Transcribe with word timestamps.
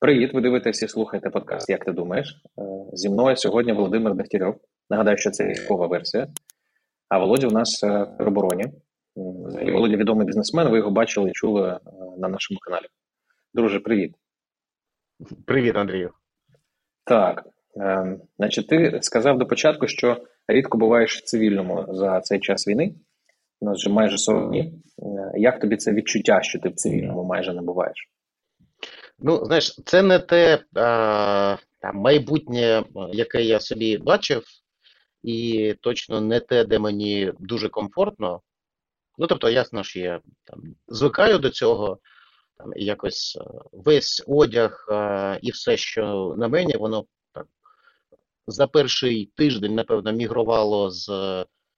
Привіт, 0.00 0.34
ви 0.34 0.40
дивитесь 0.40 0.82
і 0.82 0.88
слухаєте 0.88 1.30
подкаст. 1.30 1.68
Як 1.68 1.84
ти 1.84 1.92
думаєш? 1.92 2.42
Е, 2.58 2.62
зі 2.92 3.08
мною 3.08 3.36
сьогодні 3.36 3.72
Володимир 3.72 4.14
Дегтярьов. 4.14 4.54
Нагадаю, 4.90 5.16
що 5.16 5.30
це 5.30 5.46
військова 5.46 5.86
версія. 5.86 6.28
А 7.08 7.18
Володя 7.18 7.46
у 7.46 7.50
нас 7.50 7.84
е, 7.84 8.02
в 8.02 8.16
теробороні. 8.18 8.64
Володя 9.72 9.96
відомий 9.96 10.26
бізнесмен. 10.26 10.68
Ви 10.68 10.78
його 10.78 10.90
бачили 10.90 11.30
і 11.30 11.32
чули 11.32 11.68
е, 11.68 11.80
на 12.18 12.28
нашому 12.28 12.60
каналі. 12.60 12.84
Друже, 13.54 13.80
привіт. 13.80 14.14
Привіт, 15.46 15.76
Андрію. 15.76 16.10
Так. 17.04 17.44
Значить, 18.38 18.68
ти 18.68 18.98
сказав 19.02 19.38
до 19.38 19.46
початку, 19.46 19.86
що 19.86 20.16
рідко 20.48 20.78
буваєш 20.78 21.18
в 21.18 21.24
цивільному 21.24 21.86
за 21.88 22.20
цей 22.20 22.40
час 22.40 22.68
війни. 22.68 22.94
У 23.60 23.66
нас 23.66 23.78
вже 23.78 23.90
майже 23.90 24.18
40 24.18 24.48
днів. 24.48 24.72
Як 25.34 25.60
тобі 25.60 25.76
це 25.76 25.92
відчуття, 25.92 26.42
що 26.42 26.58
ти 26.58 26.68
в 26.68 26.74
цивільному 26.74 27.24
майже 27.24 27.52
не 27.52 27.62
буваєш? 27.62 28.08
Ну, 29.18 29.44
знаєш, 29.44 29.80
це 29.84 30.02
не 30.02 30.18
те 30.18 30.64
а, 30.74 31.56
там, 31.78 31.96
майбутнє, 31.96 32.84
яке 33.12 33.42
я 33.42 33.60
собі 33.60 33.98
бачив, 33.98 34.44
і 35.22 35.74
точно 35.80 36.20
не 36.20 36.40
те, 36.40 36.64
де 36.64 36.78
мені 36.78 37.32
дуже 37.38 37.68
комфортно. 37.68 38.40
Ну, 39.18 39.26
тобто, 39.26 39.50
ясно, 39.50 39.84
що 39.84 40.00
я 40.00 40.20
там 40.44 40.62
звикаю 40.88 41.38
до 41.38 41.50
цього, 41.50 41.98
там 42.56 42.72
якось 42.76 43.38
весь 43.72 44.24
одяг 44.26 44.86
а, 44.90 45.38
і 45.42 45.50
все, 45.50 45.76
що 45.76 46.34
на 46.38 46.48
мені, 46.48 46.76
воно 46.76 47.04
так 47.32 47.46
за 48.46 48.66
перший 48.66 49.26
тиждень, 49.26 49.74
напевно, 49.74 50.12
мігрувало 50.12 50.90
з 50.90 51.10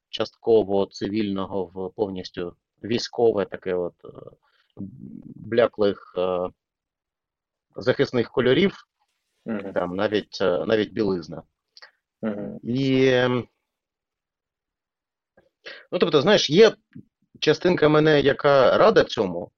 частково 0.09 0.87
цивільного 0.87 1.65
в 1.65 1.95
повністю 1.95 2.57
військове 2.85 3.45
таке 3.45 3.75
от 3.75 3.95
бляклих 5.37 6.15
захисних 7.77 8.31
кольорів, 8.31 8.87
mm-hmm. 9.47 9.73
там 9.73 9.97
навіть 9.97 10.39
е, 10.41 10.65
навіть 10.67 10.93
білизна. 10.93 11.43
Mm-hmm. 12.23 12.59
І, 12.63 13.13
ну, 15.93 15.99
тобто, 15.99 16.23
знаєш, 16.23 16.51
є 16.51 16.73
частинка 17.41 17.89
мене, 17.89 18.21
яка 18.21 18.79
рада 18.79 19.05
цьому, 19.05 19.51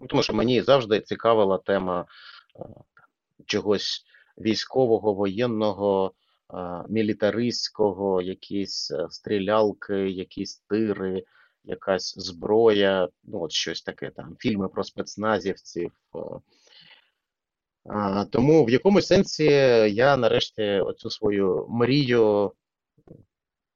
ну, 0.00 0.06
тому 0.06 0.22
що 0.22 0.34
мені 0.34 0.62
завжди 0.62 1.00
цікавила 1.00 1.58
тема 1.58 2.06
е, 2.56 2.64
чогось 3.46 4.04
військового, 4.38 5.14
воєнного, 5.14 6.14
е, 6.54 6.56
мілітаристського, 6.88 8.22
якісь 8.22 8.92
стрілялки, 9.10 10.10
якісь 10.10 10.56
тири. 10.56 11.24
Якась 11.64 12.14
зброя, 12.18 13.08
ну 13.24 13.42
от 13.42 13.52
щось 13.52 13.82
таке 13.82 14.10
там, 14.10 14.36
фільми 14.38 14.68
про 14.68 14.84
спецназівців, 14.84 15.92
тому 18.30 18.64
в 18.64 18.70
якомусь 18.70 19.06
сенсі 19.06 19.44
я 19.90 20.16
нарешті 20.16 20.62
оцю 20.62 21.10
свою 21.10 21.66
мрію 21.68 22.52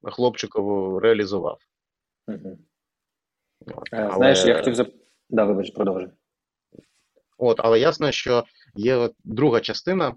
хлопчикову 0.03 0.99
реалізував. 0.99 1.59
Угу. 2.27 2.57
От, 3.65 3.89
але... 3.91 4.15
Знаєш, 4.15 4.45
я 4.45 4.55
хотів 4.55 4.75
зап... 4.75 4.89
Да, 5.29 5.45
вибач, 5.45 5.71
продовжуй. 5.71 6.09
От, 7.37 7.59
але 7.59 7.79
ясно, 7.79 8.11
що 8.11 8.43
є 8.75 9.09
друга 9.23 9.59
частина, 9.59 10.15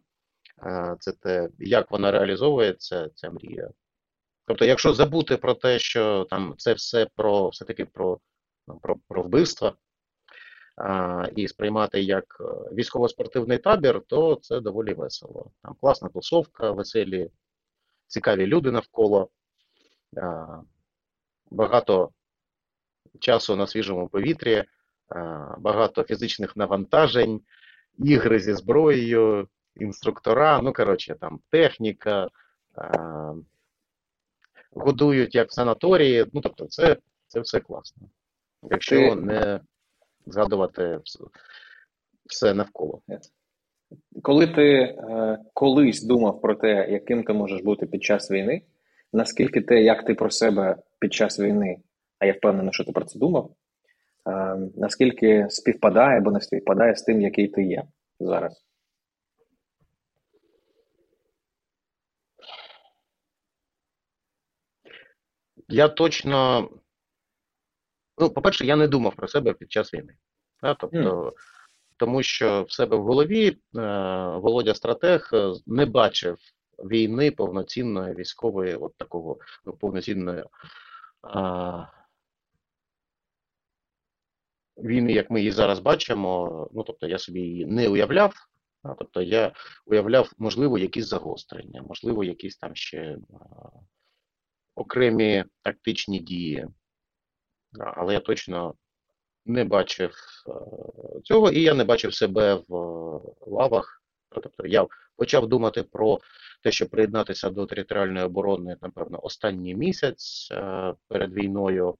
це 0.98 1.12
те, 1.12 1.48
як 1.58 1.90
вона 1.90 2.10
реалізовується, 2.10 3.10
ця 3.14 3.30
мрія. 3.30 3.70
Тобто, 4.46 4.64
якщо 4.64 4.94
забути 4.94 5.36
про 5.36 5.54
те, 5.54 5.78
що 5.78 6.26
там 6.30 6.54
це 6.58 6.72
все 6.72 7.06
про 7.14 7.48
все-таки 7.48 7.84
про, 7.84 8.18
ну, 8.66 8.78
про, 8.78 8.96
про 9.08 9.22
вбивства 9.22 9.74
і 11.36 11.48
сприймати 11.48 12.02
як 12.02 12.36
е, 12.40 12.44
військово-спортивний 12.74 13.58
табір, 13.58 14.02
то 14.06 14.38
це 14.42 14.60
доволі 14.60 14.94
весело. 14.94 15.50
Там 15.62 15.74
класна 15.80 16.08
тусовка, 16.08 16.70
веселі, 16.70 17.30
цікаві 18.06 18.46
люди 18.46 18.70
навколо, 18.70 19.28
багато 21.50 22.10
часу 23.18 23.56
на 23.56 23.66
свіжому 23.66 24.08
повітрі, 24.08 24.64
багато 25.58 26.02
фізичних 26.02 26.56
навантажень, 26.56 27.40
ігри 27.98 28.40
зі 28.40 28.52
зброєю, 28.52 29.48
інструктора, 29.76 30.60
ну, 30.62 30.72
коротше, 30.72 31.14
там 31.20 31.40
техніка, 31.50 32.28
годують 34.70 35.34
як 35.34 35.48
в 35.48 35.52
санаторії. 35.52 36.26
Ну, 36.32 36.40
тобто, 36.40 36.66
це 36.66 36.96
це 37.26 37.40
все 37.40 37.60
класно. 37.60 38.08
Якщо 38.62 39.14
не 39.14 39.60
згадувати 40.28 41.00
все 42.26 42.54
навколо. 42.54 43.02
Коли 44.22 44.46
ти 44.46 44.72
е, 44.72 45.38
колись 45.54 46.02
думав 46.02 46.40
про 46.40 46.54
те, 46.54 46.88
яким 46.90 47.24
ти 47.24 47.32
можеш 47.32 47.62
бути 47.62 47.86
під 47.86 48.02
час 48.02 48.30
війни, 48.30 48.62
наскільки 49.12 49.60
те, 49.60 49.82
як 49.82 50.04
ти 50.04 50.14
про 50.14 50.30
себе 50.30 50.76
під 50.98 51.12
час 51.12 51.40
війни, 51.40 51.76
а 52.18 52.26
я 52.26 52.32
впевнений, 52.32 52.72
що 52.72 52.84
ти 52.84 52.92
про 52.92 53.04
це 53.04 53.18
думав, 53.18 53.50
е, 54.28 54.56
наскільки 54.76 55.46
співпадає 55.50 56.18
або 56.18 56.30
не 56.30 56.40
співпадає 56.40 56.96
з 56.96 57.02
тим, 57.02 57.20
який 57.20 57.48
ти 57.48 57.62
є 57.62 57.82
зараз? 58.20 58.64
Я 65.68 65.88
точно 65.88 66.68
Ну, 68.20 68.30
по-перше, 68.30 68.66
я 68.66 68.76
не 68.76 68.88
думав 68.88 69.14
про 69.14 69.28
себе 69.28 69.52
під 69.52 69.72
час 69.72 69.94
війни. 69.94 70.14
Да? 70.62 70.74
Тобто, 70.74 70.98
mm. 70.98 71.32
Тому 71.96 72.22
що 72.22 72.62
в 72.62 72.72
себе 72.72 72.96
в 72.96 73.02
голові 73.02 73.48
е, 73.48 73.56
Володя 74.36 74.74
Стратег 74.74 75.30
е, 75.32 75.52
не 75.66 75.86
бачив 75.86 76.38
війни 76.78 77.30
повноцінної 77.30 78.14
військової, 78.14 78.74
от 78.74 78.96
такого 78.96 79.38
ну, 79.64 79.72
повноцінної 79.72 80.44
а, 81.22 81.86
війни, 84.76 85.12
як 85.12 85.30
ми 85.30 85.40
її 85.40 85.52
зараз 85.52 85.78
бачимо. 85.78 86.68
Ну, 86.72 86.82
тобто, 86.82 87.06
я 87.06 87.18
собі 87.18 87.40
її 87.40 87.66
не 87.66 87.88
уявляв. 87.88 88.34
А, 88.82 88.94
тобто 88.94 89.22
я 89.22 89.52
уявляв, 89.86 90.32
можливо, 90.38 90.78
якісь 90.78 91.06
загострення, 91.06 91.82
можливо, 91.82 92.24
якісь 92.24 92.56
там 92.56 92.74
ще 92.74 93.18
а, 93.32 93.36
окремі 94.74 95.44
тактичні 95.62 96.18
дії 96.18 96.68
але 97.96 98.14
я 98.14 98.20
точно 98.20 98.74
не 99.46 99.64
бачив 99.64 100.14
е, 100.48 100.52
цього, 101.24 101.50
і 101.50 101.62
я 101.62 101.74
не 101.74 101.84
бачив 101.84 102.14
себе 102.14 102.54
в 102.68 102.74
лавах. 103.46 104.02
Тобто 104.28 104.66
я 104.66 104.86
почав 105.16 105.48
думати 105.48 105.82
про 105.82 106.18
те, 106.62 106.72
щоб 106.72 106.88
приєднатися 106.88 107.50
до 107.50 107.66
територіальної 107.66 108.26
оборони, 108.26 108.76
напевно, 108.82 109.20
останній 109.22 109.74
місяць 109.74 110.48
е, 110.52 110.94
перед 111.08 111.32
війною. 111.32 111.96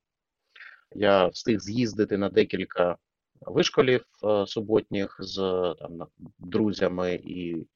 Я 0.94 1.26
встиг 1.26 1.60
з'їздити 1.60 2.18
на 2.18 2.28
декілька 2.28 2.96
вишколів 3.40 4.04
е, 4.24 4.46
суботніх 4.46 5.16
з 5.18 5.36
там, 5.78 6.06
друзями 6.38 7.14
і 7.14 7.66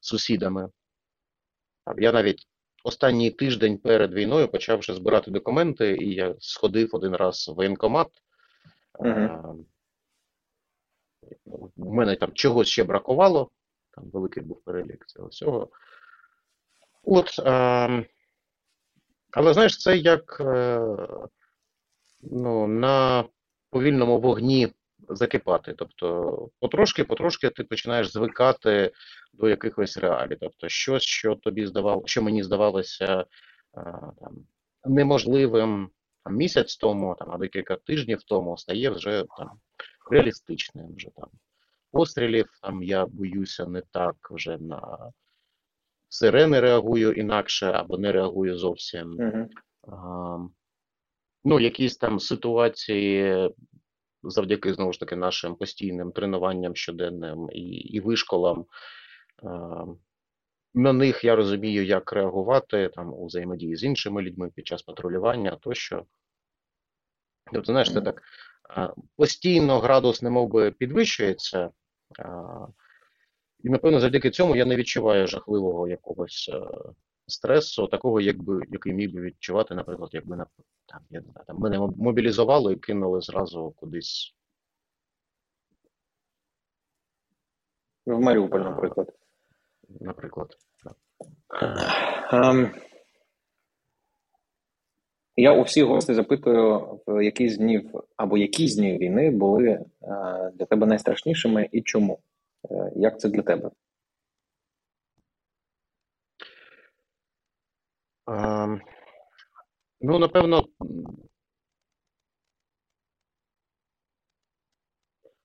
сусідами. 0.00 0.68
Я 1.98 2.12
навіть 2.12 2.48
останній 2.84 3.30
тиждень 3.30 3.78
перед 3.78 4.14
війною 4.14 4.48
почав 4.48 4.78
вже 4.78 4.94
збирати 4.94 5.30
документи, 5.30 5.96
і 5.96 6.14
я 6.14 6.34
сходив 6.38 6.90
один 6.92 7.16
раз 7.16 7.48
в 7.48 7.54
воєнкомат. 7.54 8.08
Угу. 8.98 9.66
У 11.76 11.94
мене 11.94 12.16
там 12.16 12.32
чогось 12.32 12.68
ще 12.68 12.84
бракувало, 12.84 13.50
там 13.90 14.10
великий 14.10 14.42
був 14.42 14.62
перелік 14.64 15.06
цього 15.06 15.28
всього. 15.28 15.68
От, 17.02 17.38
а, 17.44 18.02
але 19.30 19.54
знаєш, 19.54 19.78
це 19.78 19.96
як 19.96 20.40
е, 20.40 20.80
ну, 22.22 22.66
на 22.66 23.24
повільному 23.70 24.20
вогні 24.20 24.72
закипати. 25.08 25.74
Тобто, 25.78 26.48
потрошки-потрошки 26.60 27.50
ти 27.50 27.64
починаєш 27.64 28.12
звикати 28.12 28.92
до 29.32 29.48
якихось 29.48 29.96
реалій. 29.96 30.36
Тобто, 30.40 30.68
щось, 30.68 31.02
що 31.02 31.34
тобі 31.34 31.66
здавало, 31.66 32.02
що 32.06 32.22
мені 32.22 32.42
здавалося 32.42 33.24
там, 34.20 34.46
неможливим 34.84 35.90
там, 36.24 36.36
місяць 36.36 36.76
тому, 36.76 37.16
там, 37.18 37.30
а 37.30 37.38
декілька 37.38 37.76
тижнів 37.76 38.22
тому, 38.22 38.56
стає 38.56 38.90
вже 38.90 39.24
там 39.38 39.50
реалістичним. 40.10 40.94
Вже 40.96 41.08
там 41.16 41.28
пострілів 41.92 42.48
там 42.62 42.82
я 42.82 43.06
боюся 43.06 43.66
не 43.66 43.82
так 43.90 44.16
вже 44.30 44.58
на 44.58 45.10
сирени 46.08 46.60
реагую 46.60 47.12
інакше 47.12 47.66
або 47.66 47.98
не 47.98 48.12
реагую 48.12 48.58
зовсім. 48.58 49.08
Uh 49.08 49.46
-huh. 49.82 50.48
Ну, 51.44 51.60
якісь 51.60 51.96
там 51.96 52.20
ситуації 52.20 53.50
завдяки 54.24 54.74
знову 54.74 54.92
ж 54.92 55.00
таки 55.00 55.16
нашим 55.16 55.54
постійним 55.54 56.12
тренуванням 56.12 56.76
щоденним 56.76 57.48
і 57.52 57.60
і 57.70 58.00
вишколам. 58.00 58.66
На 60.74 60.92
них 60.92 61.24
я 61.24 61.36
розумію, 61.36 61.84
як 61.84 62.12
реагувати 62.12 62.90
там 62.94 63.12
у 63.14 63.26
взаємодії 63.26 63.76
з 63.76 63.84
іншими 63.84 64.22
людьми 64.22 64.50
під 64.54 64.66
час 64.66 64.82
патрулювання 64.82 65.56
тощо. 65.56 66.04
Тобто, 67.52 67.72
знаєш, 67.72 67.92
це 67.92 68.00
так 68.00 68.22
постійно 69.16 69.80
градус 69.80 70.22
немов 70.22 70.48
би 70.48 70.70
підвищується, 70.70 71.70
І, 73.64 73.68
напевно, 73.68 74.00
завдяки 74.00 74.30
цьому 74.30 74.56
я 74.56 74.64
не 74.64 74.76
відчуваю 74.76 75.26
жахливого 75.26 75.88
якогось 75.88 76.50
е, 76.54 76.60
стресу, 77.26 77.86
такого, 77.86 78.20
якби, 78.20 78.62
який 78.70 78.92
міг 78.92 79.14
би 79.14 79.20
відчувати, 79.20 79.74
наприклад, 79.74 80.10
якби 80.12 80.36
на, 80.36 80.46
там, 80.86 81.00
я 81.10 81.20
не 81.20 81.26
знаю, 81.26 81.44
там, 81.46 81.58
мене 81.58 81.78
мобілізували 81.96 82.72
і 82.72 82.76
кинули 82.76 83.20
зразу 83.20 83.74
кудись. 83.76 84.34
В 88.06 88.20
Маріуполь, 88.20 88.60
наприклад. 88.60 89.12
Наприклад. 90.00 90.56
Ем, 92.32 92.70
я 95.36 95.52
у 95.52 95.62
всіх 95.62 95.84
гостей 95.84 96.14
запитую, 96.14 97.00
в 97.06 97.24
які 97.24 97.48
з 97.48 97.58
днів 97.58 97.90
або 98.16 98.38
які 98.38 98.68
з 98.68 98.76
днів 98.76 98.98
війни 98.98 99.30
були 99.30 99.68
е, 99.68 99.84
для 100.54 100.64
тебе 100.64 100.86
найстрашнішими 100.86 101.68
і 101.72 101.82
чому? 101.82 102.18
Е, 102.70 102.92
Як 102.96 103.20
це 103.20 103.28
для 103.28 103.42
тебе? 103.42 103.70
Ну, 108.26 110.18
напевно, 110.18 110.66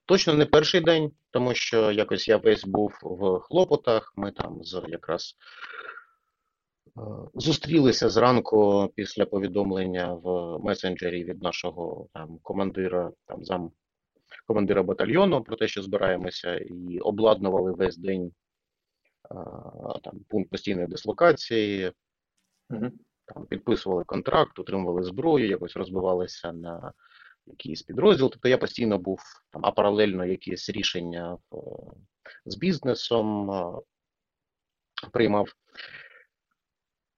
точно 0.05 0.33
не 0.33 0.45
перший 0.45 0.81
день, 0.81 1.11
тому 1.31 1.53
що 1.53 1.91
якось 1.91 2.27
я 2.27 2.37
весь 2.37 2.65
був 2.65 2.99
в 3.01 3.39
хлопотах. 3.39 4.13
Ми 4.15 4.31
там 4.31 4.63
з 4.63 4.83
якраз 4.87 5.35
е, 6.97 7.01
зустрілися 7.33 8.09
зранку 8.09 8.89
після 8.95 9.25
повідомлення 9.25 10.13
в 10.13 10.57
месенджері 10.59 11.23
від 11.23 11.43
нашого 11.43 12.07
там 12.13 12.39
командира, 12.43 13.11
там 13.25 13.43
зам 13.43 13.71
командира 14.47 14.83
батальйону 14.83 15.43
про 15.43 15.55
те, 15.55 15.67
що 15.67 15.81
збираємося, 15.81 16.55
і 16.55 16.99
обладнували 16.99 17.71
весь 17.71 17.97
день 17.97 18.25
е, 18.25 19.35
там 20.03 20.19
пункт 20.29 20.49
постійної 20.49 20.87
дислокації. 20.87 21.91
Там 23.25 23.45
підписували 23.49 24.03
контракт, 24.03 24.59
отримували 24.59 25.03
зброю, 25.03 25.47
якось 25.47 25.75
розбивалися 25.75 26.51
на 26.51 26.93
якийсь 27.45 27.81
підрозділ. 27.81 28.29
Тобто 28.29 28.49
я 28.49 28.57
постійно 28.57 28.97
був 28.97 29.19
там, 29.51 29.61
а 29.65 29.71
паралельно 29.71 30.25
якісь 30.25 30.69
рішення 30.69 31.37
е, 31.53 31.57
з 32.45 32.57
бізнесом 32.57 33.51
е, 33.51 33.73
приймав. 35.11 35.49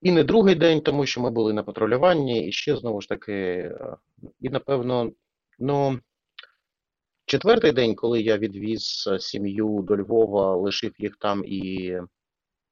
І 0.00 0.12
не 0.12 0.24
другий 0.24 0.54
день, 0.54 0.80
тому 0.80 1.06
що 1.06 1.20
ми 1.20 1.30
були 1.30 1.52
на 1.52 1.62
патрулюванні, 1.62 2.48
і 2.48 2.52
ще 2.52 2.76
знову 2.76 3.00
ж 3.00 3.08
таки, 3.08 3.32
е, 3.32 3.96
і 4.40 4.48
напевно, 4.48 5.12
ну. 5.58 6.00
Четвертий 7.24 7.72
день, 7.72 7.94
коли 7.94 8.22
я 8.22 8.38
відвіз 8.38 9.08
сім'ю 9.18 9.82
до 9.82 9.96
Львова, 9.96 10.56
лишив 10.56 10.92
їх 10.98 11.16
там 11.16 11.44
і 11.46 11.96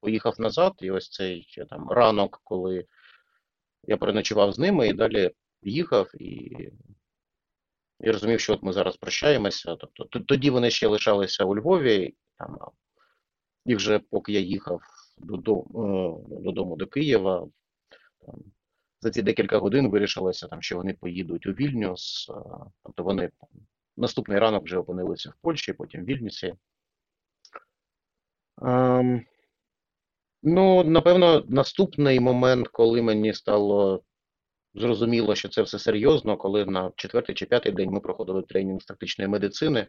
поїхав 0.00 0.40
назад, 0.40 0.72
і 0.80 0.90
ось 0.90 1.10
цей 1.10 1.64
там 1.70 1.90
ранок, 1.90 2.40
коли 2.44 2.86
я 3.84 3.96
переночував 3.96 4.52
з 4.52 4.58
ними 4.58 4.88
і 4.88 4.92
далі 4.92 5.30
їхав, 5.62 6.22
і 6.22 6.56
я 8.00 8.12
розумів, 8.12 8.40
що 8.40 8.52
от 8.52 8.62
ми 8.62 8.72
зараз 8.72 8.96
прощаємося. 8.96 9.76
Тобто 9.76 10.20
тоді 10.20 10.50
вони 10.50 10.70
ще 10.70 10.86
лишалися 10.86 11.44
у 11.44 11.56
Львові, 11.56 12.14
там, 12.38 12.58
і 13.66 13.74
вже 13.74 13.98
поки 13.98 14.32
я 14.32 14.40
їхав 14.40 14.82
додому, 15.18 16.26
додому 16.28 16.76
до 16.76 16.86
Києва, 16.86 17.48
там, 18.26 18.44
за 19.00 19.10
ці 19.10 19.22
декілька 19.22 19.58
годин 19.58 19.90
вирішилося, 19.90 20.48
там, 20.48 20.62
що 20.62 20.76
вони 20.76 20.94
поїдуть 20.94 21.46
у 21.46 21.52
Вільнюс, 21.52 22.30
тобто 22.82 23.02
вони 23.02 23.30
наступний 23.96 24.38
ранок 24.38 24.64
вже 24.64 24.78
опинилися 24.78 25.30
в 25.30 25.34
Польщі, 25.42 25.72
потім 25.72 26.02
в 26.02 26.04
Вільнюсі. 26.04 26.54
Ем, 28.62 29.24
Ну, 30.42 30.84
напевно, 30.84 31.44
наступний 31.48 32.20
момент, 32.20 32.68
коли 32.68 33.02
мені 33.02 33.34
стало 33.34 34.02
зрозуміло, 34.74 35.34
що 35.34 35.48
це 35.48 35.62
все 35.62 35.78
серйозно, 35.78 36.36
коли 36.36 36.64
на 36.64 36.92
четвертий 36.96 37.34
чи 37.34 37.46
п'ятий 37.46 37.72
день 37.72 37.90
ми 37.90 38.00
проходили 38.00 38.42
тренінг 38.42 38.82
з 38.82 38.84
тактичної 38.84 39.28
медицини. 39.28 39.86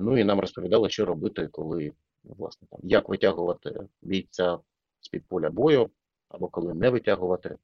Ну 0.00 0.18
і 0.18 0.24
нам 0.24 0.40
розповідали, 0.40 0.90
що 0.90 1.04
робити, 1.04 1.46
коли, 1.46 1.92
власне, 2.24 2.68
там, 2.70 2.80
як 2.82 3.08
витягувати 3.08 3.80
бійця 4.02 4.58
з-під 5.00 5.28
поля 5.28 5.50
бою, 5.50 5.90
або 6.28 6.48
коли 6.48 6.74
не 6.74 6.90
витягувати. 6.90 7.56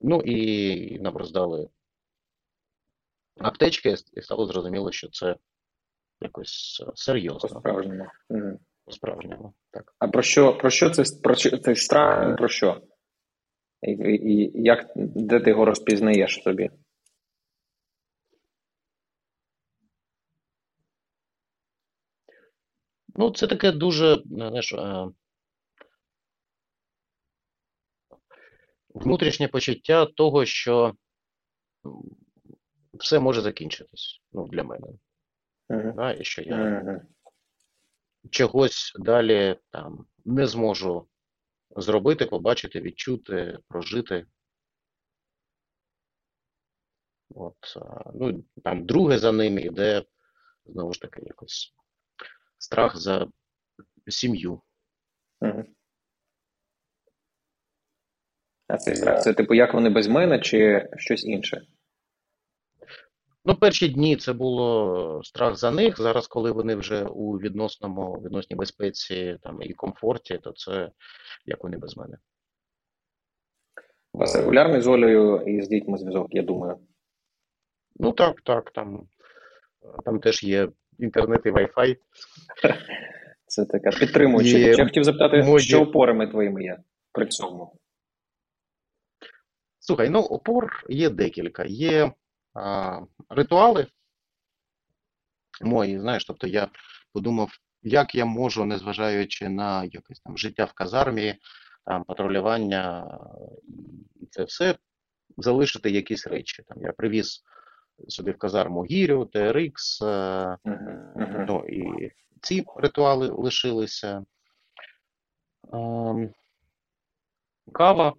Ну 0.00 0.20
і 0.20 0.98
нам 0.98 1.16
роздали 1.16 1.68
аптечки, 3.38 3.94
і 4.12 4.22
стало 4.22 4.46
зрозуміло, 4.46 4.92
що 4.92 5.08
це 5.08 5.36
якось 6.20 6.84
е, 6.88 6.92
серйозно. 6.94 7.40
По-справжньому. 7.40 8.06
По-справжньому, 8.84 9.54
так. 9.70 9.94
А 9.98 10.08
про 10.08 10.22
що, 10.22 10.58
про 10.58 10.70
що 10.70 10.90
це 10.90 11.02
про 11.22 11.34
цей 11.36 11.76
страх? 11.76 12.36
Про 12.36 12.48
що? 12.48 12.82
І, 13.82 13.90
і, 13.90 14.32
і 14.32 14.62
як, 14.62 14.92
де 14.96 15.40
ти 15.40 15.50
його 15.50 15.64
розпізнаєш 15.64 16.42
собі? 16.42 16.70
Ну, 23.18 23.30
це 23.30 23.46
таке 23.46 23.72
дуже, 23.72 24.22
знаєш, 24.24 24.72
е, 24.72 25.08
внутрішнє 28.88 29.48
почуття 29.48 30.06
того, 30.06 30.44
що 30.44 30.94
все 32.94 33.18
може 33.18 33.40
закінчитись, 33.40 34.20
ну, 34.32 34.48
для 34.48 34.62
мене. 34.62 34.86
Угу. 35.68 35.92
Да, 35.96 36.12
і 36.12 36.24
що 36.24 36.42
я 36.42 36.80
Угу. 36.80 37.00
чогось 38.30 38.92
далі 38.98 39.56
там 39.70 40.06
не 40.24 40.46
зможу 40.46 41.08
зробити, 41.76 42.26
побачити, 42.26 42.80
відчути, 42.80 43.58
прожити. 43.68 44.26
От, 47.30 47.56
ну, 48.14 48.44
там 48.64 48.86
друге 48.86 49.18
за 49.18 49.32
ним 49.32 49.58
іде, 49.58 50.04
знову 50.64 50.92
ж 50.92 51.00
таки, 51.00 51.22
якось 51.24 51.74
страх 52.58 52.96
за 52.96 53.26
сім'ю. 54.08 54.62
Угу. 55.40 55.64
А 58.68 58.76
цей 58.76 58.96
страх, 58.96 59.22
це 59.22 59.34
типу, 59.34 59.54
як 59.54 59.74
вони 59.74 59.90
без 59.90 60.06
мене, 60.06 60.40
чи 60.40 60.88
щось 60.96 61.24
інше? 61.24 61.66
Ну, 63.48 63.54
перші 63.54 63.88
дні 63.88 64.16
це 64.16 64.32
було 64.32 65.20
страх 65.24 65.56
за 65.56 65.70
них. 65.70 65.96
Зараз, 65.98 66.26
коли 66.26 66.52
вони 66.52 66.74
вже 66.74 67.04
у 67.04 67.38
відносному, 67.38 68.22
відносній 68.24 68.56
безпеці 68.56 69.38
там, 69.42 69.62
і 69.62 69.72
комфорті, 69.72 70.38
то 70.42 70.52
це 70.52 70.90
як 71.44 71.64
вони 71.64 71.76
без 71.78 71.96
мене. 71.96 72.18
У 74.12 74.18
вас 74.18 74.36
регулярний 74.36 74.80
з 74.80 74.86
Олею 74.86 75.40
і 75.46 75.62
з 75.62 75.68
дітьми 75.68 75.98
зв'язок, 75.98 76.26
я 76.30 76.42
думаю. 76.42 76.78
Ну 77.96 78.12
так, 78.12 78.40
так, 78.40 78.70
там, 78.70 79.08
там 80.04 80.20
теж 80.20 80.44
є 80.44 80.68
інтернет 80.98 81.40
і 81.44 81.50
Wi-Fi. 81.50 81.96
Це 83.46 83.64
така 83.64 83.90
підтримуюча. 83.90 84.58
Я 84.58 84.84
хотів 84.84 85.04
запитати, 85.04 85.36
моді- 85.36 85.58
що 85.58 85.82
опорами 85.82 86.26
твоїми 86.26 86.64
є 86.64 86.78
при 87.12 87.26
цьому? 87.26 87.78
Слухай, 89.78 90.10
ну 90.10 90.20
опор 90.20 90.84
є 90.88 91.10
декілька. 91.10 91.64
Є 91.64 92.12
а, 92.56 93.00
ритуали 93.28 93.86
мої, 95.60 96.00
знаєш, 96.00 96.24
тобто 96.24 96.46
я 96.46 96.68
подумав, 97.12 97.50
як 97.82 98.14
я 98.14 98.24
можу, 98.24 98.64
незважаючи 98.64 99.48
на 99.48 99.84
якесь 99.84 100.20
там 100.20 100.38
життя 100.38 100.64
в 100.64 100.72
казармі, 100.72 101.34
там 101.84 102.04
патрулювання 102.04 103.18
і 104.20 104.26
це 104.26 104.44
все, 104.44 104.78
залишити 105.36 105.90
якісь 105.90 106.26
речі. 106.26 106.62
Там 106.62 106.82
я 106.82 106.92
привіз 106.92 107.44
сюди 108.08 108.30
в 108.30 108.38
казарму 108.38 108.84
гірю, 108.84 109.30
е. 109.34 110.58
Угу. 110.64 111.44
Ну 111.48 111.64
і 111.68 112.10
ці 112.40 112.64
ритуали 112.76 113.28
лишилися. 113.28 114.24
Кава. 117.72 118.14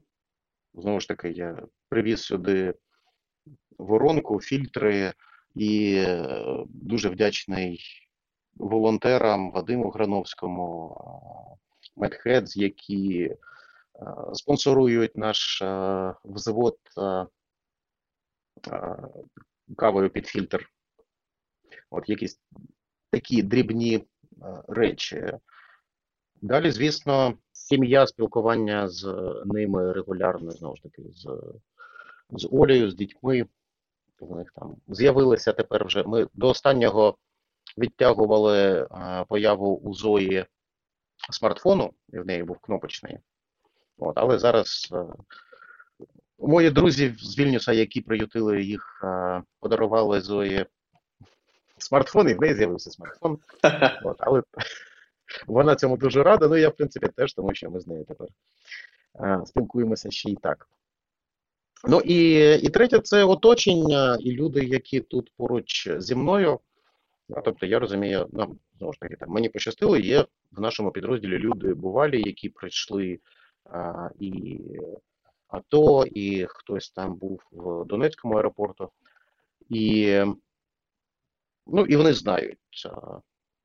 Знову 0.73 0.99
ж 0.99 1.07
таки, 1.07 1.29
я 1.29 1.63
привіз 1.89 2.23
сюди 2.23 2.73
воронку, 3.77 4.41
фільтри 4.41 5.13
і 5.55 5.95
е, 6.07 6.65
дуже 6.69 7.09
вдячний 7.09 7.81
волонтерам 8.55 9.51
Вадиму 9.51 9.89
Грановському, 9.89 10.97
Медхедз, 11.95 12.57
які 12.57 13.21
е, 13.21 13.35
спонсорують 14.33 15.17
наш 15.17 15.61
е, 15.61 16.13
взвод 16.23 16.77
е, 16.97 17.25
е, 18.71 18.97
кавою 19.77 20.09
під 20.09 20.27
фільтр. 20.27 20.69
От 21.89 22.09
якісь 22.09 22.39
такі 23.11 23.43
дрібні 23.43 23.95
е, 23.95 24.03
речі. 24.67 25.33
Далі, 26.41 26.71
звісно, 26.71 27.37
сім'я, 27.51 28.07
спілкування 28.07 28.87
з 28.87 29.05
ними 29.45 29.93
регулярно, 29.93 30.51
знову 30.51 30.75
ж 30.75 30.83
таки, 30.83 31.03
з, 31.11 31.27
з 32.29 32.47
Олею, 32.51 32.91
з 32.91 32.95
дітьми. 32.95 33.45
У 34.19 34.35
них 34.35 34.51
там 34.55 34.75
з'явилися 34.87 35.53
тепер 35.53 35.85
вже. 35.85 36.03
Ми 36.03 36.27
до 36.33 36.49
останнього 36.49 37.17
відтягували 37.77 38.87
а, 38.91 39.23
появу 39.23 39.75
у 39.75 39.93
Зої 39.93 40.45
смартфону, 41.31 41.93
і 42.09 42.19
в 42.19 42.25
неї 42.25 42.43
був 42.43 42.57
кнопочний. 42.57 43.17
От, 43.97 44.17
але 44.17 44.39
зараз 44.39 44.89
а, 44.91 45.05
мої 46.39 46.69
друзі 46.69 47.15
з 47.19 47.39
Вільнюса, 47.39 47.73
які 47.73 48.01
приютили 48.01 48.63
їх, 48.63 49.01
а, 49.03 49.41
подарували 49.59 50.21
Зої 50.21 50.65
смартфон, 51.77 52.29
і 52.29 52.33
в 52.33 52.41
неї 52.41 52.53
з'явився 52.55 52.91
смартфон. 52.91 53.39
От, 54.03 54.17
але 54.19 54.43
вона 55.47 55.75
цьому 55.75 55.97
дуже 55.97 56.23
рада. 56.23 56.47
Ну 56.47 56.57
я, 56.57 56.69
в 56.69 56.75
принципі, 56.75 57.07
теж, 57.07 57.33
тому 57.33 57.53
що 57.53 57.71
ми 57.71 57.79
з 57.79 57.87
нею 57.87 58.05
тепер 58.05 58.27
а, 59.13 59.45
спілкуємося 59.45 60.11
ще 60.11 60.31
й 60.31 60.35
так. 60.35 60.69
Ну 61.83 61.99
і 61.99 62.33
і 62.55 62.69
третє 62.69 62.99
це 62.99 63.23
оточення 63.23 64.17
і 64.19 64.31
люди, 64.31 64.65
які 64.65 64.99
тут 64.99 65.31
поруч 65.37 65.89
зі 65.97 66.15
мною. 66.15 66.59
Тобто, 67.45 67.65
я 67.65 67.79
розумію, 67.79 68.27
ну, 68.33 68.57
знову 68.77 68.93
ж 68.93 68.99
таки, 68.99 69.15
там, 69.15 69.29
мені 69.29 69.49
пощастило, 69.49 69.97
є 69.97 70.25
в 70.51 70.61
нашому 70.61 70.91
підрозділі 70.91 71.37
люди 71.37 71.73
бувалі, 71.73 72.23
які 72.25 72.49
прийшли 72.49 73.19
а, 73.65 74.09
і 74.19 74.59
АТО, 75.47 76.05
і 76.05 76.45
хтось 76.49 76.89
там 76.89 77.15
був 77.15 77.41
в 77.51 77.85
Донецькому 77.85 78.35
аеропорту. 78.35 78.91
І 79.69 80.17
ну, 81.67 81.85
і 81.85 81.95
вони 81.95 82.13
знають, 82.13 82.57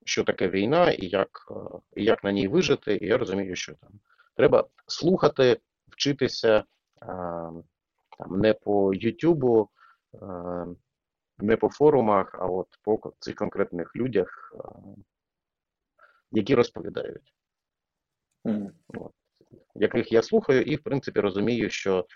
що 0.04 0.25
таке 0.25 0.49
війна 0.49 0.90
і 0.90 1.07
як, 1.07 1.52
і 1.97 2.04
як 2.04 2.25
на 2.25 2.33
ній 2.33 2.49
вижити. 2.49 2.97
І 2.97 3.07
я 3.07 3.19
розумію, 3.19 3.57
що 3.57 3.75
там 3.75 3.90
треба 4.37 4.69
слухати, 4.87 5.61
вчитися 5.88 6.64
там 8.19 8.40
не 8.40 8.54
по 8.54 8.95
Ютубу, 8.95 9.71
не 11.38 11.57
по 11.57 11.69
форумах, 11.69 12.35
а 12.35 12.47
от 12.47 12.69
по 12.83 13.12
цих 13.19 13.35
конкретних 13.35 13.97
людях, 13.97 14.54
які 16.31 16.54
розповідають, 16.54 17.35
mm. 18.45 18.71
от, 18.88 19.12
яких 19.75 20.12
я 20.12 20.23
слухаю, 20.23 20.62
і 20.62 20.76
в 20.76 20.83
принципі 20.83 21.21
розумію, 21.21 21.71
що 21.71 22.07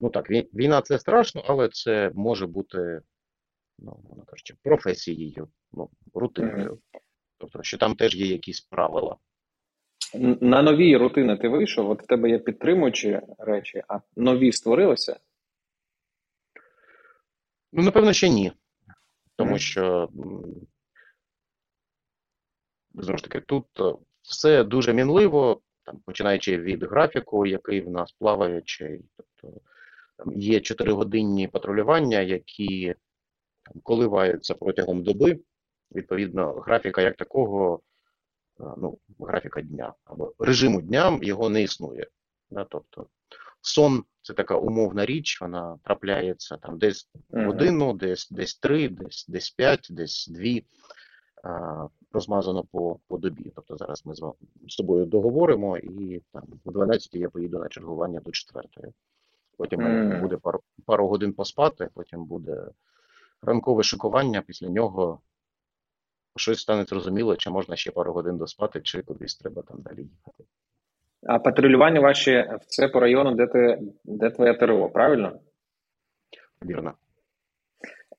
ну 0.00 0.10
так, 0.10 0.30
війна 0.30 0.82
це 0.82 0.98
страшно, 0.98 1.42
але 1.46 1.68
це 1.68 2.10
може 2.14 2.46
бути, 2.46 3.00
ну, 3.78 4.00
вона 4.04 4.24
кажучи, 4.24 4.54
професією, 4.62 5.48
ну, 5.72 5.90
рутиною. 6.14 6.70
Mm. 6.72 7.00
Тобто, 7.38 7.62
що 7.62 7.78
там 7.78 7.94
теж 7.94 8.16
є 8.16 8.26
якісь 8.26 8.60
правила. 8.60 9.16
На 10.40 10.62
нові 10.62 10.96
рутини 10.96 11.36
ти 11.36 11.48
вийшов, 11.48 11.90
от 11.90 12.02
в 12.02 12.06
тебе 12.06 12.30
є 12.30 12.38
підтримуючі 12.38 13.20
речі, 13.38 13.82
а 13.88 13.98
нові 14.16 14.52
створилися? 14.52 15.20
Ну, 17.76 17.82
напевно, 17.82 18.12
ще 18.12 18.28
ні. 18.28 18.52
Тому 19.36 19.58
що, 19.58 20.08
знову 22.94 23.18
ж 23.18 23.24
таки, 23.24 23.40
тут 23.40 23.66
е, 23.80 23.94
все 24.22 24.64
дуже 24.64 24.92
мінливо, 24.92 25.60
там, 25.82 25.98
починаючи 25.98 26.58
від 26.58 26.82
графіку, 26.82 27.46
який 27.46 27.80
в 27.80 27.90
нас 27.90 28.12
плаває, 28.12 28.62
чи 28.62 29.00
тобто 29.16 29.60
там 30.16 30.32
є 30.32 30.58
4-годинні 30.58 31.48
патрулювання, 31.48 32.20
які 32.20 32.94
там, 33.62 33.80
коливаються 33.82 34.54
протягом 34.54 35.02
доби. 35.02 35.40
Відповідно, 35.94 36.52
графіка 36.52 37.02
як 37.02 37.16
такого, 37.16 37.80
е, 38.60 38.64
ну, 38.76 38.98
графіка 39.18 39.62
дня 39.62 39.94
або 40.04 40.34
режиму 40.38 40.82
дня 40.82 41.18
його 41.22 41.48
не 41.48 41.62
існує. 41.62 42.06
Да? 42.50 42.64
Тобто 42.64 43.06
сон 43.66 44.04
це 44.22 44.34
така 44.34 44.56
умовна 44.56 45.06
річ, 45.06 45.40
вона 45.40 45.78
трапляється 45.82 46.56
там 46.56 46.78
десь 46.78 47.08
годину, 47.30 47.92
десь 47.92 48.28
десь 48.30 48.58
три, 48.58 48.88
десь 48.88 49.26
десь 49.28 49.50
п'ять, 49.50 49.86
десь 49.90 50.28
дві. 50.30 50.64
Розмазано 52.12 52.64
по 52.64 52.98
по 53.08 53.18
добі. 53.18 53.52
Тобто 53.54 53.76
зараз 53.76 54.06
ми 54.06 54.14
з, 54.14 54.32
з 54.68 54.76
тобою 54.76 55.06
договоримо, 55.06 55.78
і 55.78 56.22
там 56.32 56.42
о 56.64 56.70
12 56.70 57.14
я 57.14 57.28
поїду 57.28 57.58
на 57.58 57.68
чергування 57.68 58.20
до 58.20 58.30
4. 58.30 58.68
Потім 59.56 59.80
mm. 59.80 60.20
буде 60.20 60.36
пару 60.36 60.60
пару 60.86 61.08
годин 61.08 61.32
поспати, 61.32 61.88
потім 61.94 62.24
буде 62.24 62.68
ранкове 63.42 63.82
шикування, 63.82 64.42
після 64.42 64.68
нього 64.68 65.20
щось 66.36 66.60
стане 66.60 66.84
зрозуміло, 66.84 67.36
чи 67.36 67.50
можна 67.50 67.76
ще 67.76 67.90
пару 67.90 68.12
годин 68.12 68.38
доспати, 68.38 68.80
чи 68.80 69.02
кудись 69.02 69.36
треба 69.36 69.62
там 69.62 69.82
далі 69.82 70.02
їхати. 70.02 70.44
А 71.22 71.38
патрулювання 71.38 72.00
ваші 72.00 72.44
це 72.66 72.88
по 72.88 73.00
району, 73.00 73.34
де 73.34 73.46
ти 73.46 73.78
де 74.04 74.30
твоє 74.30 74.54
ТРО, 74.54 74.88
правильно? 74.88 75.32
Вірно. 76.64 76.92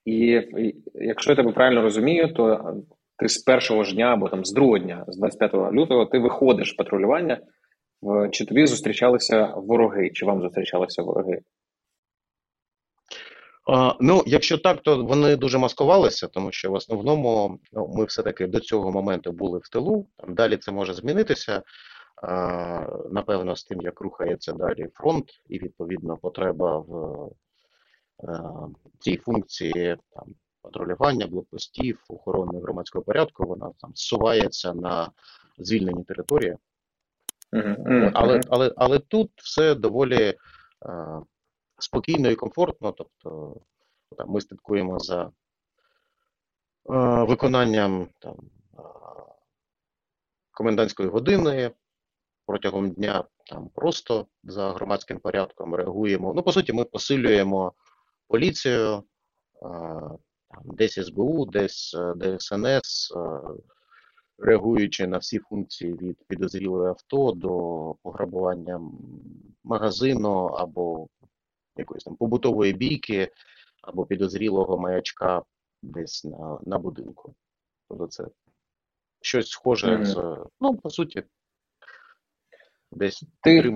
І, 0.05 0.27
і 0.31 0.75
якщо 0.93 1.31
я 1.31 1.35
тебе 1.35 1.51
правильно 1.51 1.81
розумію, 1.81 2.33
то 2.33 2.73
ти 3.17 3.29
з 3.29 3.37
першого 3.37 3.83
ж 3.83 3.95
дня 3.95 4.05
або 4.05 4.29
там 4.29 4.45
з 4.45 4.53
другого 4.53 4.77
дня, 4.77 5.05
з 5.07 5.17
25 5.17 5.53
лютого, 5.53 6.05
ти 6.05 6.19
виходиш 6.19 6.73
в 6.73 6.77
патрулювання, 6.77 7.39
чи 8.31 8.45
тобі 8.45 8.67
зустрічалися 8.67 9.53
вороги, 9.55 10.09
чи 10.09 10.25
вам 10.25 10.41
зустрічалися 10.41 11.01
вороги? 11.01 11.41
А, 13.69 13.93
ну, 13.99 14.23
якщо 14.25 14.57
так, 14.57 14.81
то 14.81 15.03
вони 15.03 15.35
дуже 15.35 15.57
маскувалися, 15.57 16.27
тому 16.27 16.51
що 16.51 16.71
в 16.71 16.73
основному 16.73 17.59
ну, 17.73 17.93
ми 17.97 18.05
все-таки 18.05 18.47
до 18.47 18.59
цього 18.59 18.91
моменту 18.91 19.31
були 19.31 19.59
в 19.63 19.69
тилу. 19.69 20.07
Далі 20.27 20.57
це 20.57 20.71
може 20.71 20.93
змінитися 20.93 21.61
напевно, 23.12 23.55
з 23.55 23.63
тим, 23.63 23.81
як 23.81 24.01
рухається 24.01 24.53
далі 24.53 24.88
фронт, 24.93 25.25
і 25.50 25.59
відповідно 25.59 26.17
потреба 26.17 26.77
в 26.77 27.25
е, 28.24 28.41
цій 29.00 29.17
функції 29.17 29.97
там 30.09 30.36
патрулювання, 30.62 31.27
блокпостів, 31.27 32.03
охорони 32.09 32.59
громадського 32.59 33.03
порядку, 33.05 33.45
вона 33.47 33.71
там 33.79 33.91
зсувається 33.95 34.74
на 34.74 35.12
звільнені 35.57 36.03
території. 36.03 36.57
Але 38.13 38.41
але, 38.50 38.74
але 38.77 39.00
тут 39.00 39.31
все 39.36 39.75
доволі 39.75 40.24
е, 40.25 40.36
спокійно 41.79 42.29
і 42.29 42.36
комфортно. 42.36 42.91
Тобто 42.91 43.55
там, 44.17 44.29
ми 44.29 44.41
слідкуємо 44.41 45.00
за 45.00 45.24
е, 45.24 45.29
виконанням 47.24 48.07
там, 48.19 48.36
е, 48.77 48.81
комендантської 50.51 51.09
години, 51.09 51.71
протягом 52.47 52.91
дня 52.91 53.23
там 53.45 53.69
просто 53.69 54.27
за 54.43 54.71
громадським 54.71 55.19
порядком 55.19 55.75
реагуємо. 55.75 56.33
Ну, 56.35 56.43
по 56.43 56.51
суті, 56.51 56.73
ми 56.73 56.85
посилюємо 56.85 57.73
поліцію, 58.27 59.03
там, 59.61 60.63
десь 60.65 61.05
СБУ, 61.05 61.45
десь 61.45 61.95
е, 61.95 62.13
ДСНС, 62.15 63.11
е, 63.15 63.41
реагуючи 64.37 65.07
на 65.07 65.17
всі 65.17 65.39
функції 65.39 65.93
від 65.93 66.17
підозрілої 66.27 66.89
авто 66.89 67.31
до 67.31 67.95
пограбування 68.03 68.81
магазину 69.63 70.45
або 70.45 71.07
якоїсь 71.77 72.03
там 72.03 72.15
побутової 72.15 72.73
бійки, 72.73 73.31
або 73.81 74.05
підозрілого 74.05 74.77
маячка 74.77 75.43
десь 75.81 76.23
на 76.23 76.59
на 76.65 76.77
будинку. 76.77 77.35
Тобто 77.89 78.07
це 78.07 78.27
щось 79.21 79.49
схоже 79.49 79.87
mm 79.87 79.99
-hmm. 79.99 80.05
з, 80.05 80.45
ну, 80.61 80.75
по 80.75 80.89
суті, 80.89 81.23
Десь 82.91 83.25
ти... 83.41 83.72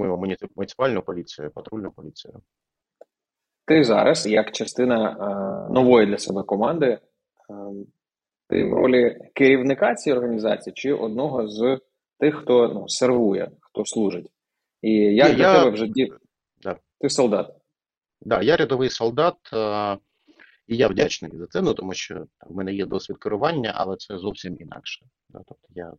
муніципальну 0.55 1.01
поліцію, 1.01 1.51
патрульну 1.51 1.91
поліцію. 1.91 2.41
Ти 3.65 3.83
зараз, 3.83 4.25
як 4.25 4.51
частина 4.51 5.11
е, 5.11 5.73
нової 5.73 6.07
для 6.07 6.17
себе 6.17 6.43
команди, 6.43 6.85
е, 6.85 6.99
ти 8.49 8.63
в 8.63 8.73
ролі 8.73 9.17
керівника 9.33 9.95
цієї 9.95 10.17
організації 10.17 10.73
чи 10.73 10.93
одного 10.93 11.47
з 11.47 11.79
тих, 12.19 12.35
хто 12.35 12.67
ну, 12.67 12.89
сервує, 12.89 13.51
хто 13.61 13.85
служить. 13.85 14.31
І 14.81 14.91
як 14.91 15.35
для 15.35 15.43
я... 15.43 15.59
тебе 15.59 15.71
вже 15.71 15.87
дід? 15.87 16.13
Да. 16.61 16.77
Ти 16.99 17.09
солдат? 17.09 17.47
Так, 17.47 17.57
да, 18.21 18.41
я 18.41 18.57
рядовий 18.57 18.89
солдат, 18.89 19.35
е, 19.53 19.97
і 20.67 20.77
я 20.77 20.87
вдячний 20.87 21.37
за 21.37 21.47
це, 21.47 21.61
ну 21.61 21.73
тому 21.73 21.93
що 21.93 22.25
в 22.47 22.55
мене 22.55 22.73
є 22.73 22.85
досвід 22.85 23.17
керування, 23.17 23.73
але 23.75 23.97
це 23.97 24.17
зовсім 24.17 24.57
інакше. 24.59 25.05
Да, 25.29 25.39
тобто 25.47 25.67
я 25.69 25.93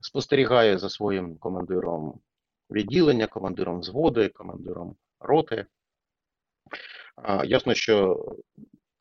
спостерігаю 0.00 0.78
за 0.78 0.88
своїм 0.88 1.36
командиром 1.36 2.20
відділення, 2.70 3.26
командиром 3.26 3.80
взводу, 3.80 4.30
командиром 4.34 4.96
роти. 5.20 5.66
Ясно, 7.44 7.74
що 7.74 8.24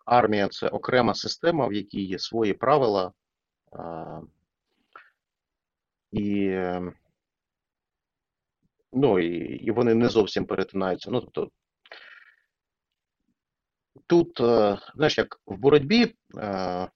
армія 0.06 0.48
це 0.48 0.68
окрема 0.68 1.14
система, 1.14 1.68
в 1.68 1.74
якій 1.74 2.06
є 2.06 2.20
свої 2.20 2.54
правила, 2.54 3.12
і 6.12 6.60
ну, 8.94 9.20
і, 9.20 9.38
і 9.38 9.72
вони 9.72 9.94
не 9.94 10.10
зовсім 10.10 10.46
перетинаються. 10.46 11.12
Ну, 11.12 11.22
тобто, 11.22 11.52
Тут, 14.08 14.42
е, 14.42 14.78
знаєш, 14.96 15.18
як 15.18 15.42
в 15.46 15.58
боротьбі, 15.58 16.04
е, 16.38 16.90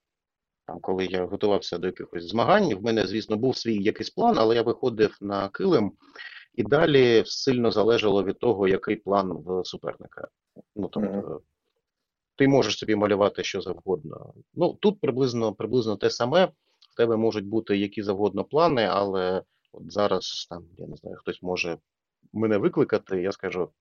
там, 0.67 0.79
коли 0.81 1.05
я 1.05 1.25
готувався 1.25 1.77
до 1.77 1.87
якихось 1.87 2.29
змагань, 2.29 2.75
в 2.75 2.83
мене, 2.83 3.07
звісно, 3.07 3.37
був 3.37 3.57
свій 3.57 3.83
якийсь 3.83 4.09
план, 4.09 4.35
але 4.37 4.55
я 4.55 4.61
виходив 4.61 5.17
на 5.21 5.49
килим 5.49 5.91
і 6.59 6.63
далі 6.63 7.23
сильно 7.25 7.71
залежало 7.71 8.23
від 8.23 8.39
того, 8.39 8.67
який 8.67 8.95
план 8.95 9.31
в 9.31 9.65
суперника. 9.65 10.27
Ну 10.75 10.87
тобто, 10.87 11.09
mm 11.09 11.23
-hmm. 11.23 11.39
ти 12.35 12.47
можеш 12.47 12.77
собі 12.77 12.95
малювати 12.95 13.43
що 13.43 13.61
завгодно. 13.61 14.33
Ну 14.53 14.73
тут 14.73 15.01
приблизно 15.01 15.53
приблизно 15.53 15.95
те 15.95 16.09
саме. 16.09 16.45
В 16.91 16.95
тебе 16.97 17.17
можуть 17.17 17.45
бути 17.45 17.77
які 17.77 18.03
завгодно 18.03 18.43
плани, 18.43 18.83
але 18.83 19.43
от 19.71 19.91
зараз 19.91 20.47
там, 20.49 20.65
я 20.77 20.87
не 20.87 20.95
знаю, 20.95 21.17
хтось 21.17 21.41
може 21.41 21.77
мене 22.33 22.57
викликати, 22.57 23.21
я 23.21 23.31
скажу. 23.31 23.71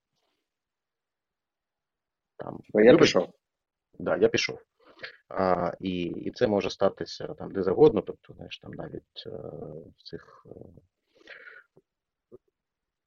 Там, 2.37 2.61
Я 2.75 2.97
пішов. 2.97 3.29
Да, 3.99 4.17
я 4.17 4.29
пішов. 4.29 4.59
А, 5.29 5.73
І 5.81 6.03
і 6.03 6.31
це 6.31 6.47
може 6.47 6.71
статися 6.71 7.27
там 7.27 7.53
де 7.53 7.63
завгодно, 7.63 8.03
тобто, 8.03 8.35
знаєш, 8.35 8.59
там 8.59 8.73
навіть 8.73 9.27
е, 9.27 9.31
в 9.99 10.03
цих 10.03 10.47
е, 10.47 10.51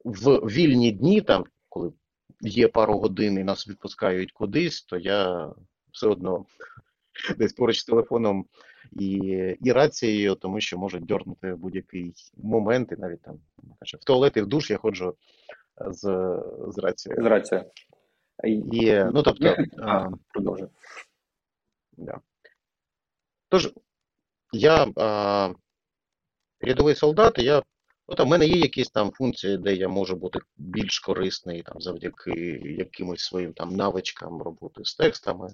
в 0.06 0.38
вільні 0.38 0.92
дні, 0.92 1.22
там, 1.22 1.44
коли 1.70 1.94
є 2.42 2.68
пару 2.68 3.00
годин 3.00 3.38
і 3.38 3.44
нас 3.44 3.68
відпускають 3.68 4.32
кудись, 4.32 4.82
то 4.82 4.98
я 4.98 5.50
все 5.92 6.08
одно 6.08 6.46
десь 7.38 7.54
поруч 7.54 7.80
з 7.80 7.86
телефоном 7.86 8.46
і 8.92 9.16
і 9.62 9.72
рацією, 9.72 10.36
тому 10.36 10.62
що 10.62 10.78
можуть 10.78 11.06
дьорнути 11.06 11.56
будь-який 11.56 12.14
момент, 12.38 12.92
і 12.92 12.96
навіть 12.96 13.22
там 13.22 13.40
в 14.00 14.06
туалет 14.06 14.38
і 14.38 14.42
в 14.42 14.48
душ 14.48 14.72
я 14.72 14.78
ходжу 14.78 15.16
з 15.78 16.02
з 16.68 16.78
рацією. 16.78 17.24
З 17.24 17.26
рацією. 17.26 17.66
І, 18.44 19.04
ну, 19.14 19.24
тобто, 19.24 19.56
а, 19.80 20.10
продовжуй. 20.28 20.68
Да. 21.98 22.20
Тож, 23.50 23.74
я 24.52 24.88
а, 24.96 25.54
рядовий 26.62 26.96
солдат, 26.96 27.40
і 27.40 27.44
я 27.44 27.64
Ну, 28.12 28.16
там, 28.16 28.28
в 28.28 28.30
мене 28.30 28.48
є 28.48 28.56
якісь 28.56 28.90
там 28.90 29.12
функції, 29.12 29.58
де 29.58 29.74
я 29.74 29.88
можу 29.88 30.16
бути 30.16 30.40
більш 30.58 31.00
корисний 31.00 31.62
там, 31.62 31.82
завдяки 31.82 32.32
якимось 32.78 33.20
своїм 33.20 33.54
там 33.54 33.76
навичкам 33.76 34.42
роботи 34.42 34.86
з 34.86 34.96
текстами, 34.96 35.54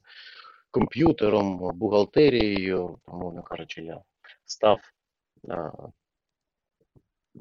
комп'ютером, 0.71 1.71
бухгалтерією, 1.77 2.99
умовно 3.07 3.43
кажучи, 3.43 3.81
я 3.81 4.01
став 4.45 4.79
а, 5.49 5.71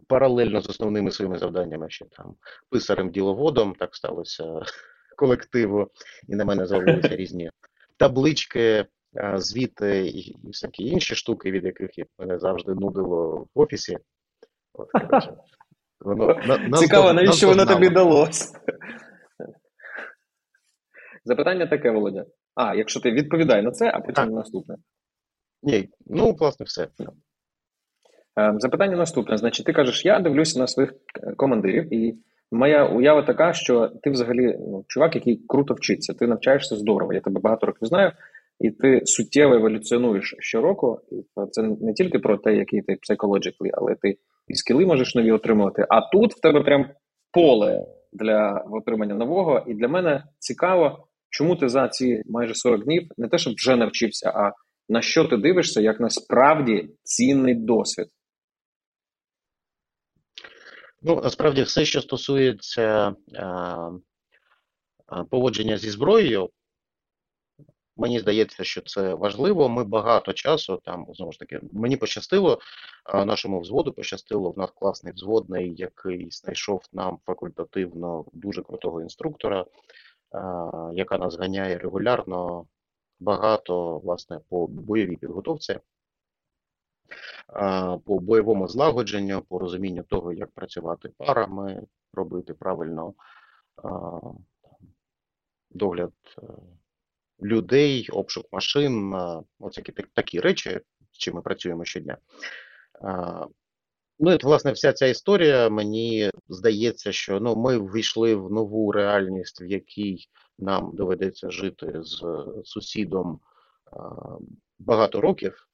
паралельно 0.07 0.61
з 0.61 0.69
основними 0.69 1.11
своїми 1.11 1.39
завданнями 1.39 1.91
ще 1.91 2.05
там 2.05 2.37
писарем-діловодом, 2.71 3.77
так 3.79 3.97
сталося 3.97 4.61
колективу, 5.17 5.91
і 6.29 6.35
на 6.35 6.45
мене 6.45 6.67
з'явилися 6.67 7.09
різні 7.17 7.51
таблички, 7.97 8.87
звіти 9.35 10.07
і 10.07 10.37
всякі 10.45 10.85
інші 10.85 11.15
штуки, 11.15 11.51
від 11.51 11.65
яких 11.65 11.91
мене 12.19 12.39
завжди 12.39 12.75
нудило 12.75 13.47
в 13.55 13.61
офісі. 13.61 13.99
Воно, 16.01 16.27
на, 16.69 16.79
Цікаво, 16.79 17.13
навіщо 17.13 17.49
воно 17.49 17.67
тобі 17.67 17.89
далось? 17.89 18.53
Запитання 21.25 21.67
таке, 21.67 21.91
Володя. 21.91 22.25
А, 22.55 22.75
якщо 22.75 23.01
ти 23.01 23.11
відповідай 23.11 23.63
на 23.63 23.71
це, 23.71 23.91
а 23.95 24.01
потім 24.01 24.25
на 24.25 24.31
наступне. 24.31 24.77
Ні, 25.63 25.89
ну, 26.07 26.37
власне, 26.39 26.65
все. 26.65 26.89
Ем, 28.37 28.61
запитання 28.61 28.97
наступне. 28.97 29.39
Значить, 29.39 29.67
ти 29.67 29.73
кажеш, 29.73 30.05
я 30.05 30.21
дивлюся 30.21 30.59
на 30.59 30.67
своїх 30.67 30.95
командирів, 31.37 31.95
і 31.95 32.19
моя 32.53 32.87
уява 32.87 33.23
така, 33.23 33.53
що 33.53 33.89
ти 34.03 34.11
взагалі 34.11 34.57
ну, 34.59 34.85
чувак, 34.89 35.15
який 35.15 35.45
круто 35.49 35.75
вчиться, 35.75 36.15
ти 36.15 36.27
навчаєшся 36.27 36.77
здорово. 36.77 37.13
Я 37.13 37.21
тебе 37.21 37.41
багато 37.41 37.67
років 37.67 37.89
знаю, 37.89 38.13
і 38.61 38.71
ти 38.71 39.01
суттєво 39.05 39.55
еволюціонуєш 39.55 40.37
щороку. 40.39 41.01
І 41.11 41.25
це 41.51 41.63
не 41.63 41.93
тільки 41.93 42.19
про 42.19 42.39
те, 42.39 42.55
який 42.55 42.83
ти 42.83 42.93
psychologically, 42.93 43.71
але 43.73 43.95
ти 43.95 44.17
і 44.49 44.55
скіли 44.55 44.87
можеш 44.87 45.15
нові 45.15 45.33
отримувати. 45.33 45.87
А 45.89 46.01
тут 46.01 46.35
в 46.35 46.41
тебе 46.41 46.61
прям 46.61 46.91
поле 47.33 47.87
для 48.13 48.65
отримання 48.71 49.15
нового. 49.15 49.65
І 49.67 49.75
для 49.75 49.89
мене 49.89 50.25
цікаво, 50.39 51.09
чому 51.31 51.57
ти 51.57 51.69
за 51.69 51.89
ці 51.89 52.23
майже 52.27 52.55
40 52.55 52.85
днів 52.85 53.09
не 53.17 53.29
те, 53.29 53.39
щоб 53.39 53.55
вже 53.55 53.77
навчився, 53.77 54.31
а 54.31 54.53
на 54.89 55.03
що 55.03 55.25
ти 55.25 55.37
дивишся, 55.37 55.81
як 55.81 56.01
насправді 56.01 56.89
цінний 57.03 57.55
досвід. 57.55 58.07
Ну, 61.03 61.21
насправді, 61.25 61.63
все, 61.63 61.85
що 61.85 62.01
стосується 62.01 63.15
е, 63.35 63.45
е 65.13 65.25
поводження 65.31 65.77
зі 65.77 65.91
зброєю, 65.91 66.51
Мені 67.97 68.21
здається, 68.21 68.65
що 68.65 68.81
це 68.81 69.15
важливо. 69.15 69.69
Ми 69.69 69.85
багато 69.85 70.33
часу 70.33 70.81
там 70.85 71.07
знову 71.15 71.33
ж 71.33 71.39
таки 71.39 71.61
мені 71.73 71.97
пощастило, 71.97 72.59
нашому 73.15 73.61
взводу 73.61 73.93
пощастило. 73.93 74.51
В 74.51 74.59
нас 74.59 74.71
класний 74.71 75.13
взводний, 75.13 75.75
який 75.75 76.31
знайшов 76.31 76.83
нам 76.93 77.19
факультативно 77.27 78.25
дуже 78.33 78.63
крутого 78.63 79.03
інструктора, 79.03 79.65
яка 80.93 81.19
нас 81.19 81.39
ганяє 81.39 81.79
регулярно, 81.79 82.67
багато 83.21 83.99
власне 83.99 84.41
по 84.49 84.67
бойовій 84.67 85.17
підготовці, 85.17 85.79
по 88.05 88.19
бойовому 88.19 88.69
злагодженню, 88.69 89.43
по 89.43 89.59
розумінню 89.59 90.03
того, 90.03 90.33
як 90.33 90.51
працювати 90.51 91.09
парами, 91.19 91.83
робити 92.13 92.55
правильно 92.55 93.15
догляд. 95.71 96.13
Людей, 97.43 98.09
обшук 98.13 98.47
машин, 98.53 99.15
ось 99.59 99.81
такі 100.15 100.41
речі, 100.41 100.81
з 101.13 101.19
чим 101.19 101.35
ми 101.35 101.43
працюємо 101.43 101.85
щодня. 101.85 102.17
Ну, 104.19 104.33
і, 104.33 104.39
власне, 104.43 104.73
вся 104.73 104.93
ця 104.93 105.07
історія, 105.07 105.69
мені 105.69 106.31
здається, 106.49 107.13
що 107.13 107.41
ну, 107.41 107.57
ми 107.57 107.79
ввійшли 107.79 108.35
в 108.35 108.53
нову 108.53 108.93
реальність, 108.93 109.63
в 109.63 109.67
якій 109.67 110.19
нам 110.59 110.91
доведеться 110.95 111.51
жити 111.51 111.93
з 112.03 112.45
сусідом 112.65 113.41
багато 114.79 115.21
років. 115.21 115.69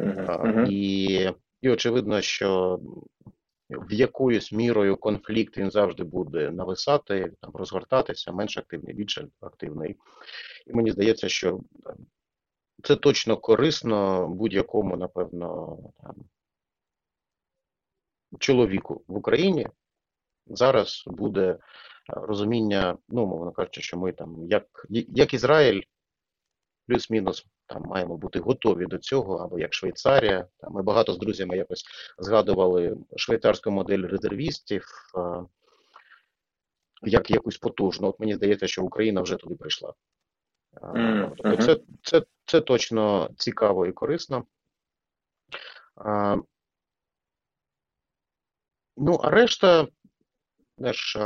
Uh 0.00 0.26
-huh. 0.26 0.66
І, 0.70 1.30
і 1.62 1.70
очевидно, 1.70 2.20
що 2.20 2.80
в 3.70 3.92
якоюсь 3.92 4.52
мірою 4.52 4.96
конфлікт 4.96 5.58
він 5.58 5.70
завжди 5.70 6.04
буде 6.04 6.50
нависати, 6.50 7.32
там 7.40 7.50
розгортатися, 7.54 8.32
менш 8.32 8.58
активний, 8.58 8.94
більш 8.94 9.20
активний. 9.40 9.96
І 10.66 10.72
мені 10.72 10.90
здається, 10.90 11.28
що 11.28 11.60
це 12.82 12.96
точно 12.96 13.36
корисно 13.36 14.28
будь-якому, 14.28 14.96
напевно, 14.96 15.78
там, 16.02 16.14
чоловіку 18.38 19.04
в 19.06 19.16
Україні. 19.16 19.68
Зараз 20.46 21.04
буде 21.06 21.58
розуміння, 22.06 22.98
ну, 23.08 23.26
мовно 23.26 23.52
кажучи, 23.52 23.80
що 23.80 23.98
ми 23.98 24.12
там, 24.12 24.44
як, 24.44 24.86
як 24.90 25.34
Ізраїль, 25.34 25.82
плюс-мінус 26.88 27.46
там 27.66 27.82
маємо 27.82 28.16
бути 28.16 28.38
готові 28.38 28.86
до 28.86 28.98
цього, 28.98 29.36
або 29.36 29.58
як 29.58 29.74
Швейцарія. 29.74 30.46
Там 30.58 30.72
Ми 30.72 30.82
багато 30.82 31.12
з 31.12 31.18
друзями 31.18 31.56
якось 31.56 31.84
згадували 32.18 32.96
швейцарську 33.16 33.70
модель 33.70 34.02
резервістів 34.02 34.84
як 37.02 37.30
якусь 37.30 37.58
потужну. 37.58 38.08
От 38.08 38.20
мені 38.20 38.34
здається, 38.34 38.66
що 38.66 38.84
Україна 38.84 39.20
вже 39.20 39.36
туди 39.36 39.54
прийшла. 39.54 39.94
Mm, 40.82 41.32
тобто 41.36 41.62
це, 41.62 41.80
це, 42.02 42.22
це 42.44 42.60
точно 42.60 43.30
цікаво 43.36 43.86
і 43.86 43.92
корисно. 43.92 44.44
А, 45.96 46.36
Ну, 49.00 49.14
а 49.14 49.30
решта, 49.30 49.88
знаєш, 50.78 51.16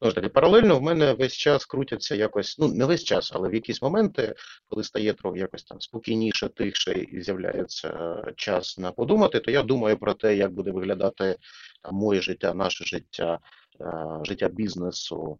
Знову 0.00 0.10
ж 0.10 0.14
таки, 0.14 0.28
паралельно 0.28 0.78
в 0.78 0.82
мене 0.82 1.12
весь 1.12 1.32
час 1.32 1.66
крутяться 1.66 2.14
якось, 2.14 2.58
ну 2.58 2.68
не 2.68 2.84
весь 2.84 3.04
час, 3.04 3.32
але 3.34 3.48
в 3.48 3.54
якісь 3.54 3.82
моменти, 3.82 4.34
коли 4.68 4.84
стає 4.84 5.12
трохи 5.12 5.38
якось 5.38 5.64
там 5.64 5.80
спокійніше, 5.80 6.48
тихше 6.48 6.92
і 6.92 7.20
з'являється 7.20 7.88
е, 7.88 8.32
час 8.36 8.78
на 8.78 8.92
подумати, 8.92 9.40
то 9.40 9.50
я 9.50 9.62
думаю 9.62 9.98
про 9.98 10.14
те, 10.14 10.36
як 10.36 10.52
буде 10.52 10.70
виглядати 10.70 11.36
там 11.82 11.94
моє 11.94 12.20
життя, 12.20 12.54
наше 12.54 12.84
життя, 12.84 13.38
е, 13.80 14.20
життя 14.24 14.48
бізнесу, 14.48 15.38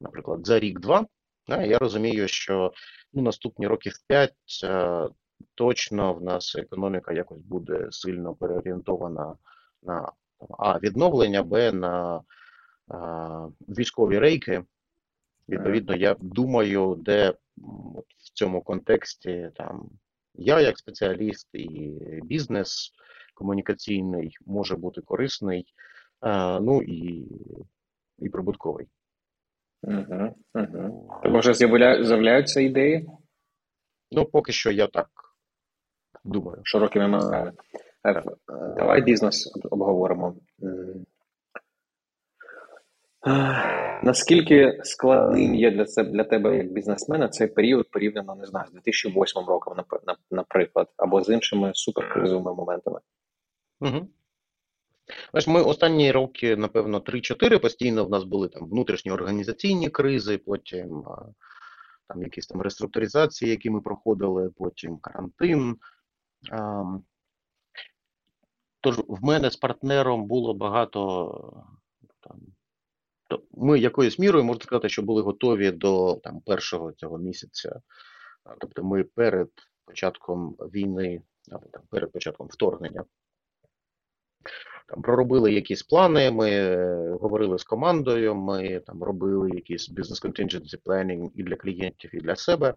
наприклад, 0.00 0.46
за 0.46 0.60
рік-два. 0.60 1.06
Я 1.48 1.78
розумію, 1.78 2.28
що 2.28 2.72
ну, 3.12 3.22
наступні 3.22 3.66
років 3.66 3.92
п'ять 4.08 4.64
е, 4.64 5.08
точно 5.54 6.14
в 6.14 6.22
нас 6.22 6.56
економіка 6.56 7.12
якось 7.12 7.42
буде 7.42 7.88
сильно 7.90 8.34
переорієнтована 8.34 9.36
на 9.82 10.12
а 10.58 10.78
відновлення, 10.78 11.42
б 11.42 11.72
на 11.72 12.22
військові 13.68 14.18
рейки. 14.18 14.64
Відповідно, 15.48 15.96
я 15.96 16.16
думаю, 16.20 16.94
де 16.98 17.30
в 18.18 18.32
цьому 18.34 18.62
контексті 18.62 19.50
там 19.54 19.90
я, 20.34 20.60
як 20.60 20.78
спеціаліст, 20.78 21.48
і 21.52 21.98
бізнес 22.22 22.92
комунікаційний 23.34 24.36
може 24.46 24.76
бути 24.76 25.00
корисний, 25.00 25.66
ну 26.60 26.82
і 26.82 27.26
і 28.18 28.28
прибутковий. 28.28 28.86
Угу, 29.82 30.34
угу. 30.54 31.10
То 31.22 31.30
може 31.30 31.54
з'являються 31.54 32.60
ідеї? 32.60 33.08
Ну, 34.10 34.24
поки 34.24 34.52
що 34.52 34.70
я 34.70 34.86
так 34.86 35.08
думаю. 36.24 36.60
Широкими 36.64 37.08
мазками. 37.08 37.52
Давай 38.76 39.02
бізнес 39.02 39.52
обговоримо. 39.70 40.36
Наскільки 44.02 44.80
складним 44.84 45.54
є 45.54 45.70
для 45.70 45.86
себе 45.86 46.10
для 46.10 46.24
тебе 46.24 46.56
як 46.56 46.72
бізнесмена 46.72 47.28
цей 47.28 47.46
період 47.46 47.90
порівняно 47.90 48.34
не 48.34 48.46
знаю 48.46 48.66
з 48.68 48.72
2008 48.72 49.42
роком, 49.46 49.84
наприклад, 50.30 50.88
або 50.96 51.24
з 51.24 51.28
іншими 51.28 51.72
суперкризовими 51.74 52.54
моментами? 52.54 53.00
Угу. 53.80 54.08
Знаєш, 55.30 55.46
Ми 55.46 55.62
останні 55.62 56.12
роки, 56.12 56.56
напевно, 56.56 56.98
3-4 56.98 57.58
постійно 57.58 58.04
в 58.04 58.10
нас 58.10 58.24
були 58.24 58.48
там 58.48 58.68
внутрішні 58.68 59.12
організаційні 59.12 59.90
кризи, 59.90 60.38
потім 60.38 61.04
там 62.08 62.22
якісь 62.22 62.46
там 62.46 62.62
реструктуризації, 62.62 63.50
які 63.50 63.70
ми 63.70 63.80
проходили, 63.80 64.50
потім 64.56 64.98
карантин. 64.98 65.76
Тож 68.80 68.98
в 68.98 69.24
мене 69.24 69.50
з 69.50 69.56
партнером 69.56 70.26
було 70.26 70.54
багато 70.54 71.64
там. 72.20 72.40
Ми 73.52 73.78
якоюсь 73.78 74.18
мірою 74.18 74.44
можна 74.44 74.62
сказати, 74.62 74.88
що 74.88 75.02
були 75.02 75.22
готові 75.22 75.70
до 75.70 76.14
там 76.14 76.40
першого 76.40 76.92
цього 76.92 77.18
місяця. 77.18 77.80
Тобто 78.60 78.84
ми 78.84 79.04
перед 79.04 79.48
початком 79.84 80.50
війни, 80.50 81.22
або 81.50 81.66
там 81.72 81.82
перед 81.90 82.12
початком 82.12 82.46
вторгнення 82.50 83.04
там 84.92 85.02
проробили 85.02 85.52
якісь 85.52 85.82
плани. 85.82 86.30
Ми 86.30 86.50
е, 86.50 87.10
говорили 87.20 87.58
з 87.58 87.64
командою. 87.64 88.34
Ми 88.34 88.80
там 88.80 89.02
робили 89.02 89.50
якісь 89.50 89.88
бізнес 89.88 90.24
contingency 90.24 90.82
planning 90.82 91.30
і 91.34 91.42
для 91.42 91.56
клієнтів, 91.56 92.14
і 92.14 92.20
для 92.20 92.36
себе. 92.36 92.74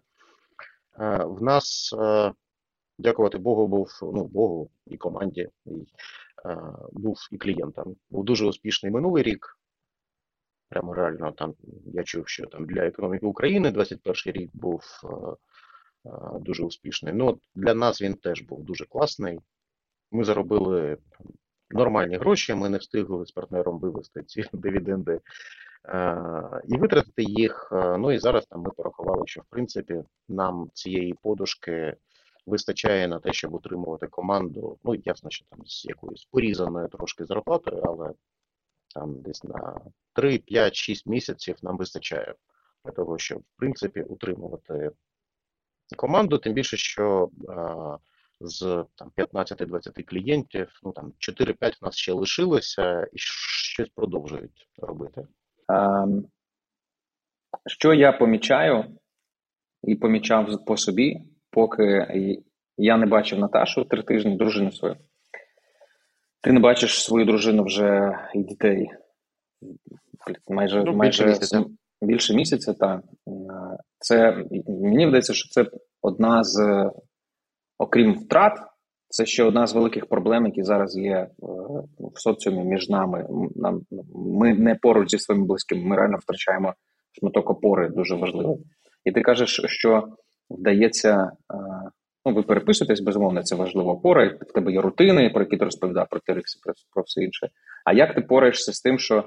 Е, 1.00 1.24
в 1.24 1.42
нас, 1.42 1.94
е, 1.98 2.32
дякувати 2.98 3.38
Богу, 3.38 3.66
був 3.66 3.90
ну 4.02 4.24
Богу 4.24 4.70
і 4.86 4.96
команді, 4.96 5.48
і, 5.66 5.70
був 6.92 7.16
і 7.32 7.38
клієнтам. 7.38 7.96
Був 8.10 8.24
дуже 8.24 8.46
успішний 8.46 8.92
минулий 8.92 9.22
рік. 9.22 9.58
Прямо 10.68 10.94
реально 10.94 11.32
там 11.32 11.54
я 11.86 12.04
чув, 12.04 12.28
що 12.28 12.46
там 12.46 12.66
для 12.66 12.82
економіки 12.82 13.26
України 13.26 13.70
21 13.70 14.14
рік 14.42 14.50
був 14.54 14.82
дуже 16.40 16.64
успішний. 16.64 17.12
Ну 17.14 17.38
для 17.54 17.74
нас 17.74 18.02
він 18.02 18.14
теж 18.14 18.42
був 18.42 18.64
дуже 18.64 18.84
класний. 18.84 19.40
Ми 20.12 20.24
заробили 20.24 20.96
нормальні 21.70 22.16
гроші. 22.16 22.54
Ми 22.54 22.68
не 22.68 22.78
встигли 22.78 23.26
з 23.26 23.30
партнером 23.30 23.78
вивести 23.78 24.22
ці 24.22 24.44
дивіденди 24.52 25.20
е, 25.88 26.62
і 26.68 26.76
витратити 26.76 27.22
їх. 27.22 27.68
Е, 27.72 27.98
ну 27.98 28.12
і 28.12 28.18
зараз 28.18 28.46
там 28.46 28.60
ми 28.60 28.70
порахували, 28.70 29.22
що 29.26 29.40
в 29.40 29.44
принципі 29.50 30.02
нам 30.28 30.70
цієї 30.74 31.14
подушки 31.22 31.96
вистачає 32.46 33.08
на 33.08 33.20
те, 33.20 33.32
щоб 33.32 33.54
утримувати 33.54 34.06
команду. 34.06 34.78
Ну 34.84 34.94
ясно, 34.94 35.30
що 35.30 35.44
там 35.50 35.66
з 35.66 35.84
якоюсь 35.84 36.28
порізаною 36.30 36.88
трошки 36.88 37.24
зарплатою, 37.24 37.82
але 37.84 38.12
там 38.96 39.20
десь 39.20 39.44
на 39.44 39.80
3, 40.12 40.38
5, 40.38 40.74
6 40.74 41.06
місяців 41.06 41.56
нам 41.62 41.76
вистачає 41.76 42.34
для 42.84 42.92
того, 42.92 43.18
щоб 43.18 43.38
в 43.38 43.56
принципі 43.56 44.02
утримувати 44.02 44.90
команду, 45.96 46.38
тим 46.38 46.52
більше, 46.52 46.76
що. 46.76 47.30
Е, 47.48 47.98
з 48.40 48.84
там 48.94 49.12
15-20 49.16 50.02
клієнтів, 50.02 50.80
ну 50.82 50.92
там 50.92 51.12
4-5 51.18 51.80
в 51.80 51.84
нас 51.84 51.96
ще 51.96 52.12
лишилося 52.12 53.06
і 53.12 53.18
щось 53.18 53.88
продовжують 53.88 54.68
робити. 54.78 55.26
Ем, 55.68 56.26
що 57.66 57.94
я 57.94 58.12
помічаю 58.12 58.84
і 59.82 59.94
помічав 59.94 60.64
по 60.64 60.76
собі, 60.76 61.22
поки 61.50 62.06
я 62.76 62.96
не 62.96 63.06
бачив 63.06 63.38
Наташу 63.38 63.84
три 63.84 64.02
тижні, 64.02 64.36
дружину 64.36 64.72
свою. 64.72 64.96
Ти 66.40 66.52
не 66.52 66.60
бачиш 66.60 67.02
свою 67.02 67.26
дружину 67.26 67.64
вже 67.64 68.18
і 68.34 68.42
дітей 68.42 68.88
майже 70.48 70.84
ну, 70.84 70.92
майже 70.92 71.24
більше 71.24 71.26
місяця. 71.26 71.64
Більше 72.02 72.34
місяця, 72.34 72.74
так. 72.74 73.00
Це 73.98 74.44
мені 74.66 75.06
вдається, 75.06 75.34
що 75.34 75.48
це 75.48 75.70
одна 76.02 76.44
з 76.44 76.90
окрім 77.78 78.14
втрат, 78.14 78.52
це 79.08 79.26
ще 79.26 79.44
одна 79.44 79.66
з 79.66 79.74
великих 79.74 80.06
проблем, 80.06 80.46
які 80.46 80.62
зараз 80.62 80.96
є 80.96 81.16
е, 81.16 81.28
в 81.98 82.20
соціумі 82.20 82.64
між 82.64 82.88
нами. 82.88 83.26
Нам 83.56 83.80
ми 84.14 84.54
не 84.54 84.74
поруч 84.74 85.10
зі 85.10 85.18
своїми 85.18 85.46
близькими. 85.46 85.84
Ми 85.84 85.96
реально 85.96 86.18
втрачаємо 86.22 86.74
шматок 87.12 87.50
опори 87.50 87.88
дуже 87.88 88.14
важливий. 88.14 88.56
І 89.04 89.12
ти 89.12 89.20
кажеш, 89.20 89.60
що 89.66 90.08
вдається. 90.50 91.30
Ну, 92.26 92.34
ви 92.34 92.42
переписуєтесь, 92.42 93.00
безумовно, 93.00 93.42
це 93.42 93.56
важлива 93.56 93.92
опора. 93.92 94.38
В 94.40 94.52
тебе 94.52 94.72
є 94.72 94.80
рутини, 94.80 95.30
про 95.30 95.42
які 95.42 95.56
ти 95.56 95.64
розповідав 95.64 96.06
про 96.10 96.20
Тирикс, 96.20 96.56
про, 96.56 96.72
про 96.94 97.02
все 97.02 97.22
інше. 97.22 97.48
А 97.84 97.92
як 97.92 98.14
ти 98.14 98.20
пораєшся 98.20 98.72
з 98.72 98.80
тим, 98.80 98.98
що 98.98 99.24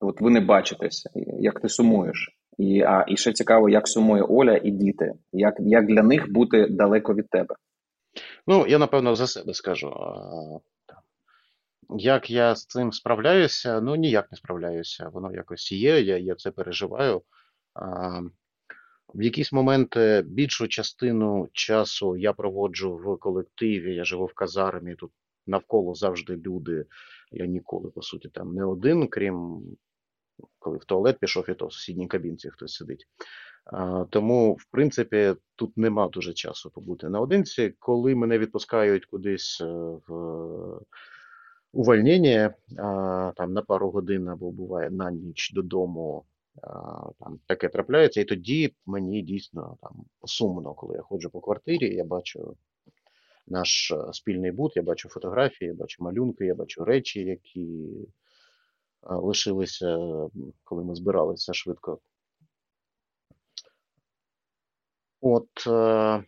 от 0.00 0.20
ви 0.20 0.30
не 0.30 0.40
бачитеся, 0.40 1.10
як 1.40 1.60
ти 1.60 1.68
сумуєш? 1.68 2.36
І 2.58 2.82
а, 2.82 3.04
і 3.08 3.16
ще 3.16 3.32
цікаво, 3.32 3.68
як 3.68 3.88
сумує 3.88 4.22
Оля 4.22 4.56
і 4.56 4.70
діти, 4.70 5.12
як 5.32 5.54
як 5.58 5.86
для 5.86 6.02
них 6.02 6.32
бути 6.32 6.66
далеко 6.70 7.14
від 7.14 7.28
тебе? 7.30 7.54
Ну, 8.46 8.66
я 8.66 8.78
напевно 8.78 9.14
за 9.14 9.26
себе 9.26 9.54
скажу. 9.54 9.92
Як 11.90 12.30
я 12.30 12.54
з 12.54 12.66
цим 12.66 12.92
справляюся? 12.92 13.80
Ну, 13.80 13.96
ніяк 13.96 14.30
не 14.30 14.36
справляюся. 14.36 15.08
Воно 15.12 15.32
якось 15.32 15.72
є, 15.72 16.00
я 16.00 16.18
я 16.18 16.34
це 16.34 16.50
переживаю. 16.50 17.22
В 19.14 19.22
якісь 19.22 19.52
моменти 19.52 20.24
більшу 20.26 20.68
частину 20.68 21.48
часу 21.52 22.16
я 22.16 22.32
проводжу 22.32 22.96
в 22.96 23.18
колективі, 23.18 23.94
я 23.94 24.04
живу 24.04 24.26
в 24.26 24.34
казармі, 24.34 24.94
тут 24.94 25.10
навколо 25.46 25.94
завжди 25.94 26.36
люди. 26.36 26.86
Я 27.32 27.46
ніколи, 27.46 27.90
по 27.90 28.02
суті, 28.02 28.28
там 28.28 28.54
не 28.54 28.64
один, 28.64 29.08
крім 29.08 29.62
коли 30.58 30.78
в 30.78 30.84
туалет 30.84 31.18
пішов, 31.18 31.50
і 31.50 31.54
то 31.54 31.66
в 31.66 31.72
сусідній 31.72 32.06
кабінці 32.06 32.50
хтось 32.50 32.74
сидить. 32.74 33.06
Тому, 34.10 34.52
в 34.52 34.64
принципі, 34.70 35.34
тут 35.56 35.76
нема 35.76 36.08
дуже 36.08 36.32
часу 36.32 36.70
побути 36.70 37.08
наодинці. 37.08 37.74
Коли 37.78 38.14
мене 38.14 38.38
відпускають 38.38 39.06
кудись 39.06 39.60
е, 39.60 39.64
в 40.08 40.80
увольнення 41.72 42.54
там 43.36 43.52
на 43.52 43.62
пару 43.62 43.90
годин 43.90 44.28
або 44.28 44.50
буває 44.50 44.90
на 44.90 45.10
ніч 45.10 45.52
додому, 45.52 46.24
там 47.20 47.40
таке 47.46 47.68
трапляється, 47.68 48.20
і 48.20 48.24
тоді 48.24 48.74
мені 48.86 49.22
дійсно 49.22 49.76
там 49.82 50.04
сумно, 50.24 50.74
коли 50.74 50.96
я 50.96 51.02
ходжу 51.02 51.28
по 51.32 51.40
квартирі, 51.40 51.94
я 51.94 52.04
бачу 52.04 52.56
наш 53.46 53.90
е, 53.90 54.12
спільний 54.12 54.52
бут, 54.52 54.76
я 54.76 54.82
бачу 54.82 55.08
фотографії, 55.08 55.68
я 55.68 55.74
бачу 55.74 56.04
малюнки, 56.04 56.44
я 56.44 56.54
бачу 56.54 56.84
речі, 56.84 57.20
які 57.20 57.88
лишилися, 59.02 59.98
коли 60.64 60.84
ми 60.84 60.94
збиралися 60.94 61.52
швидко. 61.52 61.98
От, 65.20 65.66
е, 65.66 66.24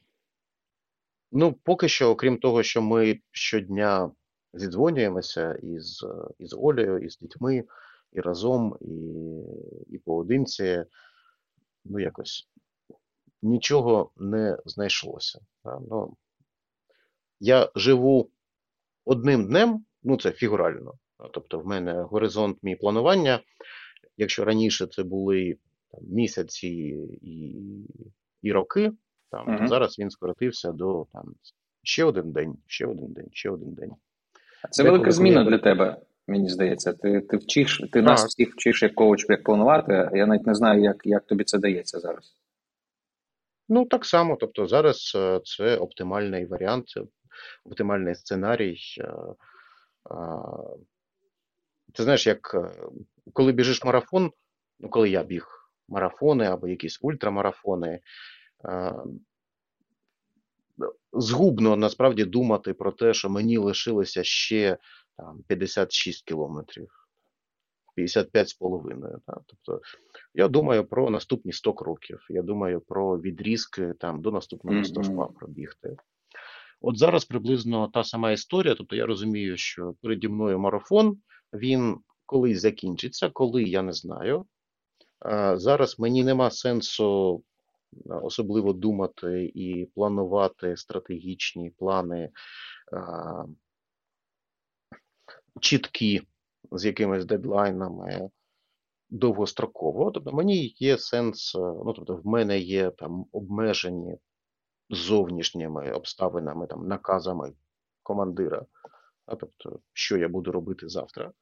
ну, 1.32 1.52
поки 1.52 1.88
що, 1.88 2.10
окрім 2.10 2.38
того, 2.38 2.62
що 2.62 2.82
ми 2.82 3.20
щодня 3.30 4.10
зідзвонюємося 4.54 5.54
із 5.54 6.06
із 6.38 6.54
Олею, 6.54 6.98
із 6.98 7.16
дітьми, 7.16 7.64
і 8.12 8.20
разом, 8.20 8.76
і 8.80 8.94
і 9.94 9.98
поодинці, 9.98 10.84
ну, 11.84 12.00
якось 12.00 12.48
нічого 13.42 14.10
не 14.16 14.58
знайшлося. 14.64 15.40
Ну, 15.64 16.16
Я 17.40 17.70
живу 17.74 18.30
одним 19.04 19.46
днем, 19.46 19.84
ну 20.02 20.16
це 20.16 20.30
фігурально. 20.32 20.94
Тобто, 21.32 21.58
в 21.58 21.66
мене 21.66 22.02
горизонт 22.02 22.58
мій 22.62 22.76
планування. 22.76 23.40
Якщо 24.16 24.44
раніше 24.44 24.86
це 24.86 25.02
були 25.02 25.58
там, 25.90 26.00
місяці 26.04 26.68
і 27.22 27.56
і 28.42 28.52
роки. 28.52 28.92
Там 29.30 29.54
угу. 29.54 29.68
Зараз 29.68 29.98
він 29.98 30.10
скоротився 30.10 30.72
до 30.72 31.06
там 31.12 31.34
ще 31.82 32.04
один 32.04 32.32
день, 32.32 32.58
ще 32.66 32.86
один 32.86 33.12
день, 33.12 33.28
ще 33.32 33.50
один 33.50 33.74
день. 33.74 33.92
Це 34.70 34.82
Деколи 34.82 34.98
велика 34.98 35.12
зміна 35.12 35.44
для 35.44 35.58
тебе, 35.58 36.00
мені 36.30 36.48
здається. 36.48 36.92
Ти 36.92 37.20
ти 37.20 37.36
вчиш, 37.36 37.78
ти 37.78 37.86
так. 37.86 38.04
нас 38.04 38.24
всіх 38.24 38.54
вчиш 38.54 38.82
як 38.82 38.94
коуч, 38.94 39.26
як 39.28 39.44
планувати. 39.44 40.10
Я 40.14 40.26
навіть 40.26 40.46
не 40.46 40.54
знаю, 40.54 40.82
як, 40.82 40.96
як 41.04 41.26
тобі 41.26 41.44
це 41.44 41.58
дається 41.58 42.00
зараз. 42.00 42.36
Ну, 43.68 43.86
так 43.86 44.04
само. 44.04 44.36
Тобто, 44.36 44.66
зараз 44.66 45.12
е, 45.16 45.40
це 45.44 45.76
оптимальний 45.76 46.46
варіант, 46.46 46.86
оптимальний 47.64 48.14
сценарій. 48.14 48.78
Е, 49.00 49.04
е, 49.04 49.14
ти 51.94 52.02
знаєш, 52.02 52.26
як 52.26 52.56
коли 53.32 53.52
біжиш 53.52 53.84
марафон, 53.84 54.30
ну 54.80 54.88
коли 54.88 55.10
я 55.10 55.22
біг 55.22 55.46
марафони 55.88 56.46
або 56.46 56.68
якісь 56.68 56.98
ультрамарафони. 57.02 58.00
Згубно 61.12 61.76
насправді 61.76 62.24
думати 62.24 62.74
про 62.74 62.92
те, 62.92 63.14
що 63.14 63.28
мені 63.30 63.58
лишилося 63.58 64.24
ще 64.24 64.78
там 65.20 65.42
56 65.46 66.24
кілометрів, 66.24 66.88
55 67.94 68.48
з 68.48 68.54
половиною. 68.54 69.20
Тобто 69.26 69.80
я 70.34 70.48
думаю 70.48 70.84
про 70.84 71.10
наступні 71.10 71.52
100 71.52 71.72
кроків. 71.72 72.26
Я 72.28 72.42
думаю 72.42 72.80
про 72.80 73.20
відрізки 73.20 73.94
там 73.98 74.22
до 74.22 74.30
наступного 74.30 74.84
стовпа 74.84 75.26
пробігти. 75.26 75.96
От 76.80 76.98
зараз 76.98 77.24
приблизно 77.24 77.88
та 77.88 78.04
сама 78.04 78.32
історія. 78.32 78.74
Тобто 78.74 78.96
я 78.96 79.06
розумію, 79.06 79.56
що 79.56 79.94
переді 80.02 80.28
мною 80.28 80.58
марафон, 80.58 81.18
він 81.52 81.96
колись 82.26 82.60
закінчиться, 82.60 83.30
коли 83.30 83.62
я 83.62 83.82
не 83.82 83.92
знаю. 83.92 84.46
Зараз 85.54 85.98
мені 85.98 86.24
нема 86.24 86.50
сенсу 86.50 87.42
особливо 88.06 88.72
думати 88.72 89.52
і 89.54 89.88
планувати 89.94 90.76
стратегічні 90.76 91.70
плани 91.70 92.30
чіткі 95.60 96.22
з 96.72 96.84
якимись 96.84 97.24
дедлайнами 97.24 98.30
довгостроково. 99.10 100.10
Тобто 100.10 100.32
мені 100.32 100.74
є 100.78 100.98
сенс, 100.98 101.54
ну 101.54 101.92
тобто 101.96 102.16
в 102.16 102.26
мене 102.26 102.58
є 102.58 102.90
там 102.90 103.26
обмежені 103.32 104.18
зовнішніми 104.90 105.92
обставинами, 105.92 106.66
там 106.66 106.88
наказами 106.88 107.52
командира, 108.02 108.66
а 109.26 109.36
тобто, 109.36 109.80
що 109.92 110.16
я 110.16 110.28
буду 110.28 110.52
робити 110.52 110.88
завтра. 110.88 111.32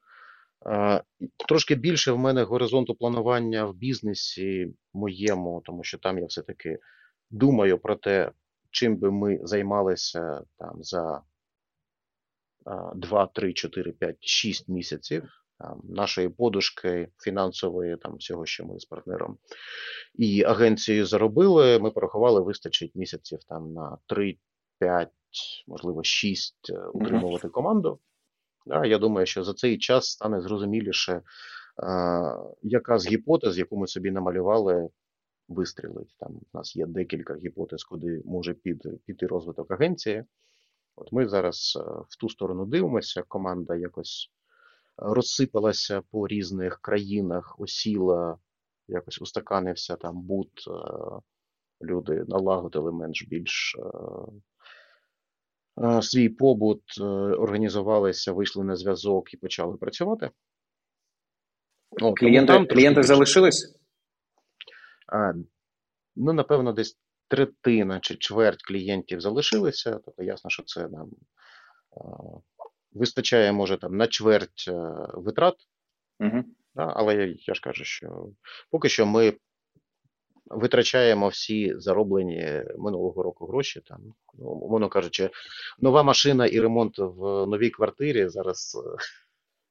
Трошки 1.47 1.75
більше 1.75 2.11
в 2.11 2.17
мене 2.17 2.43
горизонту 2.43 2.95
планування 2.95 3.65
в 3.65 3.73
бізнесі 3.73 4.73
моєму, 4.93 5.61
тому 5.65 5.83
що 5.83 5.97
там 5.97 6.19
я 6.19 6.25
все-таки 6.25 6.79
думаю 7.29 7.77
про 7.77 7.95
те, 7.95 8.31
чим 8.71 8.97
би 8.97 9.11
ми 9.11 9.39
займалися 9.43 10.41
там 10.57 10.83
за 10.83 11.21
2, 12.95 13.27
3, 13.27 13.53
4, 13.53 13.91
5, 13.91 14.17
6 14.19 14.69
місяців 14.69 15.23
там, 15.59 15.81
нашої 15.83 16.29
подушки 16.29 17.09
фінансової, 17.17 17.97
там 17.97 18.15
всього, 18.15 18.45
що 18.45 18.65
ми 18.65 18.79
з 18.79 18.85
партнером 18.85 19.37
і 20.15 20.43
агенцією 20.43 21.05
заробили. 21.05 21.79
Ми 21.79 21.91
порахували, 21.91 22.41
вистачить 22.41 22.95
місяців 22.95 23.39
там 23.47 23.73
на 23.73 23.97
3, 24.05 24.37
5, 24.79 25.09
можливо, 25.67 26.03
6 26.03 26.55
е, 26.69 26.79
утримувати 26.93 27.49
команду. 27.49 27.99
Да, 28.65 28.85
Я 28.85 28.97
думаю, 28.97 29.25
що 29.25 29.43
за 29.43 29.53
цей 29.53 29.77
час 29.77 30.05
стане 30.05 30.41
зрозуміліше, 30.41 31.21
яка 32.61 32.99
з 32.99 33.07
гіпотез, 33.07 33.57
яку 33.57 33.77
ми 33.77 33.87
собі 33.87 34.11
намалювали, 34.11 34.89
вистрілить. 35.47 36.15
Там 36.19 36.31
у 36.53 36.57
нас 36.57 36.75
є 36.75 36.85
декілька 36.85 37.35
гіпотез, 37.35 37.83
куди 37.83 38.21
може 38.25 38.53
піти 39.05 39.27
розвиток 39.27 39.71
агенції. 39.71 40.23
От 40.99 41.11
ми 41.11 41.27
зараз 41.27 41.77
е, 41.79 41.83
в 42.09 42.15
ту 42.19 42.29
сторону 42.29 42.65
дивимося. 42.65 43.23
Команда 43.27 43.75
якось 43.75 44.31
розсипалася 44.97 46.01
по 46.11 46.27
різних 46.27 46.79
країнах, 46.81 47.55
осіла, 47.59 48.37
якось 48.87 49.21
устаканився 49.21 49.95
там 49.95 50.21
бут. 50.21 50.51
Е, 50.67 50.71
люди 51.81 52.23
налагодили 52.27 52.91
менш 52.91 53.27
більш 53.27 53.75
е, 55.79 56.01
свій 56.01 56.29
побут, 56.29 56.81
організувалися, 57.37 58.33
вийшли 58.33 58.63
на 58.63 58.75
зв'язок 58.75 59.33
і 59.33 59.37
почали 59.37 59.77
працювати. 59.77 60.29
О, 62.01 62.13
клієнти 62.13 62.53
там 62.53 62.67
клієнти 62.67 63.03
залишились? 63.03 63.75
А, 65.13 65.33
Ну, 66.15 66.33
напевно, 66.33 66.73
десь 66.73 66.97
третина 67.29 67.99
чи 67.99 68.15
чверть 68.15 68.63
клієнтів 68.63 69.21
залишилися. 69.21 69.99
Тобто, 70.05 70.23
ясно, 70.23 70.49
що 70.49 70.63
це 70.63 70.87
нам 70.87 71.09
вистачає, 72.91 73.51
може, 73.51 73.77
там 73.77 73.97
на 73.97 74.07
чверть 74.07 74.65
е, 74.67 74.93
витрат. 75.13 75.55
Угу. 76.19 76.43
Да, 76.75 76.93
але 76.95 77.15
я, 77.15 77.35
я 77.39 77.53
ж 77.53 77.61
кажу, 77.61 77.83
що 77.83 78.29
поки 78.71 78.89
що 78.89 79.05
ми 79.05 79.33
витрачаємо 80.45 81.27
всі 81.27 81.73
зароблені 81.79 82.63
минулого 82.77 83.23
року 83.23 83.45
гроші. 83.45 83.81
Там, 83.85 84.13
ну, 84.39 84.45
умовно 84.45 84.89
кажучи, 84.89 85.29
нова 85.79 86.03
машина 86.03 86.45
і 86.45 86.59
ремонт 86.59 86.97
в 86.97 87.45
новій 87.45 87.69
квартирі 87.69 88.27
зараз 88.27 88.77
е, 88.85 88.97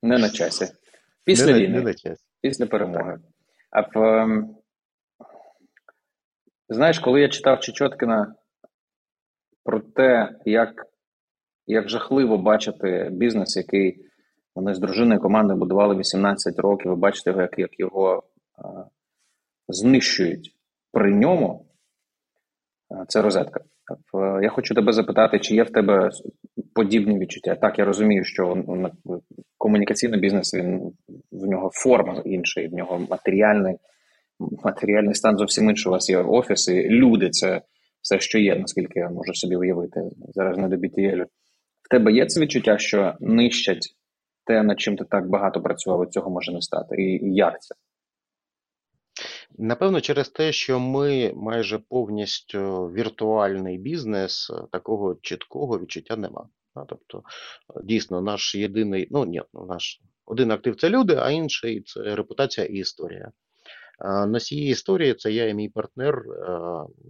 не 0.02 0.18
на 0.18 0.30
часі. 0.30 0.68
Після 1.24 1.46
не, 1.46 1.52
війни, 1.52 1.78
не 1.78 1.80
на 1.82 1.94
часі. 1.94 2.24
після 2.40 2.66
перемоги. 2.66 3.18
А 3.70 3.80
в 3.80 4.04
ем, 4.04 4.56
Знаєш, 6.70 6.98
коли 6.98 7.20
я 7.20 7.28
читав 7.28 7.60
Чечоткіна 7.60 8.34
про 9.64 9.80
те, 9.80 10.36
як 10.44 10.86
як 11.66 11.88
жахливо 11.88 12.38
бачити 12.38 13.08
бізнес, 13.12 13.56
який 13.56 14.04
вони 14.54 14.74
з 14.74 14.78
дружиною 14.78 15.20
команди 15.20 15.54
будували 15.54 15.96
18 15.96 16.58
років, 16.58 16.90
ви 16.90 16.96
бачите, 16.96 17.30
як 17.30 17.58
як 17.58 17.80
його 17.80 18.22
а, 18.56 18.84
знищують 19.68 20.54
при 20.92 21.14
ньому, 21.14 21.66
це 23.08 23.22
розетка. 23.22 23.60
Я 24.42 24.50
хочу 24.50 24.74
тебе 24.74 24.92
запитати, 24.92 25.38
чи 25.38 25.54
є 25.54 25.62
в 25.62 25.70
тебе 25.70 26.10
подібні 26.74 27.18
відчуття? 27.18 27.54
Так, 27.54 27.78
я 27.78 27.84
розумію, 27.84 28.24
що 28.24 28.64
комунікаційний 29.58 30.20
бізнес 30.20 30.54
він 30.54 30.92
в 31.32 31.46
нього 31.46 31.70
форма 31.72 32.22
інша, 32.24 32.68
в 32.68 32.72
нього 32.72 32.98
матеріальний 33.10 33.76
матеріальний 34.64 35.14
стан 35.14 35.38
зовсім 35.38 35.70
інший. 35.70 35.90
У 35.90 35.92
вас 35.92 36.10
є 36.10 36.18
офіси, 36.18 36.88
люди 36.88 37.30
це 37.30 37.62
все, 38.02 38.20
що 38.20 38.38
є, 38.38 38.56
наскільки 38.56 39.00
я 39.00 39.10
можу 39.10 39.34
собі 39.34 39.56
уявити. 39.56 40.00
Зараз 40.34 40.58
не 40.58 40.68
до 40.68 40.76
BTL. 40.76 41.24
В 41.82 41.88
тебе 41.90 42.12
є 42.12 42.26
це 42.26 42.40
відчуття, 42.40 42.78
що 42.78 43.14
нищать 43.20 43.94
те, 44.44 44.62
над 44.62 44.80
чим 44.80 44.96
ти 44.96 45.04
так 45.04 45.28
багато 45.28 45.62
працював, 45.62 46.06
і 46.06 46.10
цього 46.10 46.30
може 46.30 46.52
не 46.52 46.62
стати. 46.62 47.02
І 47.02 47.34
як 47.34 47.62
це? 47.62 47.74
Напевно, 49.58 50.00
через 50.00 50.28
те, 50.28 50.52
що 50.52 50.80
ми 50.80 51.32
майже 51.36 51.78
повністю 51.78 52.86
віртуальний 52.86 53.78
бізнес, 53.78 54.50
такого 54.72 55.16
чіткого 55.22 55.78
відчуття 55.78 56.16
нема. 56.16 56.48
Тобто, 56.88 57.22
дійсно, 57.84 58.20
наш 58.20 58.54
єдиний, 58.54 59.08
ну 59.10 59.24
ні, 59.24 59.42
ну, 59.54 59.66
наш 59.66 60.00
один 60.26 60.50
актив 60.50 60.76
це 60.76 60.90
люди, 60.90 61.16
а 61.20 61.30
інший 61.30 61.82
це 61.82 62.00
репутація 62.16 62.66
і 62.66 62.72
історія. 62.72 63.32
Носії 64.04 64.70
історії 64.70 65.14
це 65.14 65.32
я 65.32 65.48
і 65.48 65.54
мій 65.54 65.68
партнер. 65.68 66.24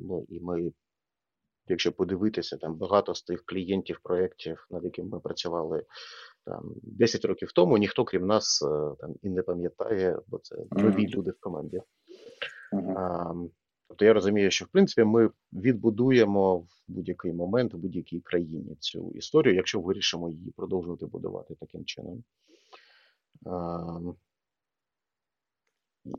Ну 0.01 0.27
і 0.29 0.41
ми, 0.41 0.73
якщо 1.69 1.93
подивитися, 1.93 2.57
там 2.57 2.75
багато 2.75 3.15
з 3.15 3.23
тих 3.23 3.43
клієнтів, 3.47 4.01
проєктів, 4.03 4.67
над 4.71 4.85
якими 4.85 5.09
ми 5.09 5.21
працювали 5.21 5.85
там 6.45 6.75
10 6.83 7.25
років 7.25 7.53
тому, 7.53 7.79
ніхто 7.79 8.05
крім 8.05 8.27
нас 8.27 8.63
е, 8.63 8.95
там 9.01 9.15
і 9.23 9.29
не 9.29 9.43
пам'ятає, 9.43 10.19
бо 10.27 10.39
це 10.39 10.57
нові 10.71 11.09
люди 11.09 11.31
в 11.31 11.41
команді. 11.41 11.81
А, 12.97 13.33
Тобто 13.89 14.05
я 14.05 14.13
розумію, 14.13 14.51
що 14.51 14.65
в 14.65 14.69
принципі 14.69 15.05
ми 15.05 15.31
відбудуємо 15.53 16.57
в 16.57 16.69
будь-який 16.89 17.33
момент 17.33 17.75
в 17.75 17.77
будь-якій 17.77 18.21
країні 18.21 18.77
цю 18.81 19.13
історію, 19.15 19.55
якщо 19.55 19.81
вирішимо 19.81 20.31
її 20.31 20.51
продовжувати 20.51 21.07
будувати 21.07 21.55
таким 21.55 21.85
чином. 21.85 22.25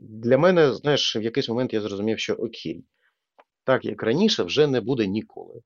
Для 0.00 0.38
мене, 0.38 0.74
знаєш, 0.74 1.16
в 1.16 1.22
якийсь 1.22 1.48
момент 1.48 1.72
я 1.72 1.80
зрозумів, 1.80 2.18
що 2.18 2.34
окей, 2.34 2.84
так 3.64 3.84
як 3.84 4.02
раніше, 4.02 4.42
вже 4.42 4.66
не 4.66 4.80
буде 4.80 5.06
ніколи. 5.06 5.62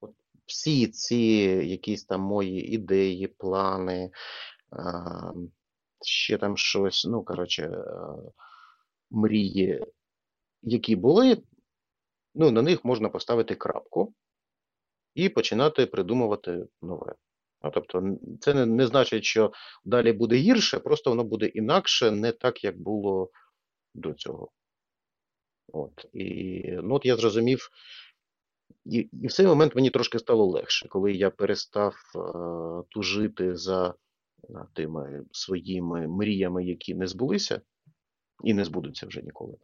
От 0.00 0.14
Всі 0.46 0.86
ці 0.88 1.16
якісь 1.64 2.04
там 2.04 2.20
мої 2.20 2.74
ідеї, 2.74 3.26
плани, 3.26 4.10
а, 4.70 5.32
ще 6.02 6.38
там 6.38 6.56
щось, 6.56 7.04
ну, 7.04 7.24
коротше, 7.24 7.68
а, 7.68 8.16
мрії, 9.10 9.84
які 10.62 10.96
були, 10.96 11.42
ну, 12.34 12.50
на 12.50 12.62
них 12.62 12.84
можна 12.84 13.08
поставити 13.08 13.54
крапку 13.54 14.14
і 15.14 15.28
починати 15.28 15.86
придумувати 15.86 16.66
нове. 16.82 17.14
Ну, 17.64 17.70
Тобто, 17.70 18.16
це 18.40 18.54
не, 18.54 18.66
не 18.66 18.86
значить, 18.86 19.24
що 19.24 19.52
далі 19.84 20.12
буде 20.12 20.36
гірше, 20.36 20.78
просто 20.78 21.10
воно 21.10 21.24
буде 21.24 21.46
інакше, 21.46 22.10
не 22.10 22.32
так, 22.32 22.64
як 22.64 22.80
було 22.80 23.30
до 23.94 24.12
цього. 24.12 24.50
От. 25.72 26.06
І 26.12 26.62
ну, 26.82 26.94
от 26.94 27.04
я 27.04 27.16
зрозумів, 27.16 27.70
і 28.84 29.08
і 29.12 29.26
в 29.26 29.32
цей 29.32 29.46
момент 29.46 29.74
мені 29.74 29.90
трошки 29.90 30.18
стало 30.18 30.46
легше, 30.46 30.88
коли 30.88 31.12
я 31.12 31.30
перестав 31.30 31.94
е, 32.14 32.18
тужити 32.88 33.56
за 33.56 33.88
е, 33.88 33.94
тими 34.72 35.24
своїми 35.32 36.08
мріями, 36.08 36.64
які 36.64 36.94
не 36.94 37.06
збулися, 37.06 37.60
і 38.44 38.54
не 38.54 38.64
збудуться 38.64 39.06
вже 39.06 39.22
ніколи. 39.22 39.56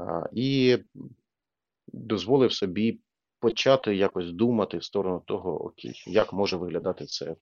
Е, 0.00 0.28
і 0.32 0.78
дозволив 1.92 2.52
собі 2.52 3.00
почати 3.40 3.96
якось 3.96 4.32
думати 4.32 4.78
в 4.78 4.84
сторону 4.84 5.22
того, 5.26 5.64
окей, 5.64 6.02
як 6.06 6.32
може 6.32 6.56
виглядати 6.56 7.04
це 7.04 7.34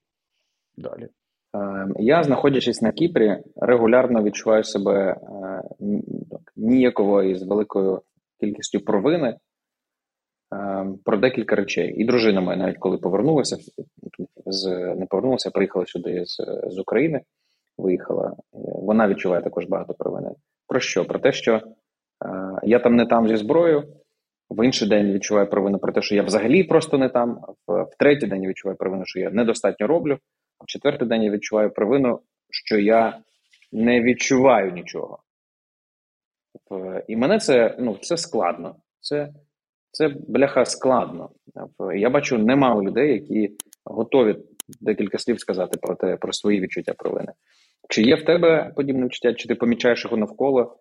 далі. 0.77 1.09
Ем, 1.55 1.95
я, 1.99 2.23
знаходячись 2.23 2.83
на 2.83 2.93
Кіпрі, 2.93 3.37
регулярно 3.57 4.23
відчуваю 4.23 4.65
себе 4.65 5.11
е, 5.11 5.63
ніяково 6.57 7.23
і 7.23 7.35
з 7.35 7.43
великою 7.43 8.03
кількістю 8.41 8.81
провини 8.81 9.37
ем, 10.53 10.99
про 11.05 11.17
декілька 11.17 11.57
речей. 11.57 11.95
І 11.97 12.05
дружина 12.05 12.41
моя, 12.41 12.57
навіть 12.57 12.79
коли 12.79 12.99
повернулася, 12.99 13.57
не 14.97 15.07
повернулася, 15.11 15.51
приїхала 15.51 15.87
сюди 15.87 16.25
з, 16.25 16.37
з 16.67 16.79
України, 16.79 17.21
виїхала. 17.79 18.37
Вона 18.83 19.09
відчуває 19.09 19.43
також 19.43 19.65
багато 19.65 19.95
провини. 19.95 20.31
Про 20.67 20.81
що? 20.81 21.05
Про 21.05 21.19
те, 21.19 21.33
що 21.33 21.55
е, 21.55 21.63
я 22.63 22.79
там 22.79 22.97
не 22.97 23.07
там 23.07 23.29
зі 23.29 23.37
зброєю, 23.37 23.85
в 24.51 24.65
інший 24.65 24.89
день 24.89 25.13
відчуваю 25.13 25.51
провину 25.51 25.79
про 25.79 25.93
те, 25.93 26.03
що 26.03 26.15
я 26.15 26.23
взагалі 26.23 26.65
просто 26.65 26.99
не 26.99 27.09
там. 27.09 27.41
В, 27.67 27.83
в 27.83 27.91
третій 27.99 28.27
день 28.27 28.47
відчуваю 28.47 28.77
провину, 28.77 29.03
що 29.07 29.21
я 29.21 29.31
недостатньо 29.31 29.87
роблю. 29.87 30.19
В 30.65 30.67
четвертий 30.67 31.09
день 31.09 31.23
я 31.23 31.31
відчуваю 31.31 31.71
провину, 31.71 32.21
що 32.51 32.79
я 32.79 33.19
не 33.73 34.03
відчуваю 34.03 34.73
нічого. 34.73 35.19
Е, 36.73 37.05
і 37.09 37.17
мене 37.17 37.39
це 37.39 37.77
ну, 37.79 37.97
це 38.01 38.17
складно. 38.17 38.77
Це 39.01 39.29
це 39.91 40.09
бляха 40.29 40.65
складно. 40.65 41.31
Я 41.97 42.11
бачу 42.11 42.39
немало 42.39 42.83
людей, 42.83 43.13
які 43.13 43.57
готові 43.85 44.37
декілька 44.81 45.19
слів 45.19 45.41
сказати 45.41 45.79
про 45.83 45.95
те, 45.95 46.17
про 46.17 46.33
свої 46.33 46.61
відчуття 46.61 46.95
провини. 46.99 47.33
Чи 47.89 48.03
є 48.03 48.17
в 48.17 48.25
тебе 48.25 48.73
подібне 48.77 49.05
відчуття, 49.05 49.35
чи 49.35 49.49
ти 49.49 49.55
помічаєш 49.55 50.05
його 50.05 50.17
навколо? 50.17 50.79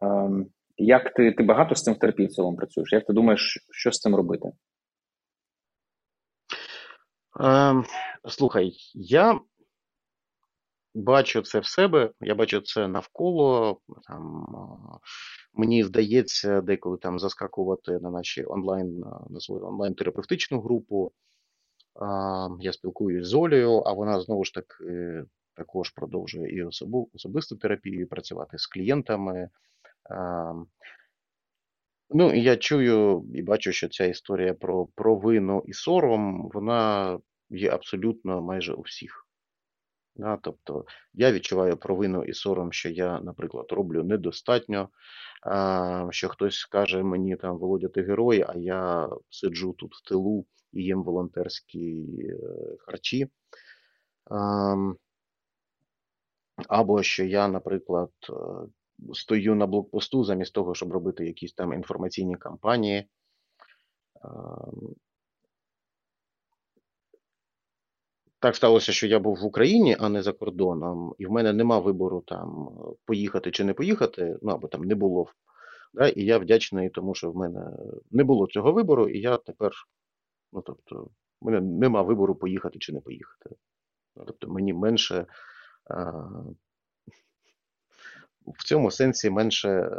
Ем, 0.00 0.46
як 0.76 1.14
ти 1.14 1.32
ти 1.32 1.42
багато 1.42 1.74
з 1.74 1.82
цим 1.82 1.94
терапії 1.94 2.28
в 2.28 2.32
цілому 2.32 2.56
працюєш? 2.56 2.92
Як 2.92 3.06
ти 3.06 3.12
думаєш, 3.12 3.66
що 3.70 3.92
з 3.92 3.98
цим 3.98 4.14
робити? 4.14 4.52
Ем, 7.40 7.84
Слухай, 8.28 8.72
я 8.94 9.40
бачу 10.94 11.42
це 11.42 11.58
в 11.60 11.66
себе, 11.66 12.10
я 12.20 12.34
бачу 12.34 12.60
це 12.60 12.88
навколо. 12.88 13.80
Там, 14.08 14.46
Мені 15.54 15.84
здається, 15.84 16.60
деколи 16.60 16.98
там 16.98 17.18
заскакувати 17.18 17.98
на 17.98 18.10
наші 18.10 18.44
онлайн, 18.44 19.04
на 19.30 19.40
свою 19.40 19.66
онлайн-терапевтичну 19.66 20.60
групу. 20.60 21.12
Я 22.60 22.72
спілкуюсь 22.72 23.26
з 23.26 23.34
Олею, 23.34 23.82
а 23.86 23.92
вона 23.92 24.20
знову 24.20 24.44
ж 24.44 24.54
таки 24.54 25.24
також 25.54 25.90
продовжує 25.90 26.56
і 26.56 26.62
особисту 27.14 27.56
терапію, 27.56 28.08
працювати 28.08 28.58
з 28.58 28.66
клієнтами. 28.66 29.48
Ну, 32.10 32.34
я 32.34 32.56
чую 32.56 33.24
і 33.34 33.42
бачу, 33.42 33.72
що 33.72 33.88
ця 33.88 34.04
історія 34.04 34.54
про 34.54 34.86
провину 34.86 35.62
і 35.66 35.72
сором, 35.72 36.50
вона 36.54 37.18
є 37.50 37.70
абсолютно 37.70 38.42
майже 38.42 38.74
у 38.74 38.80
всіх. 38.80 39.26
Да, 40.16 40.38
Тобто 40.42 40.84
я 41.14 41.32
відчуваю 41.32 41.76
провину 41.76 42.24
і 42.24 42.32
сором, 42.32 42.72
що 42.72 42.88
я, 42.88 43.20
наприклад, 43.20 43.66
роблю 43.70 44.04
недостатньо, 44.04 44.88
а, 45.42 46.08
що 46.10 46.28
хтось 46.28 46.58
скаже 46.58 47.02
мені 47.02 47.36
там 47.36 47.58
Володя, 47.58 47.88
ти 47.88 48.02
герой, 48.02 48.44
а 48.48 48.52
я 48.56 49.08
сиджу 49.30 49.74
тут 49.78 49.94
в 49.94 50.08
тилу 50.08 50.46
і 50.72 50.82
їм 50.82 51.02
волонтерські 51.02 52.16
е, 52.20 52.36
харчі. 52.78 53.28
А, 54.30 54.76
або 56.68 57.02
що 57.02 57.24
я, 57.24 57.48
наприклад, 57.48 58.10
е, 58.30 58.34
стою 59.14 59.54
на 59.54 59.66
блокпосту 59.66 60.24
замість 60.24 60.52
того, 60.52 60.74
щоб 60.74 60.92
робити 60.92 61.26
якісь 61.26 61.52
там 61.52 61.72
інформаційні 61.72 62.36
кампанії. 62.36 63.08
Так 68.38 68.56
сталося, 68.56 68.92
що 68.92 69.06
я 69.06 69.18
був 69.18 69.36
в 69.36 69.44
Україні, 69.44 69.96
а 70.00 70.08
не 70.08 70.22
за 70.22 70.32
кордоном, 70.32 71.14
і 71.18 71.26
в 71.26 71.30
мене 71.30 71.52
нема 71.52 71.78
вибору 71.78 72.22
там 72.26 72.68
поїхати 73.04 73.50
чи 73.50 73.64
не 73.64 73.74
поїхати, 73.74 74.38
ну 74.42 74.52
або 74.52 74.68
там 74.68 74.84
не 74.84 74.94
було. 74.94 75.26
Да? 75.94 76.08
І 76.08 76.24
я 76.24 76.38
вдячний 76.38 76.90
тому, 76.90 77.14
що 77.14 77.30
в 77.30 77.36
мене 77.36 77.70
не 78.10 78.24
було 78.24 78.46
цього 78.46 78.72
вибору, 78.72 79.08
і 79.08 79.20
я 79.20 79.36
тепер, 79.36 79.72
ну 80.52 80.62
тобто, 80.62 81.08
в 81.40 81.46
мене 81.46 81.60
нема 81.60 82.02
вибору 82.02 82.34
поїхати 82.34 82.78
чи 82.78 82.92
не 82.92 83.00
поїхати. 83.00 83.50
Тобто 84.14 84.48
мені 84.48 84.72
менше 84.72 85.26
а, 85.90 86.12
в 88.46 88.64
цьому 88.64 88.90
сенсі 88.90 89.30
менше 89.30 89.90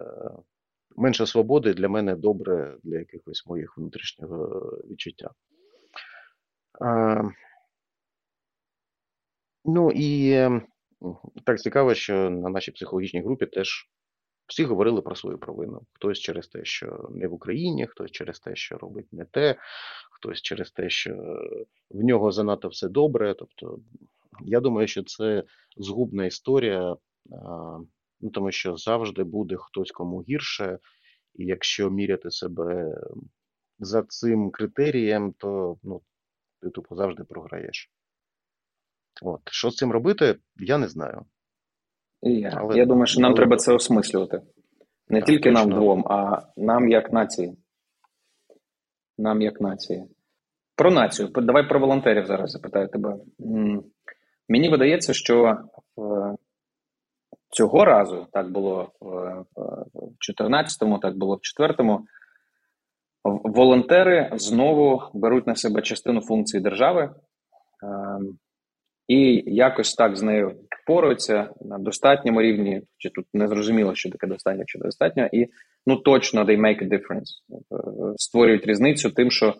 менше 0.95 1.25
свободи 1.25 1.73
для 1.73 1.89
мене 1.89 2.15
добре 2.15 2.77
для 2.83 2.99
якихось 2.99 3.45
моїх 3.45 3.77
внутрішнього 3.77 4.59
відчуття. 4.89 5.31
А, 6.81 7.23
Ну 9.69 9.91
і 9.95 10.37
так 11.45 11.59
цікаво, 11.59 11.93
що 11.93 12.29
на 12.29 12.49
нашій 12.49 12.71
психологічній 12.71 13.21
групі 13.21 13.45
теж 13.45 13.89
всі 14.47 14.63
говорили 14.63 15.01
про 15.01 15.15
свою 15.15 15.37
провину. 15.37 15.81
Хтось 15.93 16.19
через 16.19 16.47
те, 16.47 16.65
що 16.65 17.09
не 17.11 17.27
в 17.27 17.33
Україні, 17.33 17.87
хтось 17.87 18.11
через 18.11 18.39
те, 18.39 18.55
що 18.55 18.77
робить 18.77 19.13
не 19.13 19.25
те, 19.25 19.55
хтось 20.11 20.41
через 20.41 20.71
те, 20.71 20.89
що 20.89 21.15
в 21.89 22.03
нього 22.03 22.31
занадто 22.31 22.67
все 22.67 22.89
добре. 22.89 23.33
Тобто, 23.33 23.79
я 24.45 24.59
думаю, 24.59 24.87
що 24.87 25.03
це 25.03 25.43
згубна 25.77 26.25
історія, 26.25 26.95
ну 28.21 28.29
тому 28.29 28.51
що 28.51 28.77
завжди 28.77 29.23
буде 29.23 29.55
хтось 29.57 29.91
кому 29.91 30.21
гірше, 30.21 30.79
і 31.35 31.45
якщо 31.45 31.89
міряти 31.89 32.31
себе 32.31 32.95
за 33.79 34.03
цим 34.03 34.51
критерієм, 34.51 35.33
то 35.37 35.77
ну, 35.83 36.01
ти 36.61 36.69
тупо 36.69 36.95
завжди 36.95 37.23
програєш. 37.23 37.91
От. 39.21 39.41
Що 39.45 39.69
з 39.69 39.75
цим 39.75 39.91
робити, 39.91 40.35
я 40.55 40.77
не 40.77 40.87
знаю. 40.87 41.25
І 42.21 42.33
я 42.33 42.53
але, 42.55 42.77
я 42.77 42.85
думаю, 42.85 43.05
що 43.05 43.21
нам 43.21 43.31
але... 43.31 43.37
треба 43.37 43.57
це 43.57 43.73
осмислювати. 43.73 44.41
Не 45.09 45.19
так, 45.19 45.27
тільки 45.27 45.49
точно. 45.49 45.65
нам 45.65 45.79
двом, 45.79 46.07
а 46.07 46.41
нам 46.57 46.89
як 46.89 47.13
нації. 47.13 47.57
Нам 49.17 49.41
як 49.41 49.61
нації. 49.61 50.05
Про 50.75 50.91
націю. 50.91 51.27
Давай 51.27 51.69
про 51.69 51.79
волонтерів 51.79 52.25
зараз 52.25 52.51
запитаю 52.51 52.87
тебе. 52.87 53.17
Мені 54.49 54.69
видається, 54.69 55.13
що 55.13 55.57
цього 57.49 57.85
разу 57.85 58.27
так 58.31 58.51
було 58.51 58.91
в 59.01 60.31
14-му, 60.31 60.97
так 60.97 61.17
було 61.17 61.35
в 61.35 61.61
4-му. 61.61 62.05
Волонтери 63.23 64.29
знову 64.33 65.01
беруть 65.13 65.47
на 65.47 65.55
себе 65.55 65.81
частину 65.81 66.21
функцій 66.21 66.59
держави. 66.59 67.09
Ем, 67.83 68.37
і 69.07 69.43
якось 69.45 69.95
так 69.95 70.17
з 70.17 70.21
нею 70.21 70.55
впораються 70.83 71.49
на 71.61 71.77
достатньому 71.77 72.41
рівні, 72.41 72.81
чи 72.97 73.09
тут 73.09 73.25
не 73.33 73.47
зрозуміло, 73.47 73.95
що 73.95 74.09
таке 74.09 74.27
достатньо 74.27 74.63
чи 74.65 74.79
достатньо, 74.79 75.29
і 75.31 75.47
ну 75.85 75.95
точно 75.95 76.43
they 76.43 76.59
make 76.59 76.83
a 76.83 76.89
difference. 76.89 77.25
Створюють 78.17 78.67
різницю 78.67 79.11
тим, 79.11 79.31
що 79.31 79.55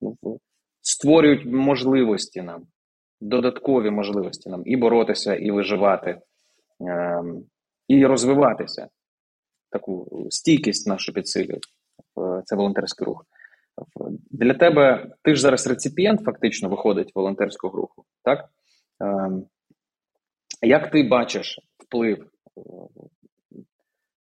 ну, 0.00 0.16
створюють 0.82 1.46
можливості 1.46 2.42
нам, 2.42 2.62
додаткові 3.20 3.90
можливості 3.90 4.50
нам 4.50 4.62
і 4.64 4.76
боротися, 4.76 5.34
і 5.34 5.50
виживати, 5.50 6.20
і 7.88 8.06
розвиватися. 8.06 8.88
Таку 9.70 10.26
стійкість 10.30 10.86
нашу 10.86 11.12
підсилюють. 11.12 11.66
Це 12.44 12.56
волонтерський 12.56 13.06
рух. 13.06 13.26
Для 14.30 14.54
тебе 14.54 15.12
ти 15.22 15.34
ж 15.34 15.40
зараз 15.40 15.66
реципієнт, 15.66 16.20
фактично 16.20 16.68
виходить 16.68 17.12
волонтерського 17.14 17.76
руху, 17.76 18.04
так? 18.22 18.48
Ем, 19.00 19.46
як 20.62 20.90
ти 20.90 21.02
бачиш 21.02 21.60
вплив 21.78 22.26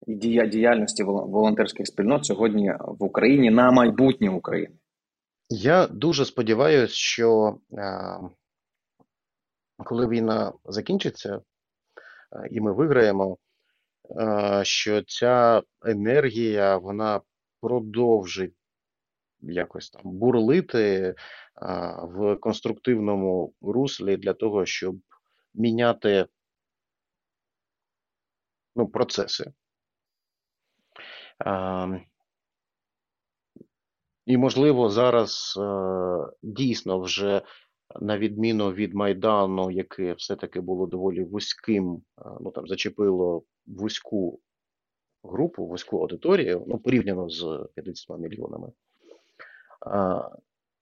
е, 0.09 0.47
діяльності 0.47 1.03
волонтерських 1.05 1.87
спільнот 1.87 2.27
сьогодні 2.27 2.73
в 2.87 3.05
Україні 3.05 3.51
на 3.51 3.71
майбутнє 3.71 4.31
України? 4.31 4.77
Я 5.49 5.87
дуже 5.87 6.25
сподіваюся, 6.25 6.95
що 6.95 7.59
ем, 7.73 8.31
коли 9.85 10.09
війна 10.09 10.53
закінчиться 10.65 11.37
е, 11.37 11.41
і 12.51 12.61
ми 12.61 12.73
виграємо, 12.73 13.39
е, 14.21 14.61
що 14.65 15.03
ця 15.03 15.63
енергія 15.83 16.77
вона 16.77 17.21
продовжить 17.61 18.55
якось 19.41 19.91
там 19.91 20.03
бурлити 20.05 21.15
в 22.03 22.37
конструктивному 22.37 23.55
руслі 23.61 24.17
для 24.17 24.33
того, 24.33 24.67
щоб 24.67 24.97
міняти 25.55 26.27
ну, 28.77 28.89
процеси. 28.89 29.53
І, 34.27 34.37
можливо, 34.37 34.91
зараз 34.91 35.59
дійсно 36.43 37.01
вже 37.01 37.43
на 38.01 38.19
відміну 38.19 38.73
від 38.73 38.95
Майдану, 38.95 39.71
яке 39.71 40.13
все-таки 40.13 40.61
було 40.61 40.87
доволі 40.87 41.25
вузьким, 41.25 42.03
ну 42.41 42.51
там 42.51 42.67
зачепило 42.67 43.43
вузьку 43.67 44.41
групу, 45.23 45.67
вузьку 45.67 45.99
аудиторію, 45.99 46.65
ну 46.69 46.79
порівняно 46.79 47.29
з 47.29 47.69
50 47.75 48.19
мільйонами. 48.19 48.73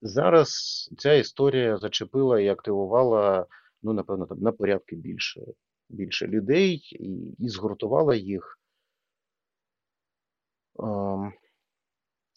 Зараз 0.01 0.49
ця 0.97 1.13
історія 1.13 1.77
зачепила 1.77 2.39
і 2.39 2.47
активувала, 2.47 3.45
ну, 3.83 3.93
напевно, 3.93 4.25
там 4.25 4.39
на 4.39 4.51
порядки 4.51 4.95
більше 4.95 5.41
більше 5.89 6.27
людей 6.27 6.75
і 6.91 7.35
і 7.39 7.49
згуртувала 7.49 8.15
їх. 8.15 8.59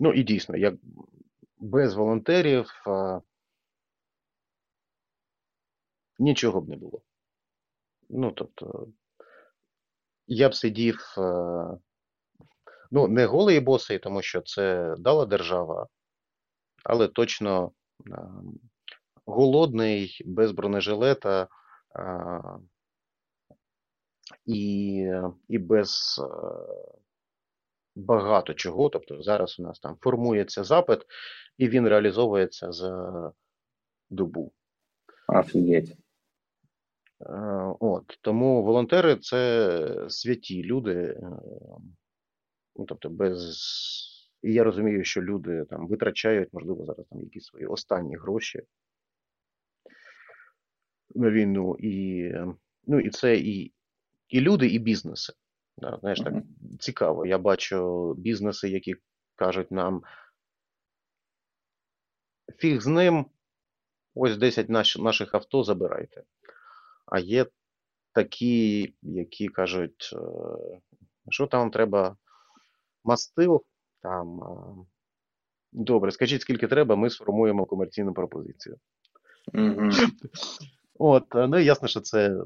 Ну 0.01 0.12
і 0.14 0.23
дійсно, 0.23 0.57
як 0.57 0.75
без 1.59 1.95
волонтерів 1.95 2.66
нічого 6.23 6.61
б 6.61 6.68
не 6.68 6.77
було. 6.77 7.03
Ну, 8.11 8.33
тобто, 8.33 8.89
я 10.27 10.49
б 10.49 10.55
сидів, 10.55 11.14
ну, 12.91 13.09
не 13.09 13.27
голий 13.27 13.61
босий, 13.61 13.99
тому 13.99 14.23
що 14.23 14.41
це 14.41 14.95
дала 14.99 15.27
держава 15.27 15.89
але 16.85 17.09
точно 17.09 17.73
голодний, 19.27 20.23
без 20.27 20.53
бронежилета, 20.53 21.49
і, 24.47 25.07
і 25.49 25.59
без 25.59 26.20
е, 26.20 26.27
багато 27.95 28.55
чого. 28.55 28.89
Тобто 28.89 29.23
зараз 29.23 29.61
у 29.61 29.62
нас 29.62 29.81
там 29.81 29.97
формується 30.01 30.64
запит, 30.64 31.01
і 31.59 31.68
він 31.68 31.89
реалізовується 31.89 32.73
за 32.73 33.33
добу. 34.11 34.53
Офігеть. 35.29 35.97
Е, 37.27 37.75
От, 37.81 38.18
тому 38.20 38.62
волонтери 38.62 39.16
це 39.16 40.07
святі 40.09 40.62
люди. 40.64 40.95
е, 40.95 41.31
Ну, 42.77 42.85
тобто, 42.85 43.11
без. 43.11 43.62
І 44.43 44.53
я 44.53 44.64
розумію, 44.64 45.05
що 45.05 45.23
люди 45.23 45.64
там 45.70 45.89
витрачають, 45.89 46.53
можливо, 46.53 46.85
зараз 46.87 47.07
там 47.11 47.20
якісь 47.20 47.45
свої 47.45 47.66
останні 47.66 48.16
гроші 48.16 48.62
на 51.14 51.31
війну. 51.31 51.77
І, 51.79 52.23
е, 52.35 52.55
ну, 52.87 53.01
і 53.01 53.11
це 53.11 53.37
і, 53.37 53.73
і 54.29 54.41
люди, 54.41 54.66
і 54.66 54.79
бізнеси. 54.79 55.33
Да, 55.79 55.99
знаєш, 56.01 56.20
так 56.20 56.35
цікаво. 56.81 57.27
Я 57.27 57.39
бачу 57.39 58.14
бізнеси, 58.18 58.68
які 58.68 58.97
кажуть 59.37 59.70
нам: 59.70 60.03
фіг 62.57 62.81
з 62.81 62.87
ним, 62.87 63.27
ось 64.14 64.37
10 64.37 64.68
наш, 64.68 64.99
наших 64.99 65.35
авто 65.35 65.64
забирайте. 65.64 66.23
А 67.07 67.19
є 67.19 67.47
такі, 68.13 68.95
які 69.03 69.49
кажуть, 69.49 70.11
е, 70.13 70.19
що 71.29 71.47
там 71.47 71.71
треба 71.71 72.17
мастил, 73.05 73.65
там. 74.03 74.41
Добре, 75.73 76.13
скажіть, 76.13 76.41
скільки 76.41 76.69
треба, 76.69 76.97
ми 76.97 77.11
сформуємо 77.11 77.67
комерційну 77.67 78.15
пропозицію. 78.15 78.77
Мгм. 79.53 79.91
От, 80.99 81.35
е, 81.35 81.47
ну 81.47 81.59
і 81.59 81.65
ясно, 81.65 81.89
що 81.89 82.01
це 82.01 82.37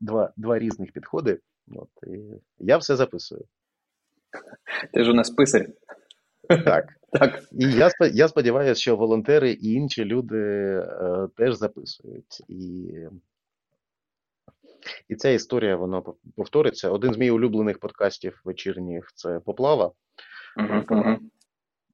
два, 0.00 0.32
два 0.36 0.58
різних 0.58 0.92
підходи. 0.92 1.40
От, 1.68 1.88
і 2.06 2.18
я 2.58 2.76
все 2.76 2.96
записую. 2.96 3.44
Ти 4.92 5.04
ж 5.04 5.10
у 5.10 5.14
нас 5.14 5.30
писар. 5.30 5.68
Так. 6.48 6.88
Так. 7.14 7.42
І 7.52 7.64
я, 7.72 7.90
я 8.12 8.28
сподіваюся, 8.28 8.80
що 8.80 8.96
волонтери 8.96 9.52
і 9.52 9.72
інші 9.72 10.04
люди 10.04 10.38
е, 10.38 11.28
теж 11.36 11.54
записують. 11.54 12.42
І, 12.48 12.94
і 15.08 15.16
ця 15.16 15.30
історія 15.30 15.76
вона 15.76 16.02
повториться. 16.36 16.90
Один 16.90 17.14
з 17.14 17.16
моїх 17.16 17.34
улюблених 17.34 17.78
подкастів 17.78 18.40
вечірніх 18.44 19.12
це 19.14 19.40
Поплава. 19.40 19.92
Мгм. 20.56 21.30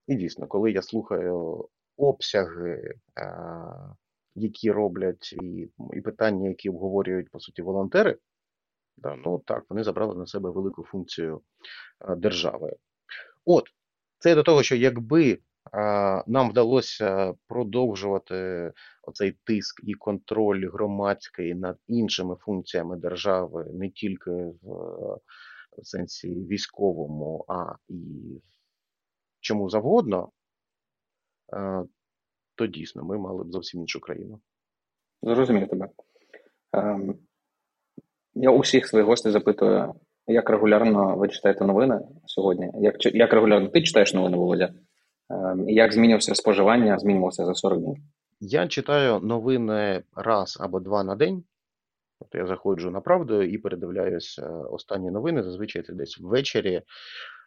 І 0.07 0.14
дійсно, 0.14 0.47
коли 0.47 0.72
я 0.72 0.82
слухаю 0.82 1.68
обсяги, 1.97 2.95
е, 3.18 3.32
які 4.34 4.72
роблять, 4.72 5.32
і, 5.43 5.68
і 5.93 6.01
питання, 6.01 6.49
які 6.49 6.70
обговорюють 6.70 7.30
по 7.30 7.41
суті 7.41 7.62
волонтери, 7.62 8.18
да, 8.97 9.16
ну 9.16 9.43
так, 9.47 9.64
вони 9.68 9.84
забрали 9.84 10.14
на 10.14 10.26
себе 10.26 10.51
велику 10.51 10.84
функцію 10.84 11.41
е, 12.09 12.16
держави. 12.16 12.76
От, 13.45 13.64
це 14.18 14.34
до 14.34 14.43
того, 14.43 14.62
що 14.62 14.76
якби 14.76 15.38
нам 16.27 16.51
вдалося 16.51 17.35
продовжувати 17.47 18.73
оцей 19.03 19.39
тиск 19.45 19.81
і 19.85 19.95
контроль 19.95 20.71
громадський 20.73 21.55
над 21.55 21.79
іншими 21.87 22.37
функціями 22.37 22.97
держави, 22.97 23.66
не 23.73 23.91
тільки 23.91 24.31
в, 24.31 25.18
сенсі 25.83 26.29
військовому, 26.29 27.45
а 27.49 27.75
і 27.89 27.97
чому 29.41 29.71
завгодно, 29.71 30.31
то 32.55 32.66
дійсно 32.66 33.05
ми 33.05 33.18
мали 33.18 33.45
б 33.45 33.53
зовсім 33.53 33.81
іншу 33.81 34.01
країну. 34.01 34.41
Зрозумів 35.23 35.68
тебе. 35.68 35.89
Ем, 36.73 37.18
я 38.35 38.51
усіх 38.51 38.87
своїх 38.87 39.07
гостей 39.07 39.33
запитую, 39.33 39.95
як 40.27 40.51
регулярно 40.51 41.16
ви 41.16 41.29
читаєте 41.29 41.64
новини 41.64 42.01
сьогодні? 42.27 42.71
Як, 42.75 43.14
як 43.14 43.33
регулярно 43.33 43.68
ти 43.68 43.83
читаєш 43.83 44.14
новини, 44.14 44.37
Володя? 44.37 44.75
Ем, 45.31 45.68
і 45.68 45.74
як 45.74 45.93
змінився 45.93 46.35
споживання, 46.35 46.99
змінювався 46.99 47.47
за 47.47 47.55
40 47.55 47.81
днів? 47.81 47.97
Я 48.41 48.68
читаю 48.68 49.20
новини 49.20 50.03
раз 50.16 50.59
або 50.61 50.81
два 50.81 51.05
на 51.05 51.16
день. 51.16 51.45
Тобто 52.18 52.39
я 52.39 52.47
заходжу 52.47 52.91
на 52.91 53.01
правду 53.01 53.43
і 53.43 53.59
передивляюсь 53.59 54.39
е, 54.39 54.49
останні 54.49 55.11
новини, 55.11 55.43
зазвичай 55.43 55.83
це 55.83 55.93
десь 55.93 56.18
ввечері, 56.20 56.83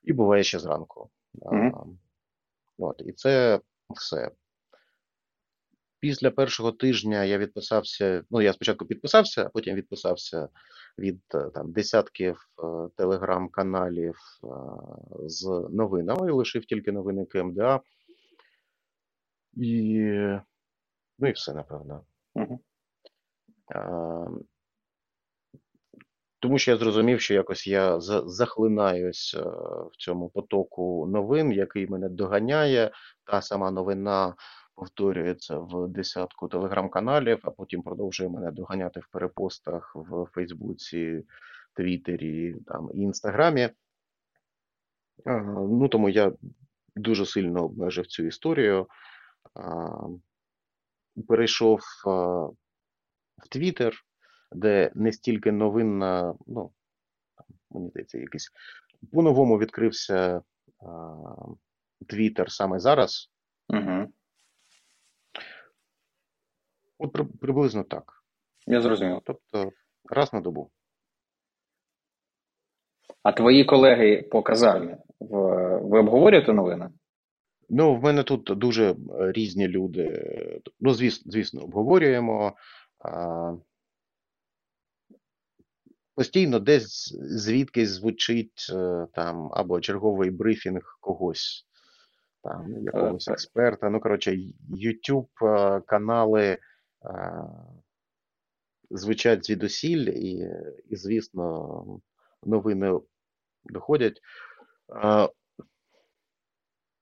і 0.03 0.13
буває 0.13 0.43
ще 0.43 0.59
зранку. 0.59 1.09
Mm-hmm. 1.35 1.97
От, 2.77 3.01
і 3.05 3.11
це 3.11 3.59
все. 3.89 4.31
Після 6.03 6.31
першого 6.31 6.71
тижня 6.71 7.23
я 7.23 7.37
відписався. 7.37 8.23
Ну, 8.31 8.41
я 8.41 8.53
спочатку 8.53 8.85
підписався, 8.85 9.45
а 9.45 9.49
потім 9.49 9.75
відписався 9.75 10.49
від 10.99 11.21
е, 11.35 11.49
там 11.53 11.71
десятків 11.71 12.49
е, 12.59 12.89
телеграм-каналів 12.97 14.15
е, 14.43 14.47
з 15.27 15.67
новинами, 15.71 16.27
і 16.27 16.31
лишив 16.31 16.65
тільки 16.65 16.91
новини 16.91 17.25
КМДА. 17.25 17.81
І, 19.53 19.99
ну 21.19 21.27
і 21.27 21.31
все, 21.31 21.53
напевно. 21.53 22.05
А, 23.75 24.25
Тому 26.39 26.57
що 26.57 26.71
я 26.71 26.77
зрозумів, 26.77 27.21
що 27.21 27.33
якось 27.33 27.67
я 27.67 27.99
за- 27.99 28.27
захлинаюсь 28.27 29.35
в 29.91 29.97
цьому 29.97 30.29
потоку 30.29 31.07
новин, 31.07 31.51
який 31.51 31.87
мене 31.87 32.09
доганяє. 32.09 32.91
Та 33.25 33.41
сама 33.41 33.71
новина 33.71 34.35
повторюється 34.75 35.57
в 35.57 35.87
десятку 35.87 36.47
телеграм-каналів, 36.47 37.39
а 37.43 37.51
потім 37.51 37.81
продовжує 37.81 38.29
мене 38.29 38.51
доганяти 38.51 38.99
в 38.99 39.07
перепостах 39.07 39.91
в 39.95 40.25
Фейсбуці, 40.25 41.23
Твіттері 41.73 42.55
там, 42.67 42.89
і 42.93 42.97
Інстаграмі. 42.97 43.69
Ну, 45.25 45.87
тому 45.87 46.09
я 46.09 46.33
дуже 46.95 47.25
сильно 47.25 47.63
обмежив 47.63 48.07
цю 48.07 48.23
історію. 48.23 48.87
Перейшов 51.27 51.79
в 53.37 53.47
Твіттер, 53.49 54.03
де 54.51 54.91
не 54.95 55.11
стільки 55.11 55.51
новинна, 55.51 56.35
ну, 56.47 56.71
мені 57.69 57.89
здається, 57.89 58.17
якийсь 58.17 58.51
по-новому 59.11 59.59
відкрився 59.59 60.41
Твіттер 62.07 62.51
саме 62.51 62.79
зараз. 62.79 63.29
Мгм. 63.69 64.13
От 67.03 67.39
приблизно 67.41 67.83
так. 67.83 68.23
Я 68.67 68.81
зрозумів. 68.81 69.21
Тобто 69.25 69.71
раз 70.09 70.33
на 70.33 70.41
добу. 70.41 70.71
А 73.23 73.31
твої 73.31 73.65
колеги 73.65 74.27
по 74.31 74.43
казармі, 74.43 74.97
ви 75.19 75.99
обговорюєте 75.99 76.53
новини? 76.53 76.89
Ну, 77.69 77.95
в 77.95 78.03
мене 78.03 78.23
тут 78.23 78.43
дуже 78.43 78.91
е, 78.91 78.95
різні 79.19 79.67
люди. 79.67 80.23
Ну, 80.79 80.93
звісно, 80.93 81.31
звісно, 81.31 81.61
обговорюємо. 81.61 82.53
Постійно 86.15 86.59
десь 86.59 87.15
звідкись 87.19 87.89
звучить 87.89 88.67
е, 88.73 89.07
там 89.13 89.49
або 89.53 89.81
черговий 89.81 90.31
брифінг 90.31 90.97
когось, 90.99 91.67
там 92.43 92.83
якогось 92.83 93.27
експерта. 93.27 93.89
Ну, 93.89 93.99
коротше, 93.99 94.37
YouTube 94.71 95.27
е, 95.43 95.81
канали 95.81 96.43
е, 96.43 96.57
звучать 98.89 99.45
звідусіль, 99.45 100.09
і, 100.09 100.49
і, 100.89 100.95
звісно, 100.95 101.85
новини 102.43 102.99
доходять. 103.65 104.21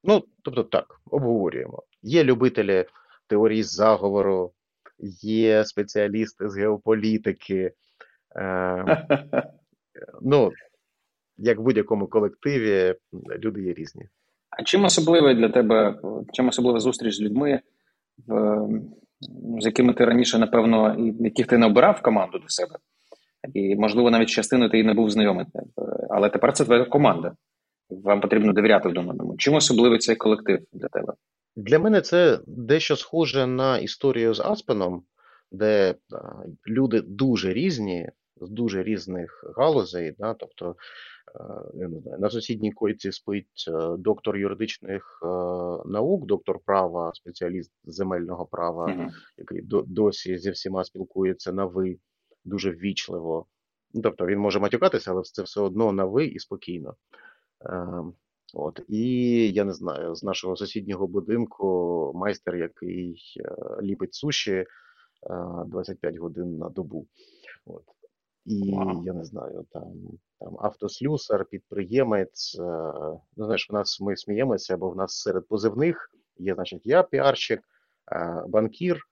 Ну, 0.04 0.24
тобто 0.42 0.64
так, 0.64 1.02
обговорюємо. 1.06 1.84
Є 2.02 2.24
любителі 2.24 2.86
теорії 3.28 3.64
заговору, 3.64 4.54
є 5.24 5.66
спеціалісти 5.66 6.50
з 6.50 6.58
геополітики. 6.58 7.72
Е, 8.36 9.08
ну, 10.22 10.52
як 11.38 11.60
в 11.60 11.62
будь-якому 11.62 12.08
колективі, 12.08 12.96
люди 13.14 13.62
є 13.62 13.74
різні. 13.74 14.10
А 14.50 14.64
чим 14.64 14.84
особливий 14.84 15.36
для 15.36 15.50
тебе, 15.50 16.00
чим 16.34 16.48
особлива 16.48 16.80
зустріч 16.80 17.16
з 17.16 17.22
людьми, 17.22 17.62
в- 18.28 18.70
з 19.60 19.66
якими 19.66 19.94
ти 19.94 20.06
раніше, 20.06 20.40
напевно, 20.40 20.96
яких 21.20 21.48
ти 21.48 21.58
не 21.58 21.66
обирав 21.66 22.02
команду 22.02 22.40
до 22.40 22.50
себе? 22.50 22.76
І, 23.54 23.76
можливо, 23.76 24.12
навіть 24.12 24.30
частину 24.30 24.70
ти 24.70 24.80
і 24.80 24.84
не 24.84 24.94
був 24.94 25.10
знайомий, 25.10 25.46
але 26.10 26.30
тепер 26.30 26.54
це 26.54 26.66
твоя 26.66 26.86
команда. 26.86 27.34
Вам 27.90 28.22
потрібно 28.22 28.54
довіряти 28.54 28.90
один 28.90 29.10
одному. 29.10 29.36
Чим 29.38 29.54
особливий 29.54 30.00
цей 30.00 30.16
колектив 30.16 30.60
для 30.74 30.88
тебе? 30.88 31.14
Для 31.56 31.80
мене 31.80 32.02
це 32.02 32.40
дещо 32.48 32.96
схоже 32.96 33.48
на 33.48 33.78
історію 33.78 34.34
з 34.34 34.40
Аспеном, 34.40 35.04
де 35.52 35.96
люди 36.68 37.02
дуже 37.02 37.54
різні, 37.54 38.10
з 38.42 38.50
дуже 38.50 38.84
різних 38.84 39.54
галузей. 39.58 40.16
Да? 40.20 40.34
Тобто 40.34 40.76
я 41.74 41.88
не 41.88 42.00
знаю, 42.00 42.20
на 42.20 42.30
сусідній 42.30 42.72
койці 42.72 43.12
спить 43.12 43.66
доктор 43.98 44.38
юридичних 44.38 45.20
наук, 45.86 46.26
доктор 46.26 46.60
права, 46.66 47.12
спеціаліст 47.14 47.72
земельного 47.84 48.46
права, 48.46 48.88
Мгм. 48.88 49.10
який 49.38 49.62
досі 49.88 50.38
зі 50.38 50.52
всіма 50.52 50.84
спілкується 50.84 51.54
на 51.54 51.66
ви 51.66 51.98
дуже 52.46 52.72
ввічливо. 52.72 53.46
Ну, 53.94 54.02
Тобто 54.02 54.26
він 54.26 54.40
може 54.40 54.60
матюкатися, 54.60 55.12
але 55.12 55.22
це 55.24 55.44
все 55.44 55.62
одно 55.62 55.92
на 55.92 56.06
ви 56.06 56.26
і 56.26 56.40
спокійно. 56.40 56.96
Ем, 57.66 58.14
От 58.54 58.82
і 58.88 59.04
я 59.52 59.64
не 59.64 59.74
знаю, 59.74 60.16
з 60.16 60.24
нашого 60.24 60.56
сусіднього 60.56 61.08
будинку 61.08 62.12
майстер, 62.16 62.56
який 62.56 63.22
е, 63.46 63.56
ліпить 63.82 64.14
суші 64.14 64.52
е, 64.52 64.66
25 65.66 66.16
годин 66.16 66.58
на 66.58 66.70
добу. 66.70 67.08
От. 67.66 67.84
І 68.46 68.72
Вау. 68.72 69.04
я 69.06 69.14
не 69.14 69.26
знаю, 69.26 69.66
там 69.72 69.94
там 70.42 70.58
автослюсар, 70.60 71.46
підприємець. 71.46 72.56
Е, 72.60 72.64
ну, 73.38 73.46
знаєш, 73.46 73.70
в 73.70 73.74
нас 73.74 74.02
ми 74.02 74.18
сміємося, 74.18 74.78
бо 74.78 74.90
в 74.90 74.96
нас 74.96 75.22
серед 75.22 75.48
позивних 75.48 76.12
є, 76.38 76.56
значить, 76.56 76.82
я 76.86 77.04
піарщик, 77.04 77.62
е, 78.12 78.44
банкір, 78.48 79.08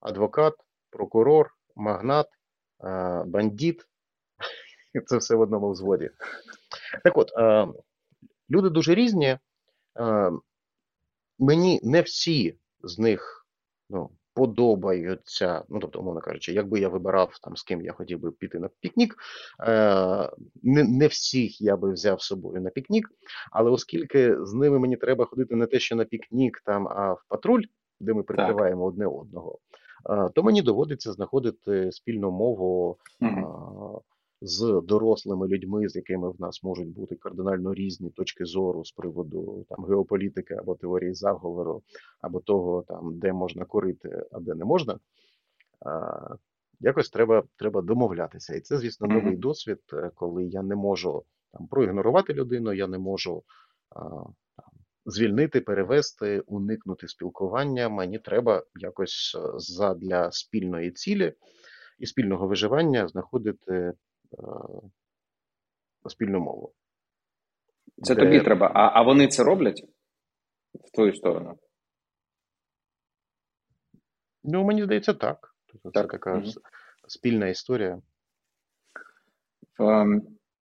адвокат, 0.00 0.54
прокурор, 0.90 1.50
магнат, 1.76 2.26
е, 2.84 3.24
бандит. 3.26 3.82
Це 5.06 5.16
все 5.16 5.34
в 5.34 5.40
одному 5.40 5.70
взводі. 5.70 6.10
Так 7.04 7.18
от, 7.18 7.30
люди 8.50 8.68
дуже 8.68 8.94
різні. 8.94 9.38
Мені 11.38 11.80
не 11.82 12.02
всі 12.02 12.58
з 12.82 12.98
них 12.98 13.46
ну, 13.90 14.10
подобаються. 14.36 15.64
Ну, 15.68 15.78
тобто, 15.80 16.00
умовно 16.00 16.20
кажучи, 16.20 16.52
якби 16.52 16.80
я 16.80 16.88
вибирав 16.88 17.38
там 17.42 17.56
з 17.56 17.62
ким 17.62 17.82
я 17.82 17.92
хотів 17.92 18.20
би 18.20 18.30
піти 18.30 18.58
на 18.58 18.68
пікнік, 18.80 19.16
е, 19.60 20.30
не 20.62 20.84
не 20.84 21.06
всіх 21.06 21.60
я 21.60 21.76
би 21.76 21.92
взяв 21.92 22.22
з 22.22 22.26
собою 22.26 22.60
на 22.60 22.70
пікнік, 22.70 23.08
але 23.52 23.70
оскільки 23.70 24.44
з 24.44 24.54
ними 24.54 24.78
мені 24.78 24.96
треба 24.96 25.24
ходити 25.24 25.56
не 25.56 25.66
те, 25.66 25.78
що 25.78 25.96
на 25.96 26.04
пікнік, 26.04 26.62
там, 26.64 26.88
а 26.88 27.12
в 27.12 27.24
патруль, 27.28 27.62
де 28.00 28.14
ми 28.14 28.22
прикриваємо 28.22 28.84
так. 28.84 28.88
одне 28.88 29.06
одного, 29.06 29.58
е, 30.10 30.30
то 30.34 30.42
мені 30.42 30.62
доводиться 30.62 31.12
знаходити 31.12 31.92
спільну 31.92 32.30
мову. 32.30 32.98
Угу 33.20 34.02
з 34.40 34.82
дорослими 34.84 35.48
людьми, 35.48 35.88
з 35.88 35.96
якими 35.96 36.30
в 36.30 36.40
нас 36.40 36.62
можуть 36.62 36.88
бути 36.88 37.16
кардинально 37.16 37.74
різні 37.74 38.10
точки 38.10 38.44
зору 38.44 38.84
з 38.84 38.92
приводу 38.92 39.66
там 39.68 39.84
геополітики 39.84 40.54
або 40.54 40.74
теорії 40.74 41.14
заговору, 41.14 41.82
або 42.20 42.40
того, 42.40 42.84
там 42.88 43.18
де 43.18 43.32
можна 43.32 43.64
курити, 43.64 44.26
а 44.32 44.40
де 44.40 44.54
не 44.54 44.64
можна. 44.64 44.98
А, 45.80 46.36
Якось 46.80 47.10
треба 47.10 47.42
треба 47.56 47.82
домовлятися. 47.82 48.54
І 48.54 48.60
це, 48.60 48.78
звісно, 48.78 49.06
новий 49.06 49.36
досвід, 49.36 49.78
е, 49.92 50.10
коли 50.14 50.44
я 50.44 50.62
не 50.62 50.76
можу 50.76 51.24
там 51.52 51.66
проігнорувати 51.66 52.34
людину, 52.34 52.72
я 52.72 52.86
не 52.86 52.98
можу 52.98 53.42
а, 53.90 54.00
там, 54.56 54.70
звільнити, 55.06 55.60
перевести, 55.60 56.40
уникнути 56.40 57.08
спілкування. 57.08 57.88
Мені 57.88 58.18
треба 58.18 58.62
якось 58.74 59.36
е, 59.38 59.58
задля 59.58 60.32
спільної 60.32 60.90
цілі 60.90 61.34
і 61.98 62.06
спільного 62.06 62.48
виживання 62.48 63.08
знаходити 63.08 63.92
спільну 66.08 66.40
мову. 66.40 66.72
Це 68.02 68.14
Де... 68.14 68.20
тобі 68.20 68.40
треба. 68.40 68.70
А 68.74 69.00
а 69.00 69.02
вони 69.02 69.28
це 69.28 69.44
роблять 69.44 69.82
в 70.84 70.90
твою 70.94 71.14
сторону? 71.14 71.58
Ну, 74.44 74.64
мені 74.64 74.84
здається, 74.84 75.14
так. 75.14 75.54
Це 75.82 75.90
така 75.90 76.34
mm 76.34 76.52
спільна 77.08 77.48
історія. 77.48 78.02
В, 79.78 79.84
ем, 79.84 80.22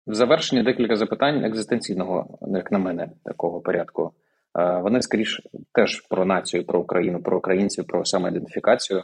в 0.08 0.14
завершенні 0.14 0.64
декілька 0.64 0.96
запитань 0.96 1.46
екзистенційного, 1.46 2.40
як 2.42 2.72
на 2.72 2.80
мене, 2.80 3.12
такого 3.24 3.62
порядку. 3.62 4.14
Е, 4.60 4.82
вони 4.82 5.02
скоріш 5.02 5.42
теж 5.74 6.02
про 6.10 6.26
націю, 6.26 6.66
про 6.66 6.80
Україну, 6.80 7.24
про 7.24 7.38
українців, 7.38 7.88
про 7.88 8.06
самоідентифікацію 8.06 9.04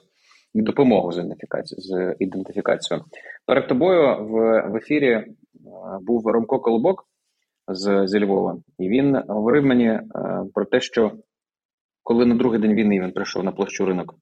і 0.53 0.61
допомогу 0.61 1.11
з 1.11 1.17
ідентифікацією. 2.19 3.05
Перед 3.49 3.67
тобою 3.67 4.25
в 4.25 4.61
в 4.69 4.75
ефірі 4.75 5.11
е, 5.11 5.25
був 6.01 6.27
Ромко 6.27 6.59
Колобок 6.59 7.07
з, 7.67 8.07
з 8.07 8.19
Львова, 8.19 8.57
і 8.79 8.89
він 8.89 9.17
говорив 9.27 9.65
мені 9.65 9.87
е, 9.87 10.03
про 10.53 10.65
те, 10.65 10.81
що 10.81 11.11
коли 12.03 12.25
на 12.25 12.35
другий 12.35 12.59
день 12.59 12.73
війни 12.73 13.01
він 13.01 13.11
прийшов 13.11 13.43
на 13.43 13.51
площу 13.51 13.85
ринок 13.85 14.15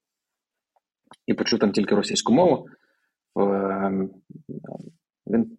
і 1.26 1.34
почув 1.34 1.60
там 1.60 1.72
тільки 1.72 1.96
російську 1.96 2.34
мову, 2.34 2.66
е, 3.40 4.10
він 5.28 5.58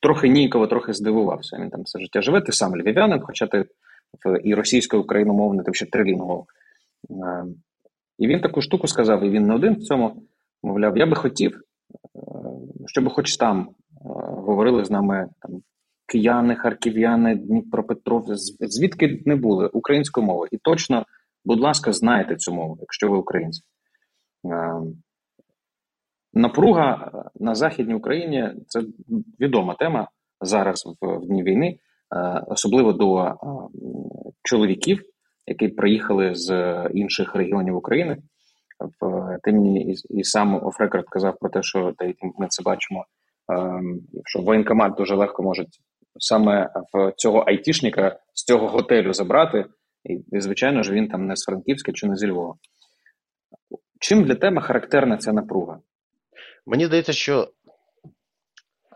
трохи 0.00 0.28
ніяково, 0.28 0.66
трохи 0.66 0.92
здивувався. 0.92 1.58
Він 1.60 1.70
там 1.70 1.82
все 1.82 1.98
життя 1.98 2.22
живе, 2.22 2.40
ти 2.40 2.52
сам 2.52 2.76
львів'янин, 2.76 3.20
хоча 3.20 3.46
ти 3.46 3.64
і 4.44 4.54
російською 4.54 5.02
україномовною, 5.02 5.64
ти 5.64 5.74
ще 5.74 5.86
трилінгвов. 5.86 6.46
І 8.18 8.26
він 8.26 8.40
таку 8.40 8.62
штуку 8.62 8.86
сказав, 8.86 9.24
і 9.24 9.30
він 9.30 9.46
не 9.46 9.54
один 9.54 9.74
в 9.74 9.82
цьому, 9.82 10.22
мовляв, 10.62 10.98
я 10.98 11.06
би 11.06 11.16
хотів, 11.16 11.62
щоб 12.88 13.08
хоч 13.08 13.36
там 13.36 13.60
е, 13.60 13.74
говорили 14.20 14.84
з 14.84 14.90
нами 14.90 15.28
там 15.40 15.62
кияни, 16.06 16.56
харків'яни, 16.56 17.34
Дніпропетров, 17.34 18.24
звідки 18.60 19.22
не 19.26 19.36
були 19.36 19.66
українською 19.66 20.26
мовою. 20.26 20.48
І 20.52 20.58
точно, 20.58 21.06
будь 21.44 21.60
ласка, 21.60 21.92
знайте 21.92 22.36
цю 22.36 22.54
мову, 22.54 22.76
якщо 22.80 23.10
ви 23.10 23.18
українці. 23.18 23.62
Е, 24.46 24.80
напруга 26.32 27.12
на 27.40 27.54
Західній 27.54 27.94
Україні 27.94 28.52
це 28.66 28.82
відома 29.40 29.74
тема 29.74 30.08
зараз 30.40 30.84
в 31.00 31.26
дні 31.26 31.42
війни, 31.42 31.78
особливо 32.46 32.92
до 32.92 33.34
чоловіків 34.42 35.02
які 35.48 35.68
приїхали 35.68 36.34
з 36.34 36.50
інших 36.94 37.34
регіонів 37.34 37.76
України. 37.76 38.16
В 38.80 39.38
ти 39.42 39.52
мені 39.52 39.92
і, 39.92 40.18
і 40.18 40.24
сам 40.24 40.66
Офрекорд 40.66 41.04
казав 41.08 41.38
про 41.40 41.50
те, 41.50 41.62
що 41.62 41.92
та 41.98 42.12
ми 42.38 42.46
це 42.48 42.62
бачимо, 42.62 43.06
ем, 43.48 44.00
що 44.24 44.40
воєнкомат 44.40 44.94
дуже 44.94 45.14
легко 45.14 45.42
можуть 45.42 45.80
саме 46.18 46.70
в 46.92 47.12
цього 47.16 47.38
айтішника 47.38 48.18
з 48.34 48.44
цього 48.44 48.68
готелю 48.68 49.12
забрати, 49.12 49.66
і, 50.04 50.40
звичайно 50.40 50.82
ж 50.82 50.92
він 50.92 51.08
там 51.08 51.26
не 51.26 51.36
з 51.36 51.44
Франківська 51.44 51.92
чи 51.92 52.06
не 52.06 52.16
зі 52.16 52.26
Львова. 52.26 52.54
Чим 54.00 54.24
для 54.24 54.34
тебе 54.34 54.60
характерна 54.60 55.16
ця 55.16 55.32
напруга? 55.32 55.80
Мені 56.66 56.86
здається, 56.86 57.12
що 57.12 57.48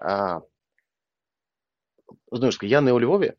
а, 0.00 0.40
знову 2.32 2.50
ж 2.50 2.58
таки, 2.58 2.66
я 2.66 2.80
не 2.80 2.92
у 2.92 3.00
Львові, 3.00 3.32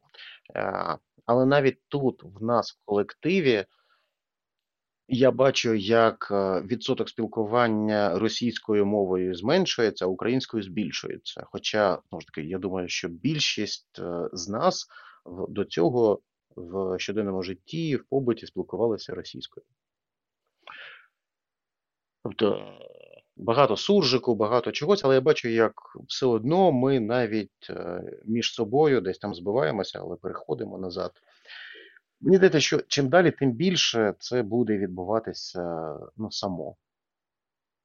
а, 0.56 0.98
але 1.26 1.46
навіть 1.46 1.78
тут, 1.88 2.24
в 2.24 2.44
нас 2.44 2.72
в 2.72 2.86
колективі, 2.86 3.66
я 5.14 5.32
бачу, 5.32 5.74
як 5.74 6.28
е, 6.32 6.62
відсоток 6.62 7.10
спілкування 7.10 8.20
російською 8.20 8.86
мовою 8.86 9.36
зменшується, 9.36 10.06
а 10.06 10.08
українською 10.08 10.64
збільшується. 10.64 11.44
Хоча, 11.52 12.00
знову 12.10 12.22
ж 12.22 12.28
таки, 12.28 12.44
я 12.44 12.58
думаю, 12.58 12.90
що 12.90 13.08
більшість 13.08 14.00
е, 14.00 14.30
з 14.34 14.50
нас 14.50 14.88
до 15.50 15.66
цього 15.66 16.20
в 16.56 17.00
щоденному 17.00 17.44
житті, 17.44 17.96
в 17.96 18.06
побуті 18.10 18.48
спілкувалися 18.48 19.14
російською. 19.14 19.66
Тобто 22.24 22.78
багато 23.36 23.78
суржику, 23.78 24.36
багато 24.36 24.72
чогось, 24.72 25.06
але 25.06 25.16
я 25.16 25.22
бачу, 25.22 25.48
як 25.48 25.74
все 26.08 26.26
одно 26.26 26.72
ми 26.72 27.00
навіть 27.00 27.70
е, 27.70 28.04
між 28.26 28.54
собою 28.54 29.02
десь 29.02 29.18
там 29.18 29.34
збиваємося, 29.34 30.00
але 30.00 30.16
переходимо 30.16 30.78
назад. 30.78 31.12
Мені 32.24 32.38
здається, 32.38 32.60
що 32.60 32.82
чим 32.88 33.10
далі, 33.10 33.32
тим 33.32 33.52
більше 33.52 34.14
це 34.20 34.44
буде 34.44 34.78
відбуватися 34.78 35.96
ну, 36.18 36.32
само. 36.32 36.76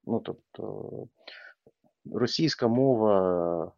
Ну, 0.05 0.21
тобто, 0.21 1.09
російська 2.13 2.69
мова, 2.69 3.73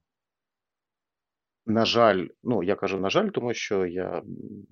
на 1.67 1.85
жаль, 1.85 2.27
ну, 2.43 2.63
я 2.63 2.75
кажу, 2.75 3.01
на 3.01 3.11
жаль, 3.11 3.29
тому 3.29 3.55
що 3.55 3.87
я 3.87 4.23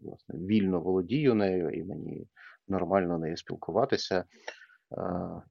власне, 0.03 0.39
вільно 0.39 0.81
володію 0.81 1.35
нею 1.35 1.71
і 1.71 1.85
мені 1.85 2.27
нормально 2.69 3.19
нею 3.19 3.37
спілкуватися. 3.37 4.25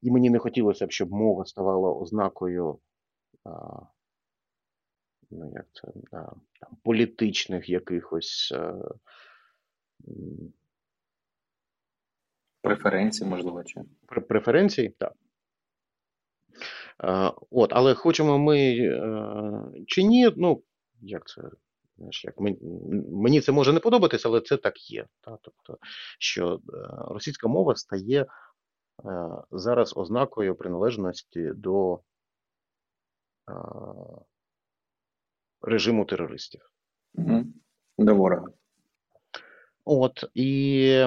І 0.01 0.11
мені 0.11 0.29
не 0.29 0.39
хотілося 0.39 0.87
б, 0.87 0.91
щоб 0.91 1.11
мова 1.11 1.45
ставала 1.45 1.93
ознакою 1.93 2.79
ну, 5.31 5.51
як 5.53 5.65
це, 5.73 5.87
там, 6.11 6.41
політичних 6.83 7.69
якихось 7.69 8.53
преференцій, 12.61 13.25
можливо, 13.25 13.63
чи 13.63 13.81
преференцій, 14.29 14.95
так. 14.97 15.13
От, 17.49 17.73
але 17.73 17.93
хочемо 17.93 18.39
ми 18.39 18.75
чи 19.87 20.03
ні, 20.03 20.33
ну, 20.37 20.63
як 21.01 21.27
це, 21.27 21.41
знаєш, 21.97 22.25
як 22.25 22.35
мені, 23.11 23.41
це 23.41 23.51
може 23.51 23.73
не 23.73 23.79
подобатися, 23.79 24.29
але 24.29 24.41
це 24.41 24.57
так 24.57 24.91
є. 24.91 25.05
Та? 25.21 25.37
Тобто, 25.41 25.77
що 26.19 26.55
е, 26.55 26.59
російська 27.09 27.47
мова 27.47 27.75
стає 27.75 28.25
Е, 29.05 29.29
зараз 29.51 29.97
ознакою 29.97 30.55
приналежності 30.55 31.51
до 31.55 31.99
е, 33.49 33.53
режиму 35.61 36.05
терористів. 36.05 36.71
Угу. 37.13 37.45
До 37.97 38.15
ворога. 38.15 38.47
От, 39.89 40.23
і 40.33 41.05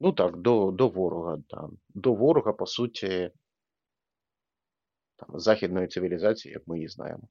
ну 0.00 0.12
так, 0.12 0.36
до 0.36 0.70
до 0.70 0.88
ворога. 0.88 1.38
Да. 1.50 1.68
До 1.88 2.14
ворога, 2.14 2.52
по 2.52 2.66
суті, 2.66 3.30
там, 5.16 5.40
західної 5.40 5.88
цивілізації, 5.88 6.52
як 6.54 6.68
ми 6.68 6.76
її 6.76 6.88
знаємо. 6.88 7.22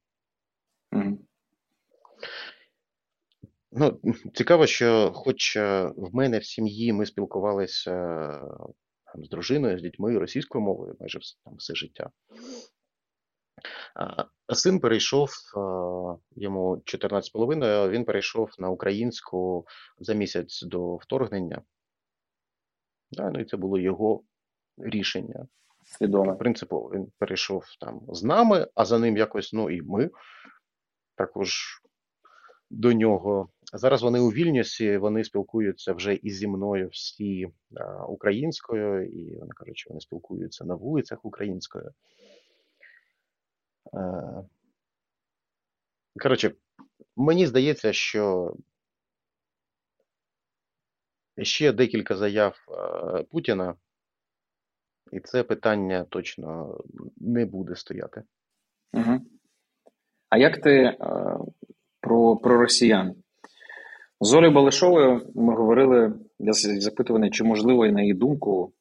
Угу. 0.91 1.17
Ну, 3.71 3.99
цікаво, 4.33 4.65
що 4.67 5.11
хоч 5.15 5.55
е, 5.55 5.91
в 5.97 6.15
мене 6.15 6.39
в 6.39 6.45
сім'ї 6.45 6.93
ми 6.93 7.05
спілкувалися 7.05 7.91
там, 9.13 9.25
з 9.25 9.29
дружиною, 9.29 9.79
з 9.79 9.81
дітьми 9.81 10.19
російською 10.19 10.63
мовою 10.63 10.95
майже 10.99 11.19
там, 11.45 11.55
все 11.55 11.75
життя. 11.75 12.09
Син 14.53 14.79
перейшов, 14.79 15.29
йому 16.35 16.75
14,5, 16.85 17.89
він 17.89 18.05
перейшов 18.05 18.49
на 18.59 18.69
українську 18.69 19.65
за 19.99 20.13
місяць 20.13 20.63
до 20.63 20.95
вторгнення. 20.95 21.61
Да, 23.11 23.29
ну 23.29 23.39
і 23.39 23.45
це 23.45 23.57
було 23.57 23.79
його 23.79 24.23
рішення. 24.77 25.47
Свідоме. 25.83 26.35
Принципово 26.35 26.91
він 26.93 27.11
перейшов 27.17 27.63
там 27.79 28.01
з 28.09 28.23
нами, 28.23 28.67
а 28.75 28.85
за 28.85 28.99
ним 28.99 29.17
якось, 29.17 29.53
ну 29.53 29.69
і 29.69 29.81
ми 29.81 30.09
також 31.15 31.81
до 32.69 32.93
нього. 32.93 33.49
Зараз 33.73 34.03
вони 34.03 34.19
у 34.19 34.29
Вільнюсі, 34.29 34.97
вони 34.97 35.23
спілкуються 35.23 35.93
вже 35.93 36.13
і 36.13 36.29
зі 36.29 36.47
мною 36.47 36.89
всі 36.91 37.47
українською, 38.07 39.05
і 39.09 39.37
вони 39.39 39.51
кажуть, 39.55 39.77
що 39.77 39.89
вони 39.89 40.01
спілкуються 40.01 40.65
на 40.65 40.75
вулицях 40.75 41.25
українською. 41.25 41.91
Е, 43.93 44.43
коротше, 46.21 46.55
мені 47.15 47.47
здається, 47.47 47.93
що 47.93 48.53
ще 51.41 51.71
декілька 51.73 52.15
заяв 52.15 52.55
е, 52.69 53.23
Путіна, 53.23 53.75
і 55.11 55.19
це 55.19 55.43
питання 55.43 56.05
точно 56.09 56.77
не 57.17 57.45
буде 57.45 57.75
стояти. 57.75 58.23
Угу. 58.93 59.19
А 60.29 60.37
як 60.37 60.61
ти 60.61 60.71
е, 60.71 60.97
про 62.01 62.37
про 62.37 62.57
росіян? 62.57 63.15
З 64.21 64.33
Олею 64.33 64.53
Балишовою 64.53 65.31
ми 65.35 65.55
говорили, 65.55 66.19
я 66.39 66.53
запитуваний, 66.53 67.29
чи 67.29 67.43
можливо, 67.43 67.87
на 67.87 68.01
її 68.01 68.13
думку, 68.13 68.73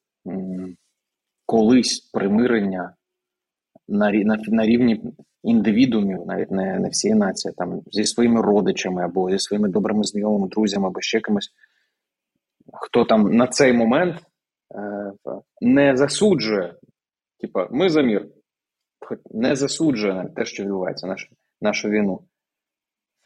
колись 1.45 1.99
примирення 1.99 2.95
на 3.89 4.11
на, 4.11 4.37
на 4.47 4.65
рівні 4.65 5.01
індивідумів, 5.43 6.25
навіть 6.25 6.51
не 6.51 6.79
не 6.79 6.89
всієї 6.89 7.19
нації, 7.19 7.53
там 7.57 7.81
зі 7.91 8.05
своїми 8.05 8.41
родичами 8.41 9.03
або 9.03 9.31
зі 9.31 9.39
своїми 9.39 9.69
добрими 9.69 10.03
знайомими, 10.03 10.47
друзями, 10.47 10.87
або 10.87 11.01
ще 11.01 11.19
кимось, 11.19 11.49
хто 12.73 13.05
там 13.05 13.33
на 13.35 13.47
цей 13.47 13.73
момент 13.73 14.15
е, 14.15 15.11
не 15.61 15.97
засуджує, 15.97 16.75
типа, 17.39 17.67
ми 17.71 17.89
за 17.89 18.01
мір, 18.01 18.27
не 19.31 19.55
засуджує 19.55 20.29
те, 20.35 20.45
що 20.45 20.63
відбувається, 20.63 21.07
нашу, 21.07 21.27
нашу 21.61 21.89
війну. 21.89 22.19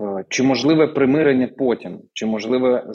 Е, 0.01 0.25
чи 0.29 0.43
можливе 0.43 0.87
примирення 0.87 1.47
потім? 1.57 2.01
Чи 2.13 2.25
можливе. 2.25 2.91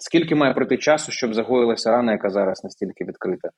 Скільки 0.00 0.34
має 0.34 0.54
пройти 0.54 0.76
часу, 0.76 1.12
щоб 1.12 1.34
загоїлася 1.34 1.90
рана, 1.90 2.12
яка 2.12 2.30
зараз 2.30 2.64
настільки 2.64 3.04
відкрита? 3.04 3.50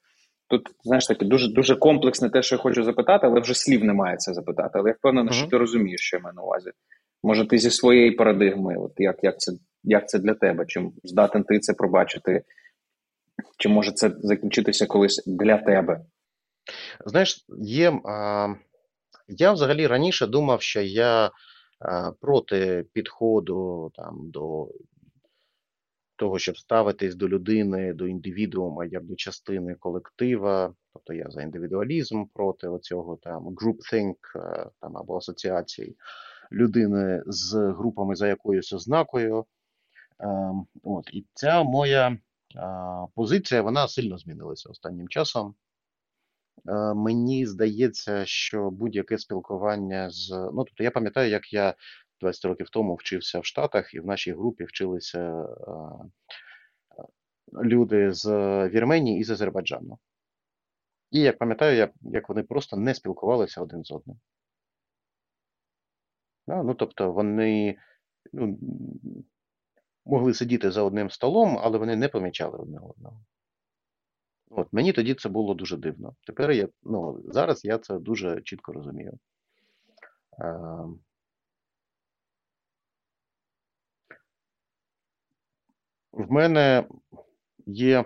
Тут, 0.50 0.62
знаєш, 0.84 1.06
таке 1.06 1.24
дуже 1.24 1.48
дуже 1.48 1.76
комплексне 1.76 2.30
те, 2.30 2.42
що 2.42 2.54
я 2.54 2.62
хочу 2.62 2.84
запитати, 2.84 3.26
але 3.26 3.40
вже 3.40 3.54
слів 3.54 3.84
немає 3.84 4.16
це 4.16 4.34
запитати. 4.34 4.70
Але 4.72 4.90
я 4.90 4.94
впевнений, 4.98 5.32
uh-huh. 5.32 5.36
що 5.36 5.46
ти 5.46 5.56
розумієш, 5.56 6.00
що 6.00 6.16
я 6.16 6.22
маю 6.22 6.34
на 6.34 6.42
увазі. 6.42 6.70
Може, 7.22 7.46
ти 7.46 7.58
зі 7.58 7.70
своєї 7.70 8.10
парадигми, 8.10 8.76
от 8.78 8.92
як 8.96 9.16
як, 9.22 9.40
це 9.40 9.52
як 9.84 10.08
це 10.08 10.18
для 10.18 10.34
тебе? 10.34 10.66
Чи 10.66 10.90
здатен 11.04 11.44
ти 11.44 11.58
це 11.58 11.74
пробачити? 11.74 12.42
Чи 13.58 13.68
може 13.68 13.92
це 13.92 14.10
закінчитися 14.18 14.86
колись 14.86 15.22
для 15.26 15.58
тебе? 15.58 16.00
Знаєш, 17.06 17.44
є. 17.58 18.00
А, 18.04 18.48
Я 19.28 19.52
взагалі 19.52 19.86
раніше 19.86 20.26
думав, 20.26 20.62
що 20.62 20.80
я 20.80 21.30
а, 21.78 22.10
проти 22.20 22.84
підходу 22.92 23.90
там 23.94 24.18
до 24.22 24.68
того, 26.20 26.38
щоб 26.38 26.58
ставитись 26.58 27.14
до 27.14 27.28
людини, 27.28 27.92
до 27.92 28.06
індивідуума 28.06 28.84
як 28.84 29.04
до 29.04 29.14
частини 29.14 29.74
колектива, 29.74 30.74
тобто 30.92 31.14
я 31.14 31.30
за 31.30 31.42
індивідуалізм 31.42 32.24
проти 32.34 32.68
оцього 32.68 33.16
там 33.22 33.48
groupthink 33.48 34.14
е, 34.36 34.66
там 34.80 34.96
або 34.96 35.16
асоціацій 35.16 35.96
людини 36.52 37.22
з 37.26 37.72
групами 37.72 38.14
за 38.14 38.28
якоюсь 38.28 38.72
ознакою. 38.72 39.44
Ем, 40.18 40.66
от, 40.82 41.10
І 41.12 41.26
ця 41.34 41.62
моя 41.62 42.18
позиція 43.14 43.62
вона 43.62 43.88
сильно 43.88 44.18
змінилася 44.18 44.68
останнім 44.70 45.08
часом. 45.08 45.54
Е, 46.68 46.94
мені 46.94 47.46
здається, 47.46 48.26
що 48.26 48.70
будь-яке 48.70 49.18
спілкування 49.18 50.10
з. 50.10 50.30
Ну, 50.30 50.64
тобто, 50.64 50.84
я 50.84 50.90
пам'ятаю, 50.90 51.30
як 51.30 51.52
я 51.52 51.74
20 52.20 52.44
років 52.44 52.70
тому 52.70 52.94
вчився 52.94 53.40
в 53.40 53.44
Штатах, 53.44 53.94
і 53.94 54.00
в 54.00 54.06
нашій 54.06 54.32
групі 54.32 54.64
вчилися 54.64 55.46
люди 57.52 58.12
з 58.12 58.26
Вірменії 58.68 59.20
і 59.20 59.24
з 59.24 59.30
Азербайджану. 59.30 59.98
І 61.10 61.20
як 61.20 61.38
пам'ятаю, 61.38 61.76
як, 61.76 61.92
як 62.00 62.28
вони 62.28 62.42
просто 62.42 62.76
не 62.76 62.94
спілкувалися 62.94 63.60
один 63.60 63.84
з 63.84 63.90
одним. 63.90 64.20
Ну, 66.46 66.74
Тобто 66.74 67.12
вони 67.12 67.78
ну, 68.32 68.58
могли 70.04 70.34
сидіти 70.34 70.70
за 70.70 70.82
одним 70.82 71.10
столом, 71.10 71.58
але 71.62 71.78
вони 71.78 71.96
не 71.96 72.08
помічали 72.08 72.58
одне 72.58 72.78
одного. 72.78 73.24
От, 74.50 74.72
Мені 74.72 74.92
тоді 74.92 75.14
це 75.14 75.28
було 75.28 75.54
дуже 75.54 75.76
дивно. 75.76 76.16
Тепер 76.26 76.50
я 76.50 76.68
ну, 76.82 77.22
зараз 77.24 77.64
я 77.64 77.78
це 77.78 77.98
дуже 77.98 78.40
чітко 78.40 78.72
розумію. 78.72 79.18
В 86.20 86.32
мене 86.32 86.88
є 87.66 88.04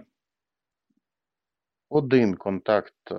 один 1.88 2.34
контакт 2.34 2.94
е, 3.10 3.14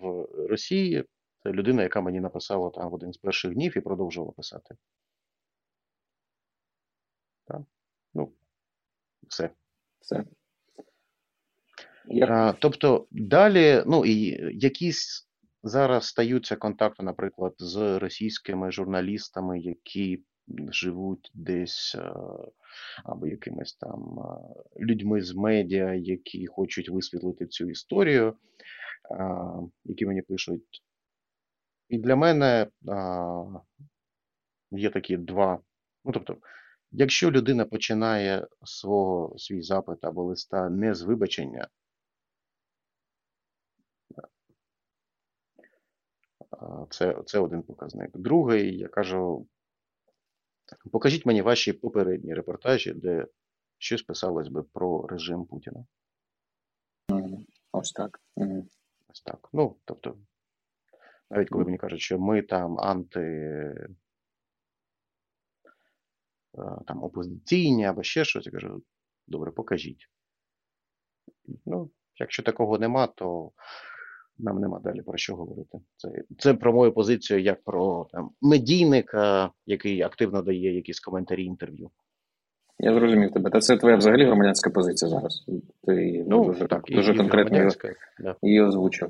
в 0.00 0.26
Росії. 0.48 1.04
Це 1.42 1.52
людина, 1.52 1.82
яка 1.82 2.00
мені 2.00 2.20
написала 2.20 2.70
там 2.70 2.90
в 2.90 2.94
один 2.94 3.12
з 3.12 3.16
перших 3.16 3.54
днів 3.54 3.76
і 3.76 3.80
продовжувала 3.80 4.32
писати. 4.32 4.76
Так? 7.44 7.60
Ну, 8.14 8.32
все. 9.28 9.50
Все. 10.00 10.24
А, 12.28 12.52
Тобто 12.52 13.06
далі, 13.10 13.82
ну 13.86 14.04
і 14.04 14.16
якісь 14.58 15.28
зараз 15.62 16.06
стаються 16.06 16.56
контакти, 16.56 17.02
наприклад, 17.02 17.54
з 17.58 17.98
російськими 17.98 18.72
журналістами, 18.72 19.60
які 19.60 20.24
живуть 20.48 21.30
десь 21.34 21.94
е, 21.98 22.12
або 23.04 23.26
якимись 23.26 23.74
там 23.74 24.18
е, 24.18 24.84
людьми 24.84 25.22
з 25.22 25.34
медіа, 25.34 25.94
які 25.94 26.46
хочуть 26.46 26.88
висвітлити 26.88 27.46
цю 27.46 27.70
історію, 27.70 28.36
е, 29.10 29.38
які 29.84 30.06
мені 30.06 30.22
пишуть. 30.22 30.82
І 31.88 31.98
для 31.98 32.16
мене 32.16 32.66
є 34.70 34.90
такі 34.90 35.16
два. 35.16 35.60
Ну, 36.04 36.12
тобто, 36.12 36.36
якщо 36.90 37.30
людина 37.30 37.64
починає 37.64 38.46
свого 38.64 39.38
свій 39.38 39.62
запит 39.62 40.04
або 40.04 40.24
листа 40.24 40.70
не 40.70 40.94
з 40.94 41.02
вибачення, 41.02 41.68
це 46.90 47.22
це 47.26 47.38
один 47.38 47.62
показник. 47.62 48.10
Другий, 48.14 48.78
я 48.78 48.88
кажу, 48.88 49.46
Покажіть 50.92 51.26
мені 51.26 51.42
ваші 51.42 51.72
попередні 51.72 52.34
репортажі, 52.34 52.92
де 52.92 53.26
щось 53.78 54.02
писалось 54.02 54.48
би 54.48 54.62
про 54.62 55.06
режим 55.06 55.46
Путіна. 55.46 55.86
Ось 57.72 57.92
так. 57.92 58.20
Ось 59.08 59.22
так. 59.22 59.48
Ну, 59.52 59.76
тобто, 59.84 60.18
навіть 61.30 61.48
коли 61.48 61.64
мені 61.64 61.78
кажуть, 61.78 62.00
що 62.00 62.18
ми 62.18 62.42
там 62.42 62.80
анти 62.80 63.20
е, 63.20 63.88
там 66.86 67.02
опозиційні 67.02 67.84
або 67.84 68.02
ще 68.02 68.24
щось, 68.24 68.46
я 68.46 68.52
кажу, 68.52 68.82
добре, 69.26 69.52
покажіть. 69.52 70.08
Ну, 71.66 71.90
якщо 72.14 72.42
такого 72.42 72.78
нема, 72.78 73.06
то 73.06 73.52
нам 74.38 74.60
нема 74.60 74.80
далі 74.84 75.02
про 75.02 75.18
що 75.18 75.36
говорити. 75.36 75.78
Це 75.96 76.08
це 76.38 76.54
про 76.54 76.72
мою 76.72 76.92
позицію 76.92 77.40
як 77.40 77.64
про 77.64 78.06
там, 78.12 78.30
медійника, 78.42 79.50
який 79.66 80.02
активно 80.02 80.42
дає 80.42 80.74
якісь 80.74 81.00
коментарі 81.00 81.44
інтерв'ю. 81.44 81.90
Я 82.78 82.94
зрозумів 82.94 83.32
тебе. 83.32 83.50
Та 83.50 83.60
це 83.60 83.76
твоя 83.76 83.96
взагалі 83.96 84.24
громадянська 84.24 84.70
позиція 84.70 85.08
зараз. 85.08 85.44
Ти 85.86 86.24
ну, 86.28 86.44
дуже 86.44 86.66
так, 86.66 86.82
дуже 86.88 87.12
і, 87.12 87.16
конкретно 87.16 87.58
і 87.58 87.68
да. 88.22 88.36
її 88.42 88.60
озвучив. 88.60 89.08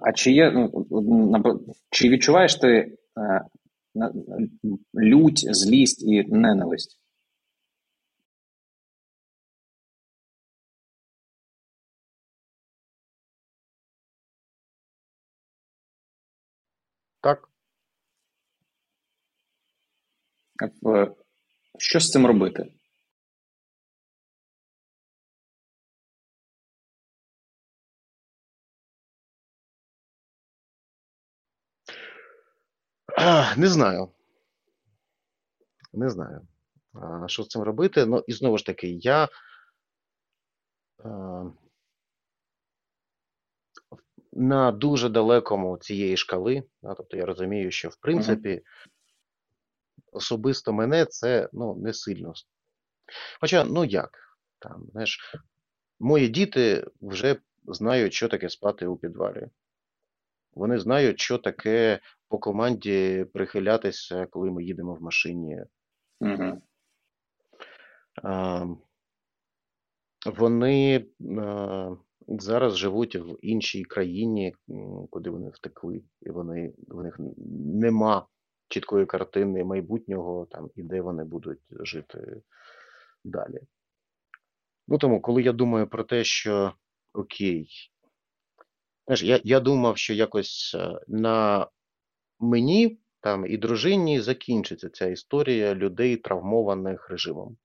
А 0.00 0.12
чи 0.12 0.32
є 0.32 0.50
ну, 0.50 0.86
чи 1.90 2.08
відчуваєш 2.08 2.54
ти 2.54 2.68
е, 2.68 3.44
лють, 4.94 5.54
злість 5.54 6.08
і 6.08 6.24
ненависть? 6.24 7.00
Що 21.78 22.00
з 22.00 22.06
цим 22.06 22.26
робити? 22.26 22.72
Не 33.56 33.68
знаю. 33.68 34.08
Не 35.92 36.10
знаю. 36.10 36.48
Що 37.26 37.42
з 37.42 37.48
цим 37.48 37.62
робити? 37.62 38.06
Ну, 38.06 38.24
і 38.26 38.32
знову 38.32 38.58
ж 38.58 38.66
таки, 38.66 38.88
я. 38.88 39.28
На 44.32 44.72
дуже 44.72 45.08
далекому 45.08 45.78
цієї 45.78 46.16
шкали, 46.16 46.62
да, 46.82 46.94
тобто 46.94 47.16
я 47.16 47.26
розумію, 47.26 47.70
що 47.70 47.88
в 47.88 47.96
принципі 47.96 48.62
особисто 50.12 50.72
мене 50.72 51.06
це 51.06 51.48
ну, 51.52 51.74
не 51.74 51.92
сильно. 51.92 52.32
Хоча, 53.40 53.64
ну 53.64 53.84
як, 53.84 54.10
там, 54.58 54.86
знаєш, 54.92 55.36
мої 56.00 56.28
діти 56.28 56.86
вже 57.00 57.36
знають, 57.64 58.12
що 58.12 58.28
таке 58.28 58.48
спати 58.48 58.86
у 58.86 58.96
підвалі. 58.96 59.46
Вони 60.54 60.78
знають, 60.78 61.20
що 61.20 61.38
таке 61.38 62.00
по 62.28 62.38
команді 62.38 63.26
прихилятися, 63.32 64.26
коли 64.26 64.50
ми 64.50 64.64
їдемо 64.64 64.94
в 64.94 65.02
машині. 65.02 65.64
Угу. 66.20 66.62
А, 68.22 68.66
Вони 70.26 71.06
а, 71.38 71.96
зараз 72.28 72.76
живуть 72.76 73.16
в 73.16 73.38
іншій 73.42 73.84
країні, 73.84 74.54
куди 75.10 75.30
вони 75.30 75.50
втекли, 75.50 76.02
і 76.20 76.30
вони 76.30 76.72
в 76.88 77.02
них 77.02 77.16
нема 77.80 78.26
чіткої 78.70 79.06
картини 79.06 79.64
майбутнього 79.64 80.46
там 80.50 80.70
і 80.76 80.82
де 80.82 81.00
вони 81.00 81.24
будуть 81.24 81.60
жити 81.70 82.42
далі. 83.24 83.60
Ну 84.88 84.98
тому, 84.98 85.20
коли 85.20 85.42
я 85.42 85.52
думаю 85.52 85.86
про 85.86 86.04
те, 86.04 86.24
що 86.24 86.72
окей, 87.12 87.68
знаєш, 89.06 89.22
я 89.22 89.40
я 89.44 89.60
думав, 89.60 89.98
що 89.98 90.14
якось 90.14 90.76
е, 90.78 91.00
на 91.08 91.66
мені 92.38 92.98
там 93.20 93.46
і 93.46 93.56
дружині 93.56 94.20
закінчиться 94.20 94.88
ця 94.88 95.06
історія 95.06 95.74
людей, 95.74 96.16
травмованих 96.16 97.10
режимом. 97.10 97.56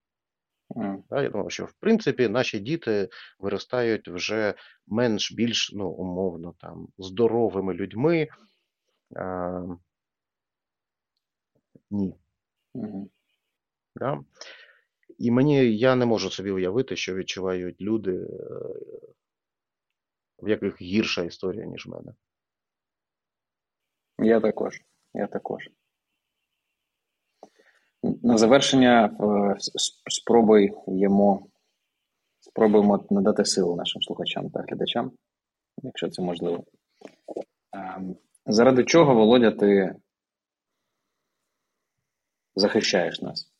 Mm. 0.69 0.97
Я 1.11 1.29
думав, 1.29 1.51
що 1.51 1.65
в 1.65 1.73
принципі 1.73 2.27
наші 2.27 2.59
діти 2.59 3.09
виростають 3.39 4.07
вже 4.07 4.53
менш 4.87 5.31
більш 5.31 5.71
ну, 5.73 5.89
умовно 5.89 6.53
там 6.59 6.87
здоровими 6.97 7.73
людьми. 7.73 8.27
Ні. 11.95 12.15
Mm. 12.75 13.09
Да? 13.95 14.23
І 15.17 15.31
мені 15.31 15.77
я 15.77 15.95
не 15.95 16.05
можу 16.05 16.29
собі 16.29 16.51
уявити, 16.51 16.95
що 16.95 17.15
відчувають 17.15 17.81
люди, 17.81 18.11
е, 18.11 18.27
в 20.39 20.49
яких 20.49 20.81
гірша 20.81 21.23
історія, 21.23 21.65
ніж 21.65 21.85
в 21.85 21.89
мене. 21.89 22.13
Я 24.19 24.39
також. 24.39 24.81
Я 25.13 25.27
також. 25.27 25.69
На 28.03 28.37
завершення 28.37 29.05
е, 29.05 29.57
спробуй 30.09 30.71
йому, 30.87 31.49
спробуємо 32.39 33.07
надати 33.09 33.45
силу 33.45 33.75
нашим 33.75 34.01
слухачам 34.01 34.49
та 34.49 34.61
глядачам, 34.61 35.11
якщо 35.83 36.09
це 36.09 36.21
можливо. 36.21 36.63
Ем, 37.71 38.15
заради 38.45 38.83
чого, 38.83 39.15
Володя, 39.15 39.51
ти 39.51 39.95
захищаєш 42.55 43.21
нас? 43.21 43.51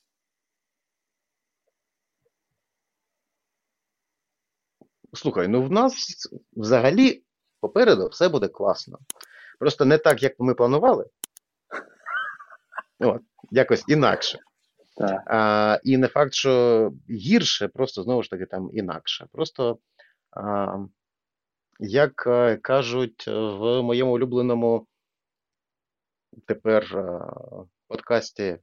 Слухай, 5.14 5.48
ну 5.48 5.64
в 5.64 5.72
нас 5.72 6.28
взагалі 6.54 7.24
попереду 7.60 8.08
все 8.08 8.30
буде 8.30 8.48
класно. 8.48 9.00
Просто 9.60 9.86
не 9.86 9.98
так, 9.98 10.24
як 10.24 10.40
ми 10.40 10.56
планували. 10.56 11.10
От, 13.00 13.22
Якось 13.52 13.84
інакше. 13.88 14.40
Так. 14.98 15.24
А, 15.26 15.80
І 15.84 15.98
не 15.98 16.08
факт, 16.08 16.34
що 16.34 16.92
гірше, 17.10 17.68
просто 17.68 18.04
знову 18.04 18.24
ж 18.24 18.30
таки 18.30 18.46
там 18.46 18.70
інакше. 18.74 19.28
Просто, 19.32 19.78
а, 20.32 20.78
як 21.80 22.24
е, 22.28 22.58
кажуть 22.58 23.28
в 23.28 23.82
моєму 23.82 24.14
улюбленому 24.14 24.88
тепер 26.48 26.98
а, 26.98 27.34
подкасті 27.88 28.44
а, 28.54 28.58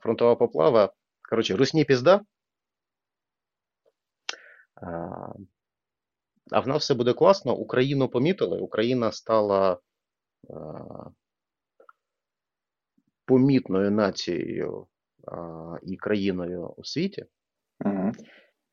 Фронтова 0.00 0.36
поплава, 0.36 0.92
коротше, 1.30 1.56
русні 1.56 1.84
пізда. 1.84 2.20
А 6.50 6.60
в 6.60 6.68
нас 6.68 6.82
все 6.82 6.94
буде 6.94 7.12
класно. 7.12 7.56
Україну 7.56 8.08
помітили. 8.08 8.60
Україна 8.60 9.12
стала 9.12 9.78
помітною 13.24 13.90
нацією 13.90 14.86
і 15.82 15.96
країною 15.96 16.74
у 16.76 16.84
світі. 16.84 17.24
Угу. 17.84 18.12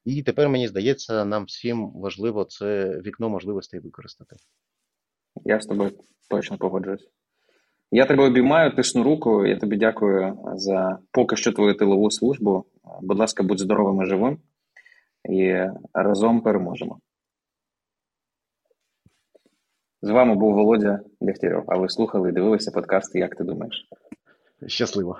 І 0.05 0.23
тепер 0.23 0.49
мені 0.49 0.67
здається, 0.67 1.25
нам 1.25 1.45
всім 1.45 1.91
важливо 1.91 2.45
це 2.45 2.99
вікно 3.05 3.29
можливостей 3.29 3.79
використати. 3.79 4.35
Я 5.45 5.61
з 5.61 5.65
тобою 5.65 5.91
точно 6.29 6.57
погоджуюсь. 6.57 7.09
Я 7.91 8.05
тебе 8.05 8.23
обіймаю, 8.23 8.75
тисну 8.75 9.03
руку. 9.03 9.45
Я 9.45 9.57
тобі 9.57 9.77
дякую 9.77 10.37
за 10.55 10.99
поки 11.11 11.35
що 11.35 11.51
твою 11.51 11.73
тилову 11.73 12.11
службу. 12.11 12.65
Будь 13.01 13.19
ласка, 13.19 13.43
будь 13.43 13.59
здоровим 13.59 14.01
і 14.01 14.05
живим 14.05 14.37
і 15.29 15.65
разом 15.93 16.41
переможемо. 16.41 16.99
З 20.01 20.09
вами 20.09 20.35
був 20.35 20.53
Володя 20.53 20.99
Дегтярьов, 21.21 21.63
а 21.67 21.77
ви 21.77 21.89
слухали 21.89 22.29
і 22.29 22.31
дивилися 22.31 22.71
подкаст 22.71 23.15
Як 23.15 23.35
ти 23.35 23.43
думаєш? 23.43 23.87
Щасливо. 24.67 25.17